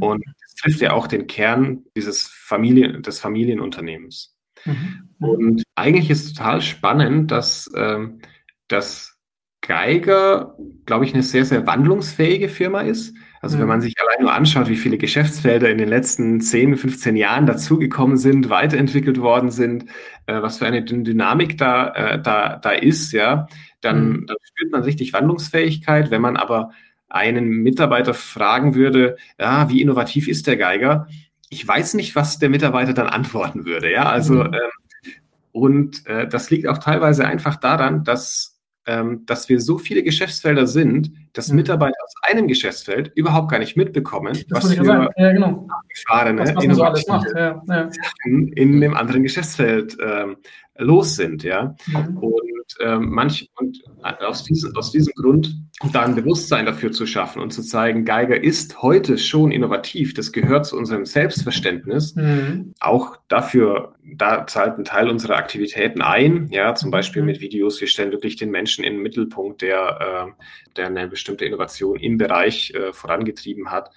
Und 0.00 0.22
das 0.42 0.54
trifft 0.56 0.80
ja 0.82 0.92
auch 0.92 1.06
den 1.06 1.26
Kern 1.26 1.84
dieses 1.96 2.28
Familien, 2.28 3.02
des 3.02 3.20
Familienunternehmens. 3.20 4.36
Mhm. 4.64 5.08
Und 5.18 5.62
eigentlich 5.74 6.10
ist 6.10 6.26
es 6.26 6.32
total 6.34 6.60
spannend, 6.60 7.30
dass, 7.30 7.70
ähm, 7.76 8.20
dass 8.68 9.18
Geiger, 9.60 10.56
glaube 10.86 11.04
ich, 11.04 11.14
eine 11.14 11.22
sehr, 11.22 11.44
sehr 11.44 11.66
wandlungsfähige 11.66 12.48
Firma 12.48 12.80
ist. 12.80 13.14
Also 13.40 13.58
wenn 13.58 13.68
man 13.68 13.80
sich 13.80 13.94
allein 14.00 14.22
nur 14.22 14.32
anschaut, 14.32 14.68
wie 14.68 14.76
viele 14.76 14.98
Geschäftsfelder 14.98 15.70
in 15.70 15.78
den 15.78 15.88
letzten 15.88 16.40
10, 16.40 16.76
15 16.76 17.16
Jahren 17.16 17.46
dazugekommen 17.46 18.16
sind, 18.16 18.50
weiterentwickelt 18.50 19.20
worden 19.20 19.50
sind, 19.50 19.86
äh, 20.26 20.42
was 20.42 20.58
für 20.58 20.66
eine 20.66 20.84
Dynamik 20.84 21.58
da, 21.58 21.88
äh, 21.88 22.22
da, 22.22 22.56
da 22.56 22.70
ist, 22.70 23.12
ja, 23.12 23.46
dann, 23.80 24.08
mhm. 24.08 24.26
dann 24.26 24.36
spürt 24.42 24.72
man 24.72 24.82
richtig 24.82 25.12
Wandlungsfähigkeit. 25.12 26.10
Wenn 26.10 26.22
man 26.22 26.36
aber 26.36 26.70
einen 27.08 27.48
Mitarbeiter 27.48 28.14
fragen 28.14 28.74
würde, 28.74 29.16
ja, 29.38 29.68
wie 29.68 29.82
innovativ 29.82 30.28
ist 30.28 30.46
der 30.46 30.56
Geiger? 30.56 31.08
Ich 31.52 31.68
weiß 31.68 31.94
nicht, 31.94 32.16
was 32.16 32.38
der 32.38 32.48
Mitarbeiter 32.48 32.94
dann 32.94 33.08
antworten 33.08 33.66
würde, 33.66 33.92
ja, 33.92 34.08
also, 34.08 34.34
mhm. 34.34 34.54
ähm, 34.54 34.70
und 35.52 36.06
äh, 36.06 36.26
das 36.26 36.48
liegt 36.48 36.66
auch 36.66 36.78
teilweise 36.78 37.26
einfach 37.26 37.56
daran, 37.56 38.04
dass 38.04 38.52
ähm, 38.86 39.24
dass 39.26 39.48
wir 39.48 39.60
so 39.60 39.78
viele 39.78 40.02
Geschäftsfelder 40.02 40.66
sind, 40.66 41.12
dass 41.34 41.50
mhm. 41.50 41.56
Mitarbeiter 41.56 41.96
aus 42.02 42.14
einem 42.28 42.48
Geschäftsfeld 42.48 43.12
überhaupt 43.14 43.50
gar 43.50 43.58
nicht 43.58 43.76
mitbekommen, 43.76 44.32
das 44.48 44.64
was 44.64 44.74
für 44.74 44.84
ja, 44.84 45.32
genau. 45.32 45.68
abgefahrene 45.68 46.42
was, 46.42 46.56
was 46.56 46.76
so 46.76 46.82
alles 46.82 47.06
macht. 47.06 47.28
Ja, 47.36 47.62
ja. 47.68 47.90
In, 48.24 48.48
in 48.54 48.80
dem 48.80 48.94
anderen 48.94 49.22
Geschäftsfeld 49.22 49.96
ähm, 50.02 50.36
los 50.76 51.16
sind, 51.16 51.42
ja. 51.42 51.74
Mhm. 51.86 52.18
Und 52.18 52.52
ähm, 52.80 53.10
manch 53.10 53.50
und 53.56 53.82
aus 54.02 54.44
diesem, 54.44 54.74
aus 54.76 54.92
diesem 54.92 55.12
Grund 55.14 55.54
da 55.92 56.02
ein 56.02 56.14
Bewusstsein 56.14 56.66
dafür 56.66 56.92
zu 56.92 57.06
schaffen 57.06 57.42
und 57.42 57.52
zu 57.52 57.62
zeigen, 57.62 58.04
Geiger 58.04 58.42
ist 58.42 58.82
heute 58.82 59.18
schon 59.18 59.50
innovativ, 59.50 60.14
das 60.14 60.32
gehört 60.32 60.66
zu 60.66 60.76
unserem 60.76 61.04
Selbstverständnis. 61.04 62.14
Mhm. 62.14 62.74
Auch 62.80 63.16
dafür, 63.28 63.94
da 64.02 64.46
zahlt 64.46 64.78
ein 64.78 64.84
Teil 64.84 65.08
unserer 65.08 65.36
Aktivitäten 65.36 66.02
ein, 66.02 66.48
ja, 66.50 66.74
zum 66.74 66.90
Beispiel 66.90 67.22
mhm. 67.22 67.26
mit 67.26 67.40
Videos, 67.40 67.80
wir 67.80 67.88
stellen 67.88 68.12
wirklich 68.12 68.36
den 68.36 68.50
Menschen 68.50 68.84
in 68.84 68.94
den 68.94 69.02
Mittelpunkt, 69.02 69.62
der, 69.62 70.28
äh, 70.28 70.72
der 70.76 70.86
eine 70.86 71.08
bestimmte 71.08 71.44
Innovation 71.44 71.98
im 71.98 72.16
Bereich 72.16 72.72
äh, 72.74 72.92
vorangetrieben 72.92 73.70
hat. 73.70 73.90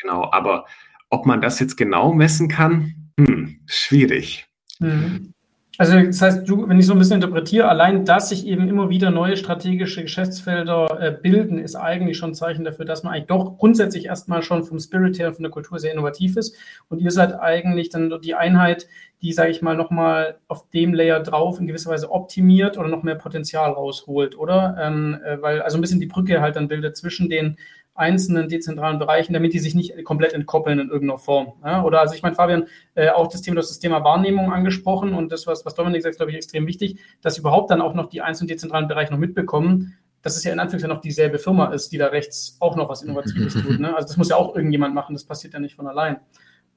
Genau, 0.00 0.30
aber 0.32 0.66
ob 1.10 1.26
man 1.26 1.40
das 1.40 1.60
jetzt 1.60 1.76
genau 1.76 2.12
messen 2.12 2.48
kann, 2.48 3.10
hm, 3.18 3.60
schwierig. 3.66 4.46
Mhm. 4.78 5.34
Also 5.80 5.96
das 6.00 6.20
heißt, 6.20 6.48
du, 6.48 6.68
wenn 6.68 6.80
ich 6.80 6.86
so 6.86 6.92
ein 6.92 6.98
bisschen 6.98 7.22
interpretiere, 7.22 7.68
allein, 7.68 8.04
dass 8.04 8.30
sich 8.30 8.44
eben 8.48 8.68
immer 8.68 8.90
wieder 8.90 9.12
neue 9.12 9.36
strategische 9.36 10.02
Geschäftsfelder 10.02 10.98
äh, 11.00 11.12
bilden, 11.12 11.60
ist 11.60 11.76
eigentlich 11.76 12.18
schon 12.18 12.30
ein 12.30 12.34
Zeichen 12.34 12.64
dafür, 12.64 12.84
dass 12.84 13.04
man 13.04 13.12
eigentlich 13.12 13.28
doch 13.28 13.58
grundsätzlich 13.58 14.06
erstmal 14.06 14.42
schon 14.42 14.64
vom 14.64 14.80
Spirit 14.80 15.20
her 15.20 15.28
und 15.28 15.34
von 15.34 15.44
der 15.44 15.52
Kultur 15.52 15.78
sehr 15.78 15.92
innovativ 15.92 16.36
ist. 16.36 16.56
Und 16.88 16.98
ihr 16.98 17.12
seid 17.12 17.38
eigentlich 17.38 17.90
dann 17.90 18.12
die 18.20 18.34
Einheit, 18.34 18.88
die, 19.22 19.32
sage 19.32 19.52
ich 19.52 19.62
mal, 19.62 19.76
nochmal 19.76 20.38
auf 20.48 20.68
dem 20.70 20.94
Layer 20.94 21.20
drauf 21.20 21.60
in 21.60 21.68
gewisser 21.68 21.92
Weise 21.92 22.10
optimiert 22.10 22.76
oder 22.76 22.88
noch 22.88 23.04
mehr 23.04 23.14
Potenzial 23.14 23.70
rausholt, 23.70 24.36
oder? 24.36 24.76
Ähm, 24.80 25.20
äh, 25.24 25.40
weil 25.40 25.62
also 25.62 25.78
ein 25.78 25.80
bisschen 25.80 26.00
die 26.00 26.06
Brücke 26.06 26.40
halt 26.40 26.56
dann 26.56 26.66
bildet 26.66 26.96
zwischen 26.96 27.30
den 27.30 27.56
einzelnen 27.98 28.48
dezentralen 28.48 28.98
Bereichen, 28.98 29.32
damit 29.32 29.52
die 29.52 29.58
sich 29.58 29.74
nicht 29.74 30.04
komplett 30.04 30.32
entkoppeln 30.32 30.78
in 30.78 30.88
irgendeiner 30.88 31.18
Form. 31.18 31.54
Ja? 31.64 31.82
Oder 31.82 32.00
also 32.00 32.14
ich 32.14 32.22
meine, 32.22 32.36
Fabian, 32.36 32.66
äh, 32.94 33.10
auch 33.10 33.26
das 33.26 33.42
Thema, 33.42 33.56
das, 33.56 33.68
das 33.68 33.80
Thema 33.80 34.04
Wahrnehmung 34.04 34.52
angesprochen 34.52 35.14
und 35.14 35.32
das, 35.32 35.46
was, 35.46 35.66
was 35.66 35.74
Dominik 35.74 36.02
sagt, 36.02 36.16
glaube 36.16 36.30
ich, 36.30 36.36
extrem 36.36 36.66
wichtig, 36.66 37.00
dass 37.22 37.38
überhaupt 37.38 37.70
dann 37.70 37.80
auch 37.80 37.94
noch 37.94 38.08
die 38.08 38.22
einzelnen 38.22 38.48
dezentralen 38.48 38.88
Bereiche 38.88 39.12
noch 39.12 39.18
mitbekommen, 39.18 39.98
dass 40.22 40.36
es 40.36 40.44
ja 40.44 40.52
in 40.52 40.60
Anführungszeichen 40.60 40.94
noch 40.94 41.02
dieselbe 41.02 41.38
Firma 41.38 41.66
ist, 41.72 41.90
die 41.90 41.98
da 41.98 42.06
rechts 42.06 42.56
auch 42.60 42.76
noch 42.76 42.88
was 42.88 43.02
Innovatives 43.02 43.54
tut. 43.62 43.80
Ne? 43.80 43.94
Also 43.94 44.08
das 44.08 44.16
muss 44.16 44.28
ja 44.28 44.36
auch 44.36 44.54
irgendjemand 44.54 44.94
machen, 44.94 45.14
das 45.14 45.24
passiert 45.24 45.54
ja 45.54 45.60
nicht 45.60 45.74
von 45.74 45.86
allein. 45.86 46.18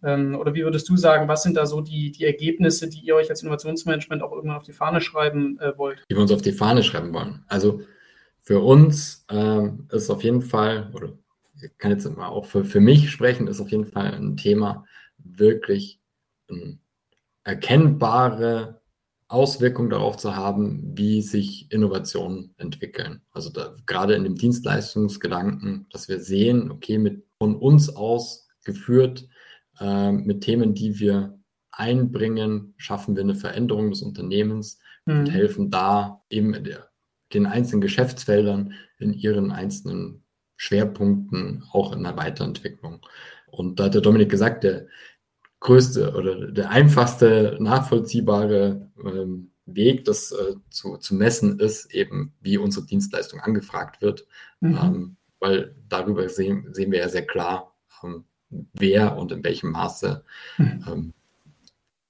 Ähm, 0.04 0.36
oder 0.40 0.56
wie 0.56 0.64
würdest 0.64 0.90
du 0.90 0.98
sagen, 0.98 1.28
was 1.28 1.44
sind 1.44 1.56
da 1.56 1.68
so 1.68 1.82
die, 1.82 2.12
die 2.12 2.26
Ergebnisse, 2.26 2.90
die 2.90 3.02
ihr 3.02 3.16
euch 3.16 3.30
als 3.30 3.44
Innovationsmanagement 3.44 4.24
auch 4.24 4.32
irgendwann 4.32 4.58
auf 4.58 4.64
die 4.64 4.74
Fahne 4.74 5.02
schreiben 5.02 5.60
äh, 5.60 5.78
wollt? 5.78 6.04
Die 6.10 6.16
wir 6.16 6.22
uns 6.22 6.32
auf 6.32 6.42
die 6.42 6.52
Fahne 6.52 6.82
schreiben 6.82 7.14
wollen. 7.14 7.44
Also 7.48 7.82
für 8.42 8.60
uns 8.60 9.26
ähm, 9.30 9.88
ist 9.92 10.10
auf 10.10 10.24
jeden 10.24 10.42
Fall, 10.42 10.92
oder 10.94 11.14
ich 11.62 11.78
kann 11.78 11.92
jetzt 11.92 12.06
mal 12.18 12.28
auch 12.28 12.46
für, 12.46 12.66
für 12.66 12.80
mich 12.80 13.12
sprechen, 13.12 13.48
ist 13.48 13.62
auf 13.62 13.72
jeden 13.72 13.86
Fall 13.86 14.14
ein 14.14 14.36
Thema, 14.38 14.86
wirklich 15.18 16.00
eine 16.50 16.80
erkennbare 17.44 18.82
Auswirkung 19.28 19.90
darauf 19.90 20.18
zu 20.18 20.36
haben, 20.36 20.92
wie 20.98 21.22
sich 21.22 21.72
Innovationen 21.72 22.54
entwickeln. 22.58 23.22
Also 23.32 23.50
da, 23.50 23.74
gerade 23.86 24.16
in 24.16 24.24
dem 24.24 24.36
Dienstleistungsgedanken, 24.36 25.88
dass 25.90 26.10
wir 26.10 26.20
sehen, 26.20 26.70
okay, 26.70 26.98
mit 26.98 27.24
von 27.38 27.56
uns 27.56 27.96
aus 27.96 28.50
geführt, 28.66 29.28
äh, 29.80 30.12
mit 30.12 30.42
Themen, 30.42 30.74
die 30.74 31.00
wir 31.00 31.40
einbringen, 31.72 32.74
schaffen 32.78 33.16
wir 33.16 33.24
eine 33.24 33.36
Veränderung 33.36 33.90
des 33.90 34.02
Unternehmens 34.02 34.80
mhm. 35.06 35.20
und 35.20 35.32
helfen 35.32 35.72
da 35.72 36.22
eben 36.30 36.52
der, 36.64 36.91
den 37.34 37.46
einzelnen 37.46 37.82
Geschäftsfeldern 37.82 38.74
in 39.00 39.14
ihren 39.14 39.52
einzelnen 39.52 40.24
Schwerpunkten 40.58 41.64
auch 41.72 41.94
in 41.94 42.04
der 42.04 42.18
Weiterentwicklung. 42.18 43.06
Und 43.48 43.80
da 43.80 43.86
hat 43.86 43.96
der 43.96 44.02
Dominik 44.02 44.30
gesagt, 44.30 44.64
der 44.64 44.88
größte 45.60 46.14
oder 46.14 46.52
der 46.52 46.70
einfachste 46.70 47.58
nachvollziehbare 47.60 48.90
ähm, 49.04 49.52
Weg, 49.66 50.06
das 50.06 50.32
äh, 50.32 50.56
zu, 50.70 50.98
zu 50.98 51.16
messen, 51.16 51.60
ist 51.60 51.94
eben, 51.94 52.34
wie 52.42 52.58
unsere 52.58 52.86
Dienstleistung 52.86 53.40
angefragt 53.40 54.02
wird. 54.02 54.26
Mhm. 54.60 54.80
Ähm, 54.82 55.18
weil 55.40 55.76
darüber 55.90 56.30
sehen, 56.30 56.68
sehen 56.74 56.92
wir 56.92 57.00
ja 57.00 57.10
sehr 57.10 57.26
klar, 57.26 57.76
ähm, 58.04 58.26
wer 58.50 59.18
und 59.18 59.32
in 59.32 59.44
welchem 59.44 59.72
Maße 59.72 60.24
mhm. 60.58 60.86
Ähm, 60.88 61.14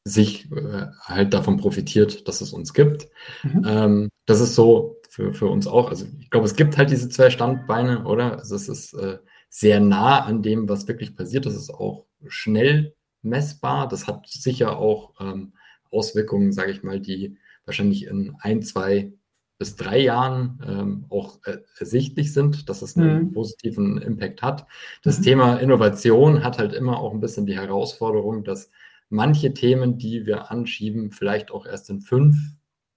sich 0.04 0.52
äh, 0.52 0.88
halt 1.02 1.34
davon 1.34 1.58
profitiert, 1.58 2.28
dass 2.28 2.42
es 2.42 2.54
uns 2.54 2.74
gibt. 2.74 3.08
Mhm. 3.44 3.66
Ähm, 3.66 4.10
das 4.26 4.42
ist 4.42 4.56
so 4.56 5.01
für, 5.12 5.34
für 5.34 5.48
uns 5.48 5.68
auch. 5.68 5.90
Also 5.90 6.06
ich 6.22 6.30
glaube, 6.30 6.46
es 6.46 6.56
gibt 6.56 6.78
halt 6.78 6.90
diese 6.90 7.10
zwei 7.10 7.30
Standbeine, 7.30 8.06
oder? 8.06 8.40
Also 8.40 8.56
es 8.56 8.70
ist 8.70 8.94
äh, 8.94 9.18
sehr 9.50 9.82
nah 9.82 10.24
an 10.24 10.42
dem, 10.42 10.70
was 10.70 10.88
wirklich 10.88 11.18
passiert. 11.18 11.46
Das 11.46 11.54
ist 11.54 11.70
auch 11.70 12.06
schnell 12.28 12.96
messbar. 13.22 13.90
Das 13.90 14.08
hat 14.08 14.26
sicher 14.28 14.78
auch 14.78 15.14
ähm, 15.20 15.52
Auswirkungen, 15.92 16.54
sage 16.54 16.72
ich 16.72 16.82
mal, 16.82 17.02
die 17.02 17.38
wahrscheinlich 17.66 18.06
in 18.08 18.38
ein, 18.40 18.62
zwei 18.62 19.12
bis 19.58 19.76
drei 19.76 20.00
Jahren 20.00 20.62
ähm, 20.66 21.06
auch 21.10 21.40
äh, 21.44 21.58
ersichtlich 21.78 22.32
sind, 22.32 22.70
dass 22.70 22.82
es 22.82 22.96
einen 22.96 23.26
mhm. 23.26 23.34
positiven 23.34 24.02
Impact 24.02 24.42
hat. 24.42 24.66
Das 25.04 25.20
mhm. 25.20 25.24
Thema 25.24 25.58
Innovation 25.58 26.42
hat 26.42 26.58
halt 26.58 26.72
immer 26.72 27.00
auch 27.00 27.14
ein 27.14 27.20
bisschen 27.20 27.46
die 27.46 27.58
Herausforderung, 27.58 28.46
dass 28.46 28.72
manche 29.10 29.54
Themen, 29.54 29.98
die 29.98 30.26
wir 30.26 30.52
anschieben, 30.52 31.12
vielleicht 31.12 31.52
auch 31.52 31.66
erst 31.66 31.90
in 31.90 32.00
fünf, 32.00 32.38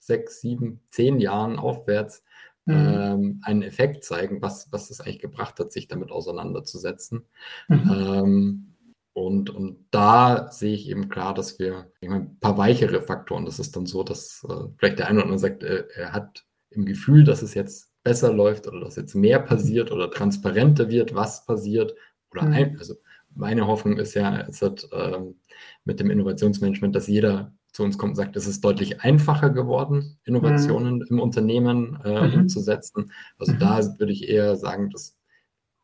sechs, 0.06 0.40
sieben, 0.40 0.80
zehn 0.90 1.20
Jahren 1.20 1.58
aufwärts 1.58 2.22
mhm. 2.66 2.74
ähm, 2.74 3.40
einen 3.42 3.62
Effekt 3.62 4.04
zeigen, 4.04 4.42
was, 4.42 4.70
was 4.72 4.90
es 4.90 5.00
eigentlich 5.00 5.20
gebracht 5.20 5.58
hat, 5.58 5.72
sich 5.72 5.88
damit 5.88 6.10
auseinanderzusetzen. 6.10 7.24
Mhm. 7.68 7.90
Ähm, 7.90 8.74
und, 9.12 9.48
und 9.50 9.86
da 9.92 10.50
sehe 10.50 10.74
ich 10.74 10.88
eben 10.88 11.08
klar, 11.08 11.34
dass 11.34 11.58
wir 11.60 11.90
meine, 12.02 12.16
ein 12.16 12.40
paar 12.40 12.58
weichere 12.58 13.00
Faktoren, 13.00 13.44
das 13.44 13.60
ist 13.60 13.76
dann 13.76 13.86
so, 13.86 14.02
dass 14.02 14.44
äh, 14.48 14.68
vielleicht 14.76 14.98
der 14.98 15.06
eine 15.06 15.18
oder 15.18 15.26
andere 15.26 15.38
sagt, 15.38 15.62
äh, 15.62 15.84
er 15.94 16.12
hat 16.12 16.44
im 16.70 16.84
Gefühl, 16.84 17.22
dass 17.22 17.42
es 17.42 17.54
jetzt 17.54 17.92
besser 18.02 18.32
läuft 18.32 18.66
oder 18.66 18.80
dass 18.80 18.96
jetzt 18.96 19.14
mehr 19.14 19.38
passiert 19.38 19.92
oder 19.92 20.10
transparenter 20.10 20.90
wird, 20.90 21.14
was 21.14 21.46
passiert. 21.46 21.94
Oder 22.32 22.42
mhm. 22.42 22.52
ein, 22.52 22.78
also 22.78 22.94
meine 23.34 23.66
Hoffnung 23.66 23.98
ist 23.98 24.14
ja, 24.14 24.40
es 24.48 24.62
hat 24.62 24.88
ähm, 24.92 25.36
mit 25.84 26.00
dem 26.00 26.10
Innovationsmanagement, 26.10 26.94
dass 26.96 27.06
jeder 27.06 27.54
zu 27.74 27.82
uns 27.82 27.98
kommt 27.98 28.12
und 28.12 28.16
sagt, 28.16 28.36
es 28.36 28.46
ist 28.46 28.64
deutlich 28.64 29.02
einfacher 29.02 29.50
geworden, 29.50 30.16
Innovationen 30.24 30.96
mhm. 30.96 31.06
im 31.10 31.20
Unternehmen 31.20 31.98
äh, 32.04 32.28
mhm. 32.28 32.34
umzusetzen. 32.42 33.12
Also 33.38 33.52
mhm. 33.52 33.58
da 33.58 33.98
würde 33.98 34.12
ich 34.12 34.28
eher 34.28 34.56
sagen, 34.56 34.88
das 34.90 35.18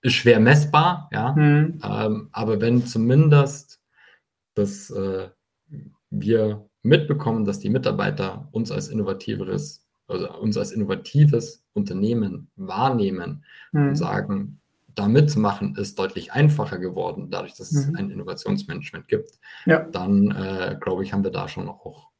ist 0.00 0.14
schwer 0.14 0.40
messbar, 0.40 1.10
ja. 1.12 1.34
Mhm. 1.34 1.80
Ähm, 1.84 2.28
aber 2.32 2.60
wenn 2.60 2.86
zumindest 2.86 3.80
dass 4.54 4.90
äh, 4.90 5.28
wir 6.10 6.68
mitbekommen, 6.82 7.44
dass 7.44 7.58
die 7.58 7.70
Mitarbeiter 7.70 8.48
uns 8.52 8.70
als 8.70 8.88
innovativeres, 8.88 9.86
also 10.08 10.32
uns 10.38 10.56
als 10.56 10.72
innovatives 10.72 11.64
Unternehmen 11.72 12.50
wahrnehmen 12.56 13.44
und 13.72 13.90
mhm. 13.90 13.96
sagen, 13.96 14.60
da 15.00 15.08
mitzumachen, 15.08 15.76
ist 15.76 15.98
deutlich 15.98 16.32
einfacher 16.32 16.78
geworden, 16.78 17.30
dadurch, 17.30 17.54
dass 17.54 17.72
mhm. 17.72 17.78
es 17.78 17.94
ein 17.94 18.10
Innovationsmanagement 18.10 19.08
gibt, 19.08 19.30
ja. 19.66 19.80
dann 19.80 20.30
äh, 20.30 20.76
glaube 20.80 21.02
ich, 21.02 21.12
haben 21.12 21.24
wir 21.24 21.30
da 21.30 21.48
schon 21.48 21.68
auch 21.68 22.10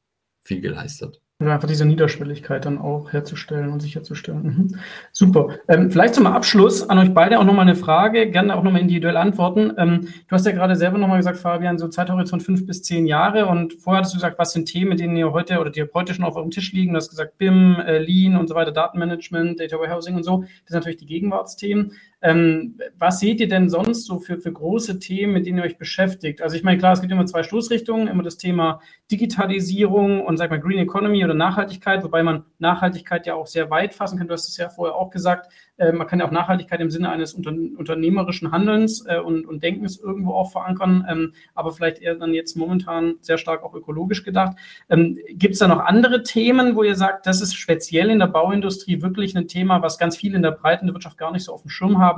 viel 0.42 0.60
geleistet. 0.60 1.20
Also 1.40 1.52
einfach 1.52 1.68
diese 1.68 1.86
Niederschwelligkeit 1.86 2.66
dann 2.66 2.76
auch 2.76 3.14
herzustellen 3.14 3.70
und 3.70 3.80
sicherzustellen. 3.80 4.42
Mhm. 4.42 4.78
Super. 5.10 5.56
Ähm, 5.68 5.90
vielleicht 5.90 6.14
zum 6.14 6.26
Abschluss 6.26 6.88
an 6.88 6.98
euch 6.98 7.14
beide 7.14 7.38
auch 7.38 7.44
nochmal 7.44 7.66
eine 7.66 7.76
Frage, 7.76 8.30
gerne 8.30 8.54
auch 8.54 8.62
nochmal 8.62 8.82
individuell 8.82 9.16
antworten. 9.16 9.72
Ähm, 9.78 10.08
du 10.28 10.32
hast 10.32 10.44
ja 10.44 10.52
gerade 10.52 10.76
selber 10.76 10.98
nochmal 10.98 11.16
gesagt, 11.16 11.38
Fabian, 11.38 11.78
so 11.78 11.88
Zeithorizont 11.88 12.42
fünf 12.42 12.66
bis 12.66 12.82
zehn 12.82 13.06
Jahre 13.06 13.46
und 13.46 13.72
vorher 13.80 14.02
hast 14.02 14.12
du 14.12 14.18
gesagt, 14.18 14.38
was 14.38 14.52
sind 14.52 14.66
Themen, 14.66 14.90
mit 14.90 15.00
denen 15.00 15.16
ihr 15.16 15.32
heute 15.32 15.60
oder 15.60 15.70
die 15.70 15.82
heute 15.94 16.12
schon 16.12 16.26
auf 16.26 16.36
eurem 16.36 16.50
Tisch 16.50 16.74
liegen? 16.74 16.92
Du 16.92 16.98
hast 16.98 17.08
gesagt 17.08 17.38
BIM, 17.38 17.76
äh, 17.76 17.98
Lean 17.98 18.36
und 18.36 18.46
so 18.46 18.54
weiter, 18.54 18.70
Datenmanagement, 18.70 19.58
Data 19.60 19.78
Warehousing 19.78 20.16
und 20.16 20.24
so. 20.24 20.42
Das 20.42 20.50
sind 20.66 20.74
natürlich 20.74 20.98
die 20.98 21.06
Gegenwartsthemen. 21.06 21.92
Ähm, 22.22 22.78
was 22.98 23.20
seht 23.20 23.40
ihr 23.40 23.48
denn 23.48 23.68
sonst 23.68 24.04
so 24.04 24.18
für, 24.18 24.38
für 24.38 24.52
große 24.52 24.98
Themen, 24.98 25.32
mit 25.32 25.46
denen 25.46 25.58
ihr 25.58 25.64
euch 25.64 25.78
beschäftigt? 25.78 26.42
Also 26.42 26.56
ich 26.56 26.62
meine, 26.62 26.78
klar, 26.78 26.92
es 26.92 27.00
gibt 27.00 27.12
immer 27.12 27.26
zwei 27.26 27.42
Stoßrichtungen, 27.42 28.08
immer 28.08 28.22
das 28.22 28.36
Thema 28.36 28.80
Digitalisierung 29.10 30.24
und 30.24 30.36
sag 30.36 30.50
mal 30.50 30.60
Green 30.60 30.78
Economy 30.78 31.24
oder 31.24 31.34
Nachhaltigkeit, 31.34 32.04
wobei 32.04 32.22
man 32.22 32.44
Nachhaltigkeit 32.58 33.26
ja 33.26 33.34
auch 33.34 33.46
sehr 33.46 33.70
weit 33.70 33.94
fassen 33.94 34.18
kann. 34.18 34.28
Du 34.28 34.34
hast 34.34 34.48
es 34.48 34.56
ja 34.56 34.68
vorher 34.68 34.94
auch 34.94 35.10
gesagt, 35.10 35.50
äh, 35.80 35.92
man 35.92 36.06
kann 36.06 36.18
ja 36.18 36.26
auch 36.26 36.30
Nachhaltigkeit 36.30 36.80
im 36.80 36.90
Sinne 36.90 37.10
eines 37.10 37.32
unter, 37.34 37.50
unternehmerischen 37.50 38.52
Handelns 38.52 39.04
äh, 39.06 39.18
und, 39.18 39.46
und 39.46 39.62
Denkens 39.62 39.98
irgendwo 39.98 40.34
auch 40.34 40.52
verankern, 40.52 41.06
ähm, 41.08 41.32
aber 41.54 41.72
vielleicht 41.72 42.00
eher 42.00 42.14
dann 42.14 42.34
jetzt 42.34 42.56
momentan 42.56 43.14
sehr 43.20 43.38
stark 43.38 43.64
auch 43.64 43.74
ökologisch 43.74 44.22
gedacht. 44.22 44.56
Ähm, 44.90 45.18
Gibt 45.30 45.54
es 45.54 45.60
da 45.60 45.68
noch 45.68 45.80
andere 45.80 46.22
Themen, 46.22 46.76
wo 46.76 46.82
ihr 46.82 46.96
sagt, 46.96 47.26
das 47.26 47.40
ist 47.40 47.54
speziell 47.54 48.10
in 48.10 48.18
der 48.18 48.26
Bauindustrie 48.26 49.00
wirklich 49.00 49.36
ein 49.36 49.48
Thema, 49.48 49.82
was 49.82 49.98
ganz 49.98 50.16
viele 50.16 50.36
in 50.36 50.42
der 50.42 50.50
breiten 50.50 50.92
Wirtschaft 50.92 51.16
gar 51.16 51.32
nicht 51.32 51.44
so 51.44 51.54
auf 51.54 51.62
dem 51.62 51.70
Schirm 51.70 51.98
haben, 51.98 52.09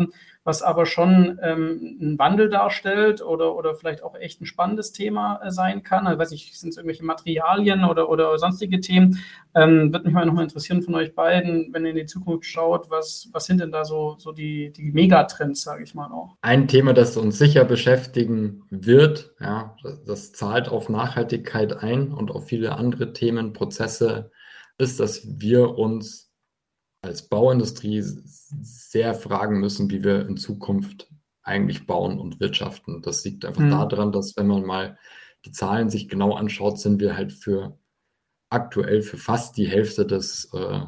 was 0.45 0.63
aber 0.63 0.87
schon 0.87 1.39
ähm, 1.43 1.99
einen 2.01 2.19
Wandel 2.19 2.49
darstellt 2.49 3.23
oder, 3.23 3.55
oder 3.55 3.75
vielleicht 3.75 4.03
auch 4.03 4.17
echt 4.17 4.41
ein 4.41 4.47
spannendes 4.47 4.93
Thema 4.93 5.41
äh, 5.43 5.51
sein 5.51 5.83
kann. 5.83 6.07
Also 6.07 6.19
weiß 6.19 6.33
ich, 6.33 6.59
sind 6.59 6.71
es 6.71 6.77
irgendwelche 6.77 7.05
Materialien 7.05 7.85
oder, 7.85 8.09
oder 8.09 8.37
sonstige 8.39 8.81
Themen. 8.81 9.21
Ähm, 9.55 9.93
Würde 9.93 10.05
mich 10.07 10.15
mal 10.15 10.27
nochmal 10.27 10.45
interessieren 10.45 10.83
von 10.83 10.95
euch 10.97 11.15
beiden, 11.15 11.73
wenn 11.73 11.85
ihr 11.85 11.91
in 11.91 11.97
die 11.97 12.07
Zukunft 12.07 12.47
schaut, 12.47 12.91
was, 12.91 13.29
was 13.33 13.47
sind 13.47 13.61
denn 13.61 13.71
da 13.71 13.85
so, 13.85 14.17
so 14.19 14.33
die, 14.33 14.73
die 14.73 14.91
Megatrends, 14.91 15.63
sage 15.63 15.85
ich 15.85 15.95
mal 15.95 16.11
auch? 16.11 16.37
Ein 16.41 16.67
Thema, 16.67 16.93
das 16.93 17.17
uns 17.17 17.39
sicher 17.39 17.65
beschäftigen 17.65 18.65
wird, 18.71 19.35
ja, 19.41 19.77
das, 19.83 20.05
das 20.05 20.33
zahlt 20.33 20.69
auf 20.69 20.89
Nachhaltigkeit 20.89 21.83
ein 21.83 22.13
und 22.13 22.31
auf 22.33 22.49
viele 22.49 22.77
andere 22.77 23.13
Themen, 23.13 23.53
Prozesse, 23.53 24.31
ist, 24.79 24.99
dass 24.99 25.41
wir 25.41 25.79
uns 25.79 26.32
als 27.03 27.29
Bauindustrie 27.29 28.03
sehr 28.03 29.15
fragen 29.15 29.61
müssen, 29.61 29.91
wie 29.91 30.05
wir 30.05 30.27
in 30.27 30.37
Zukunft 30.37 31.09
eigentlich 31.43 31.87
bauen 31.87 32.19
und 32.19 32.41
wirtschaften. 32.41 33.03
Das 33.03 33.25
liegt 33.25 33.45
einfach 33.45 33.61
mhm. 33.61 33.71
daran, 33.71 34.13
dass 34.13 34.37
wenn 34.37 34.47
man 34.47 34.65
mal 34.65 34.97
die 35.45 35.51
Zahlen 35.51 35.91
sich 35.91 36.09
genau 36.09 36.35
anschaut, 36.35 36.79
sind 36.79 37.01
wir 37.01 37.17
halt 37.17 37.33
für 37.33 37.77
aktuell 38.49 39.03
für 39.03 39.17
fast 39.17 39.57
die 39.57 39.67
Hälfte 39.67 40.07
des 40.07 40.49
äh, 40.55 40.83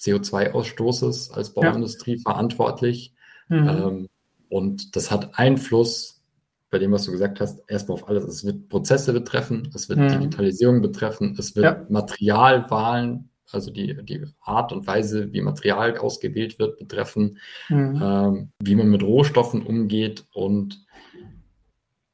CO2-Ausstoßes 0.00 1.32
als 1.32 1.54
Bauindustrie 1.54 2.16
ja. 2.16 2.22
verantwortlich. 2.22 3.14
Mhm. 3.48 3.68
Ähm, 3.68 4.08
und 4.48 4.96
das 4.96 5.12
hat 5.12 5.38
Einfluss 5.38 6.24
bei 6.70 6.78
dem, 6.78 6.90
was 6.92 7.04
du 7.04 7.12
gesagt 7.12 7.40
hast, 7.40 7.62
erstmal 7.68 7.94
auf 7.94 8.08
alles. 8.08 8.24
Es 8.24 8.44
wird 8.44 8.68
Prozesse 8.68 9.12
betreffen, 9.12 9.70
es 9.74 9.88
wird 9.88 10.00
mhm. 10.00 10.08
Digitalisierung 10.08 10.82
betreffen, 10.82 11.36
es 11.38 11.54
wird 11.54 11.64
ja. 11.64 11.86
Materialwahlen 11.88 13.29
also 13.52 13.70
die, 13.70 13.96
die 14.04 14.24
Art 14.40 14.72
und 14.72 14.86
Weise, 14.86 15.32
wie 15.32 15.40
Material 15.40 15.98
ausgewählt 15.98 16.58
wird, 16.58 16.78
betreffen, 16.78 17.38
mhm. 17.68 18.00
ähm, 18.02 18.52
wie 18.62 18.74
man 18.74 18.88
mit 18.88 19.02
Rohstoffen 19.02 19.64
umgeht 19.64 20.24
und 20.32 20.84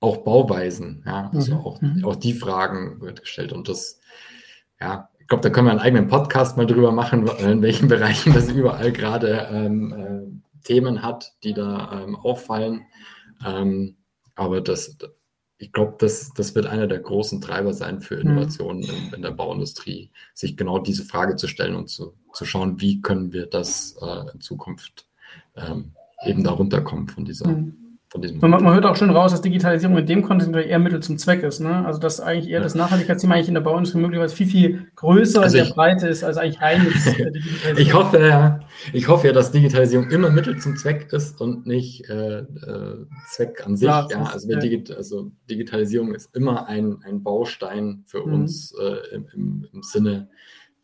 auch 0.01 0.19
Bauweisen. 0.19 1.03
Ja, 1.07 1.31
also 1.35 1.55
mhm. 1.55 1.61
auch, 1.61 1.81
mhm. 1.81 2.05
auch 2.05 2.17
die 2.17 2.35
Fragen 2.35 3.01
wird 3.01 3.23
gestellt. 3.23 3.53
Und 3.53 3.69
das, 3.69 4.01
ja, 4.81 5.09
ich 5.19 5.27
glaube, 5.27 5.43
da 5.43 5.51
können 5.51 5.67
wir 5.67 5.73
einen 5.73 5.81
eigenen 5.81 6.09
Podcast 6.09 6.57
mal 6.57 6.67
drüber 6.67 6.93
machen, 6.93 7.27
in 7.27 7.63
welchen 7.63 7.89
Bereichen 7.89 8.33
das 8.33 8.51
überall 8.51 8.93
gerade 8.93 9.49
ähm, 9.51 9.93
äh, 9.93 10.63
Themen 10.65 11.03
hat, 11.03 11.33
die 11.43 11.55
da 11.55 12.03
ähm, 12.03 12.17
auffallen. 12.17 12.87
Ähm, 13.45 13.97
aber 14.35 14.61
das, 14.61 14.97
ich 15.59 15.73
glaube, 15.73 15.97
das, 15.99 16.33
das 16.35 16.55
wird 16.55 16.67
einer 16.67 16.87
der 16.87 16.99
großen 16.99 17.41
Treiber 17.41 17.73
sein 17.73 18.01
für 18.01 18.17
mhm. 18.17 18.23
Innovationen 18.23 18.83
mhm. 18.83 18.89
in, 19.09 19.15
in, 19.15 19.23
der 19.23 19.31
Bauindustrie, 19.31 20.11
sich 20.35 20.57
genau 20.57 20.79
diese 20.79 21.05
Frage 21.05 21.37
zu 21.37 21.49
stellen 21.49 21.75
und 21.75 21.89
zu, 21.89 22.15
zu 22.33 22.45
schauen, 22.45 22.81
wie 22.81 23.01
können 23.01 23.33
wir 23.33 23.47
das 23.47 23.97
äh, 24.01 24.33
in 24.33 24.41
Zukunft 24.41 25.07
ähm, 25.57 25.93
eben 26.25 26.45
da 26.45 26.53
runterkommen 26.53 27.09
von 27.09 27.25
dieser, 27.25 27.49
mhm 27.49 27.86
von 28.17 28.23
diesem. 28.23 28.41
Man, 28.41 28.51
man, 28.51 28.75
hört 28.75 28.87
auch 28.87 28.97
schon 28.97 29.11
raus, 29.11 29.33
dass 29.33 29.43
Digitalisierung 29.43 29.97
in 29.97 30.07
dem 30.07 30.23
Kontext 30.23 30.51
natürlich 30.51 30.71
eher 30.71 30.79
Mittel 30.79 31.03
zum 31.03 31.19
Zweck 31.19 31.43
ist. 31.43 31.61
Ne? 31.61 31.85
Also 31.87 32.01
dass 32.01 32.21
eigentlich 32.21 32.51
eher 32.51 32.59
ja. 32.59 32.63
das 32.63 32.75
Nachhaltigkeitsthema 32.75 33.35
eigentlich 33.35 33.49
in 33.49 33.55
der 33.55 33.61
Bauindustrie 33.61 33.99
möglicherweise 33.99 34.35
viel, 34.35 34.47
viel 34.47 34.87
größer 34.97 35.43
also 35.43 35.59
in 35.59 35.65
der 35.65 35.73
Breite 35.73 36.09
ist, 36.09 36.25
als 36.25 36.37
eigentlich 36.37 36.61
rein 36.61 36.85
Digitalisierung. 37.35 37.79
ich 37.79 37.95
hoffe 37.95 38.27
ja, 38.27 38.61
ich 38.93 39.09
hoffe 39.09 39.27
ja, 39.29 39.33
dass 39.33 39.53
Digitalisierung 39.53 40.11
immer 40.11 40.31
Mittel 40.31 40.59
zum 40.59 40.77
Zweck 40.77 41.13
ist 41.13 41.41
und 41.41 41.67
nicht 41.67 42.09
äh, 42.09 42.39
äh, 42.39 43.07
Zweck 43.29 43.65
an 43.67 43.77
sich. 43.77 43.89
Ja, 43.89 44.07
ja. 44.11 44.23
Also, 44.25 44.51
ja. 44.51 44.59
Digit 44.59 44.91
also, 44.91 45.31
Digitalisierung 45.49 46.15
ist 46.15 46.35
immer 46.35 46.67
ein, 46.67 46.99
ein 47.05 47.23
Baustein 47.23 48.03
für 48.07 48.27
mhm. 48.27 48.35
uns 48.35 48.75
äh, 48.81 49.15
im, 49.15 49.27
im, 49.35 49.69
im 49.73 49.83
Sinne 49.83 50.29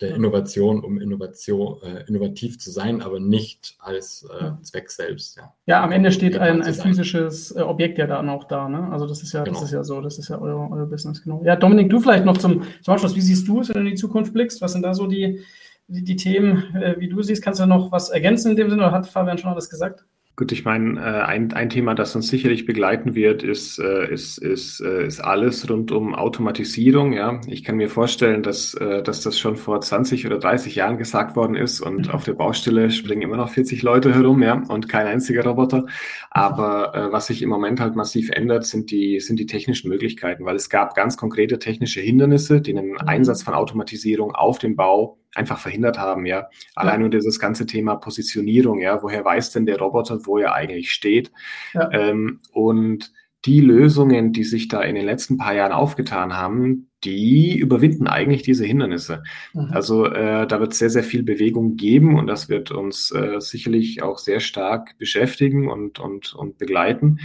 der 0.01 0.14
Innovation, 0.14 0.82
um 0.82 1.01
Innovation, 1.01 1.80
äh, 1.82 2.05
innovativ 2.09 2.59
zu 2.59 2.70
sein, 2.70 3.03
aber 3.03 3.20
nicht 3.20 3.76
als 3.78 4.28
äh, 4.40 4.51
Zweck 4.62 4.90
selbst. 4.90 5.36
Ja, 5.36 5.55
ja 5.66 5.84
am 5.84 5.93
Ende 5.93 6.11
steht 6.11 6.36
ein, 6.36 6.62
ein 6.62 6.74
physisches 6.74 7.55
äh, 7.55 7.61
Objekt 7.61 7.99
ja 7.99 8.07
dann 8.07 8.28
auch 8.28 8.45
da. 8.45 8.68
Ne? 8.68 8.88
Also 8.90 9.07
das 9.07 9.22
ist 9.22 9.32
ja, 9.32 9.45
genau. 9.45 9.55
das 9.55 9.68
ist 9.68 9.72
ja 9.72 9.84
so, 9.84 10.01
das 10.01 10.18
ist 10.18 10.28
ja 10.28 10.40
euer, 10.40 10.68
euer 10.70 10.86
Business, 10.86 11.22
genau. 11.22 11.43
Ja, 11.45 11.57
Dominik, 11.57 11.90
du 11.90 12.01
vielleicht 12.01 12.24
noch 12.24 12.38
zum, 12.38 12.64
zum 12.82 12.95
Abschluss. 12.95 13.14
Wie 13.14 13.20
siehst 13.20 13.47
du 13.47 13.61
es, 13.61 13.68
wenn 13.68 13.74
du 13.74 13.80
in 13.80 13.95
die 13.95 13.95
Zukunft 13.95 14.32
blickst? 14.32 14.61
Was 14.61 14.72
sind 14.72 14.82
da 14.82 14.95
so 14.95 15.07
die, 15.07 15.40
die, 15.86 16.03
die 16.03 16.16
Themen, 16.16 16.74
äh, 16.74 16.97
wie 16.99 17.09
du 17.09 17.22
siehst? 17.22 17.43
Kannst 17.43 17.61
du 17.61 17.66
noch 17.66 17.93
was 17.93 18.11
ergänzen 18.11 18.51
in 18.51 18.57
dem 18.57 18.70
Sinne 18.70 18.82
oder 18.82 18.93
hat 18.93 19.07
Fabian 19.07 19.38
schon 19.38 19.51
alles 19.51 19.70
gesagt? 19.70 20.05
Gut, 20.35 20.51
ich 20.51 20.64
meine, 20.64 20.99
äh, 20.99 21.22
ein, 21.24 21.53
ein 21.53 21.68
Thema, 21.68 21.95
das 21.95 22.16
uns 22.16 22.28
sicherlich 22.28 22.64
begleiten 22.64 23.14
wird, 23.14 23.43
ist, 23.43 23.78
äh, 23.78 24.11
ist, 24.11 24.39
ist, 24.39 24.80
äh, 24.80 25.07
ist 25.07 25.20
alles 25.20 25.68
rund 25.68 25.93
um 25.93 26.14
Automatisierung. 26.14 27.12
Ja, 27.12 27.39
ich 27.47 27.62
kann 27.62 27.76
mir 27.76 27.91
vorstellen, 27.91 28.43
dass, 28.43 28.72
dass 28.72 29.20
das 29.20 29.39
schon 29.39 29.57
vor 29.57 29.83
20 29.83 30.24
oder 30.26 30.39
30 30.39 30.74
Jahren 30.74 30.97
gesagt 30.97 31.37
worden 31.37 31.55
ist 31.55 31.83
und 31.83 32.07
mhm. 32.07 32.14
auf 32.14 32.24
der 32.24 32.33
Baustelle 32.33 32.91
springen 32.91 33.22
immer 33.22 33.37
noch 33.37 33.51
40 33.51 33.83
Leute 33.83 34.14
herum, 34.14 34.43
ja, 34.43 34.62
und 34.68 34.89
kein 34.89 35.07
einziger 35.07 35.45
Roboter. 35.45 35.85
Aber 36.30 37.11
was 37.12 37.26
sich 37.26 37.43
im 37.43 37.51
Moment 37.51 37.80
halt 37.80 37.95
massiv 37.95 38.30
ändert, 38.30 38.64
sind 38.64 38.91
die, 38.91 39.20
sind 39.20 39.39
die 39.39 39.47
technischen 39.47 39.91
Möglichkeiten, 39.91 40.45
weil 40.47 40.57
es 40.57 40.70
gab 40.70 40.95
ganz 40.95 41.16
konkrete 41.18 41.59
technische 41.59 42.01
Hindernisse, 42.01 42.62
die 42.62 42.76
einen 42.76 42.93
mhm. 42.93 42.99
Einsatz 43.07 43.43
von 43.43 43.55
Automatisierung 43.55 44.35
auf 44.35 44.59
dem 44.59 44.76
Bau 44.76 45.18
einfach 45.35 45.59
verhindert 45.59 45.99
haben, 45.99 46.26
ja. 46.26 46.49
Allein 46.74 47.01
nur 47.01 47.11
dieses 47.11 47.39
ganze 47.39 47.66
Thema 47.66 47.97
Positionierung, 47.97 48.80
ja, 48.80 49.03
woher 49.03 49.24
weiß 49.24 49.53
denn 49.53 49.66
der 49.66 49.78
Roboter, 49.78 50.26
wo 50.26 50.39
er 50.39 50.55
eigentlich 50.55 50.93
steht? 50.93 51.33
Ja. 51.72 51.91
Ähm, 51.93 52.41
und 52.53 53.12
die 53.45 53.61
Lösungen, 53.61 54.33
die 54.33 54.45
sich 54.45 54.68
da 54.68 54.83
in 54.83 54.95
den 54.95 55.05
letzten 55.05 55.37
paar 55.37 55.55
Jahren 55.55 55.72
aufgetan 55.72 56.37
haben, 56.37 56.91
die 57.03 57.59
überwinden 57.59 58.07
eigentlich 58.07 58.43
diese 58.43 58.64
Hindernisse. 58.64 59.24
Mhm. 59.53 59.70
Also 59.72 60.07
äh, 60.07 60.47
da 60.47 60.61
wird 60.61 60.74
sehr, 60.74 60.91
sehr 60.91 61.03
viel 61.03 61.24
Bewegung 61.24 61.76
geben 61.76 62.16
und 62.16 62.28
das 62.28 62.49
wird 62.49 62.70
uns 62.70 63.11
äh, 63.11 63.41
sicherlich 63.41 64.03
auch 64.03 64.18
sehr 64.18 64.39
stark 64.39 64.97
beschäftigen 64.99 65.68
und, 65.68 65.99
und, 65.99 66.35
und 66.35 66.59
begleiten. 66.59 67.18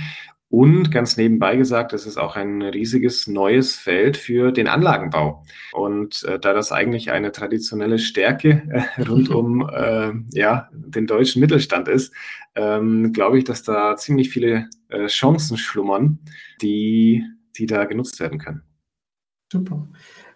Und 0.50 0.92
ganz 0.92 1.18
nebenbei 1.18 1.58
gesagt, 1.58 1.92
es 1.92 2.06
ist 2.06 2.18
auch 2.18 2.38
ein 2.38 2.62
riesiges 2.62 3.28
neues 3.28 3.76
Feld 3.76 4.16
für 4.16 4.54
den 4.54 4.70
Anlagenbau. 4.70 5.44
Und 5.74 6.24
äh, 6.24 6.40
da 6.40 6.54
das 6.54 6.72
eigentlich 6.72 7.12
eine 7.12 7.34
traditionelle 7.34 8.00
Stärke 8.00 8.64
äh, 8.70 9.02
rund 9.10 9.30
um 9.30 9.70
äh, 9.70 10.14
ja, 10.32 10.70
den 10.72 11.06
deutschen 11.06 11.42
Mittelstand 11.42 11.90
ist, 11.90 12.14
ähm, 12.56 13.12
glaube 13.12 13.38
ich, 13.38 13.44
dass 13.44 13.64
da 13.64 13.98
ziemlich 13.98 14.30
viele 14.30 14.70
äh, 14.88 15.08
Chancen 15.08 15.58
schlummern, 15.58 16.20
die, 16.62 17.26
die 17.58 17.66
da 17.66 17.84
genutzt 17.84 18.22
werden 18.22 18.40
können. 18.40 18.64
Super. 19.52 19.88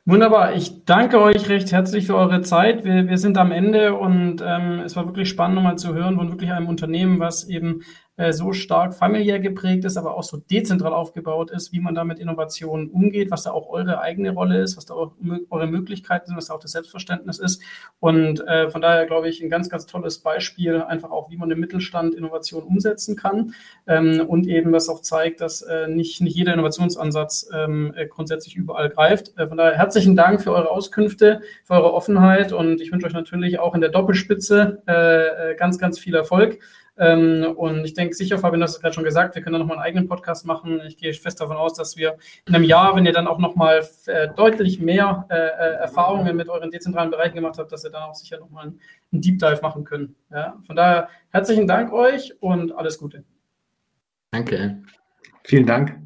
Wunderbar. 0.03 0.55
Ich 0.55 0.83
danke 0.85 1.21
euch 1.21 1.47
recht 1.47 1.71
herzlich 1.71 2.07
für 2.07 2.15
eure 2.15 2.41
Zeit. 2.41 2.83
Wir, 2.83 3.07
wir 3.07 3.17
sind 3.17 3.37
am 3.37 3.51
Ende 3.51 3.93
und 3.93 4.41
ähm, 4.43 4.79
es 4.79 4.95
war 4.95 5.05
wirklich 5.05 5.29
spannend, 5.29 5.55
nochmal 5.55 5.77
zu 5.77 5.93
hören 5.93 6.17
von 6.17 6.31
wirklich 6.31 6.51
einem 6.51 6.67
Unternehmen, 6.67 7.19
was 7.19 7.47
eben 7.47 7.83
äh, 8.21 8.33
so 8.33 8.53
stark 8.53 8.93
familiär 8.93 9.39
geprägt 9.39 9.83
ist, 9.83 9.97
aber 9.97 10.15
auch 10.15 10.23
so 10.23 10.37
dezentral 10.37 10.93
aufgebaut 10.93 11.49
ist, 11.49 11.71
wie 11.73 11.79
man 11.79 11.95
da 11.95 12.03
mit 12.03 12.19
Innovationen 12.19 12.89
umgeht, 12.89 13.31
was 13.31 13.43
da 13.43 13.51
auch 13.51 13.69
eure 13.69 13.99
eigene 13.99 14.31
Rolle 14.31 14.61
ist, 14.61 14.77
was 14.77 14.85
da 14.85 14.93
auch 14.93 15.13
eure 15.49 15.65
Möglichkeiten 15.65 16.27
sind, 16.27 16.37
was 16.37 16.45
da 16.45 16.53
auch 16.53 16.59
das 16.59 16.71
Selbstverständnis 16.71 17.39
ist. 17.39 17.63
Und 17.99 18.47
äh, 18.47 18.69
von 18.69 18.81
daher 18.81 19.07
glaube 19.07 19.27
ich, 19.27 19.41
ein 19.41 19.49
ganz, 19.49 19.69
ganz 19.69 19.87
tolles 19.87 20.19
Beispiel, 20.19 20.83
einfach 20.83 21.09
auch, 21.09 21.31
wie 21.31 21.37
man 21.37 21.49
im 21.49 21.59
Mittelstand 21.59 22.13
Innovation 22.13 22.63
umsetzen 22.63 23.15
kann 23.15 23.55
ähm, 23.87 24.23
und 24.27 24.45
eben 24.47 24.71
was 24.71 24.87
auch 24.87 25.01
zeigt, 25.01 25.41
dass 25.41 25.63
äh, 25.63 25.87
nicht, 25.87 26.21
nicht 26.21 26.35
jeder 26.35 26.53
Innovationsansatz 26.53 27.49
ähm, 27.53 27.91
äh, 27.95 28.05
grundsätzlich 28.05 28.55
überall 28.55 28.89
greift. 28.89 29.35
Äh, 29.37 29.47
von 29.47 29.57
daher 29.57 29.75
herzlichen 29.75 30.15
Dank 30.15 30.43
für 30.43 30.51
eure 30.51 30.69
Auskünfte, 30.69 31.41
für 31.63 31.73
eure 31.73 31.93
Offenheit 31.93 32.53
und 32.53 32.81
ich 32.81 32.91
wünsche 32.91 33.07
euch 33.07 33.13
natürlich 33.13 33.57
auch 33.57 33.73
in 33.73 33.81
der 33.81 33.89
Doppelspitze 33.89 34.83
ganz, 35.57 35.79
ganz 35.79 35.97
viel 35.97 36.15
Erfolg 36.15 36.59
und 37.01 37.83
ich 37.83 37.95
denke 37.95 38.13
sicher, 38.13 38.37
Fabian, 38.37 38.59
du 38.59 38.65
hast 38.65 38.75
es 38.75 38.79
gerade 38.79 38.93
schon 38.93 39.03
gesagt, 39.03 39.33
wir 39.33 39.41
können 39.41 39.53
da 39.53 39.59
nochmal 39.59 39.77
einen 39.77 39.85
eigenen 39.85 40.07
Podcast 40.07 40.45
machen. 40.45 40.81
Ich 40.87 40.97
gehe 40.97 41.11
fest 41.13 41.41
davon 41.41 41.57
aus, 41.57 41.73
dass 41.73 41.97
wir 41.97 42.17
in 42.45 42.53
einem 42.53 42.63
Jahr, 42.63 42.95
wenn 42.95 43.05
ihr 43.05 43.13
dann 43.13 43.27
auch 43.27 43.39
nochmal 43.39 43.83
äh, 44.05 44.27
deutlich 44.35 44.79
mehr 44.79 45.25
äh, 45.29 45.35
äh, 45.35 45.75
Erfahrungen 45.79 46.35
mit 46.35 46.47
euren 46.47 46.69
dezentralen 46.69 47.09
Bereichen 47.09 47.35
gemacht 47.35 47.57
habt, 47.57 47.71
dass 47.71 47.83
wir 47.83 47.89
dann 47.89 48.03
auch 48.03 48.13
sicher 48.13 48.39
nochmal 48.39 48.65
einen, 48.65 48.79
einen 49.11 49.21
Deep 49.21 49.39
Dive 49.39 49.59
machen 49.63 49.83
können. 49.83 50.15
Ja? 50.29 50.57
Von 50.67 50.75
daher 50.75 51.09
herzlichen 51.31 51.65
Dank 51.67 51.91
euch 51.91 52.33
und 52.39 52.71
alles 52.71 52.99
Gute. 52.99 53.23
Danke. 54.31 54.83
Vielen 55.43 55.65
Dank. 55.65 55.97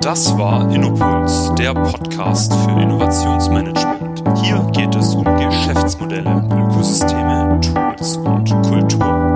Das 0.00 0.36
war 0.38 0.72
Innopuls, 0.72 1.54
der 1.56 1.74
Podcast 1.74 2.52
für 2.52 2.80
Innovationsmanagement. 2.80 4.15
Hier 4.42 4.62
geht 4.72 4.94
es 4.94 5.14
um 5.14 5.24
Geschäftsmodelle, 5.24 6.44
Ökosysteme, 6.50 7.60
Tools 7.60 8.16
und 8.18 8.50
Kultur. 8.62 9.35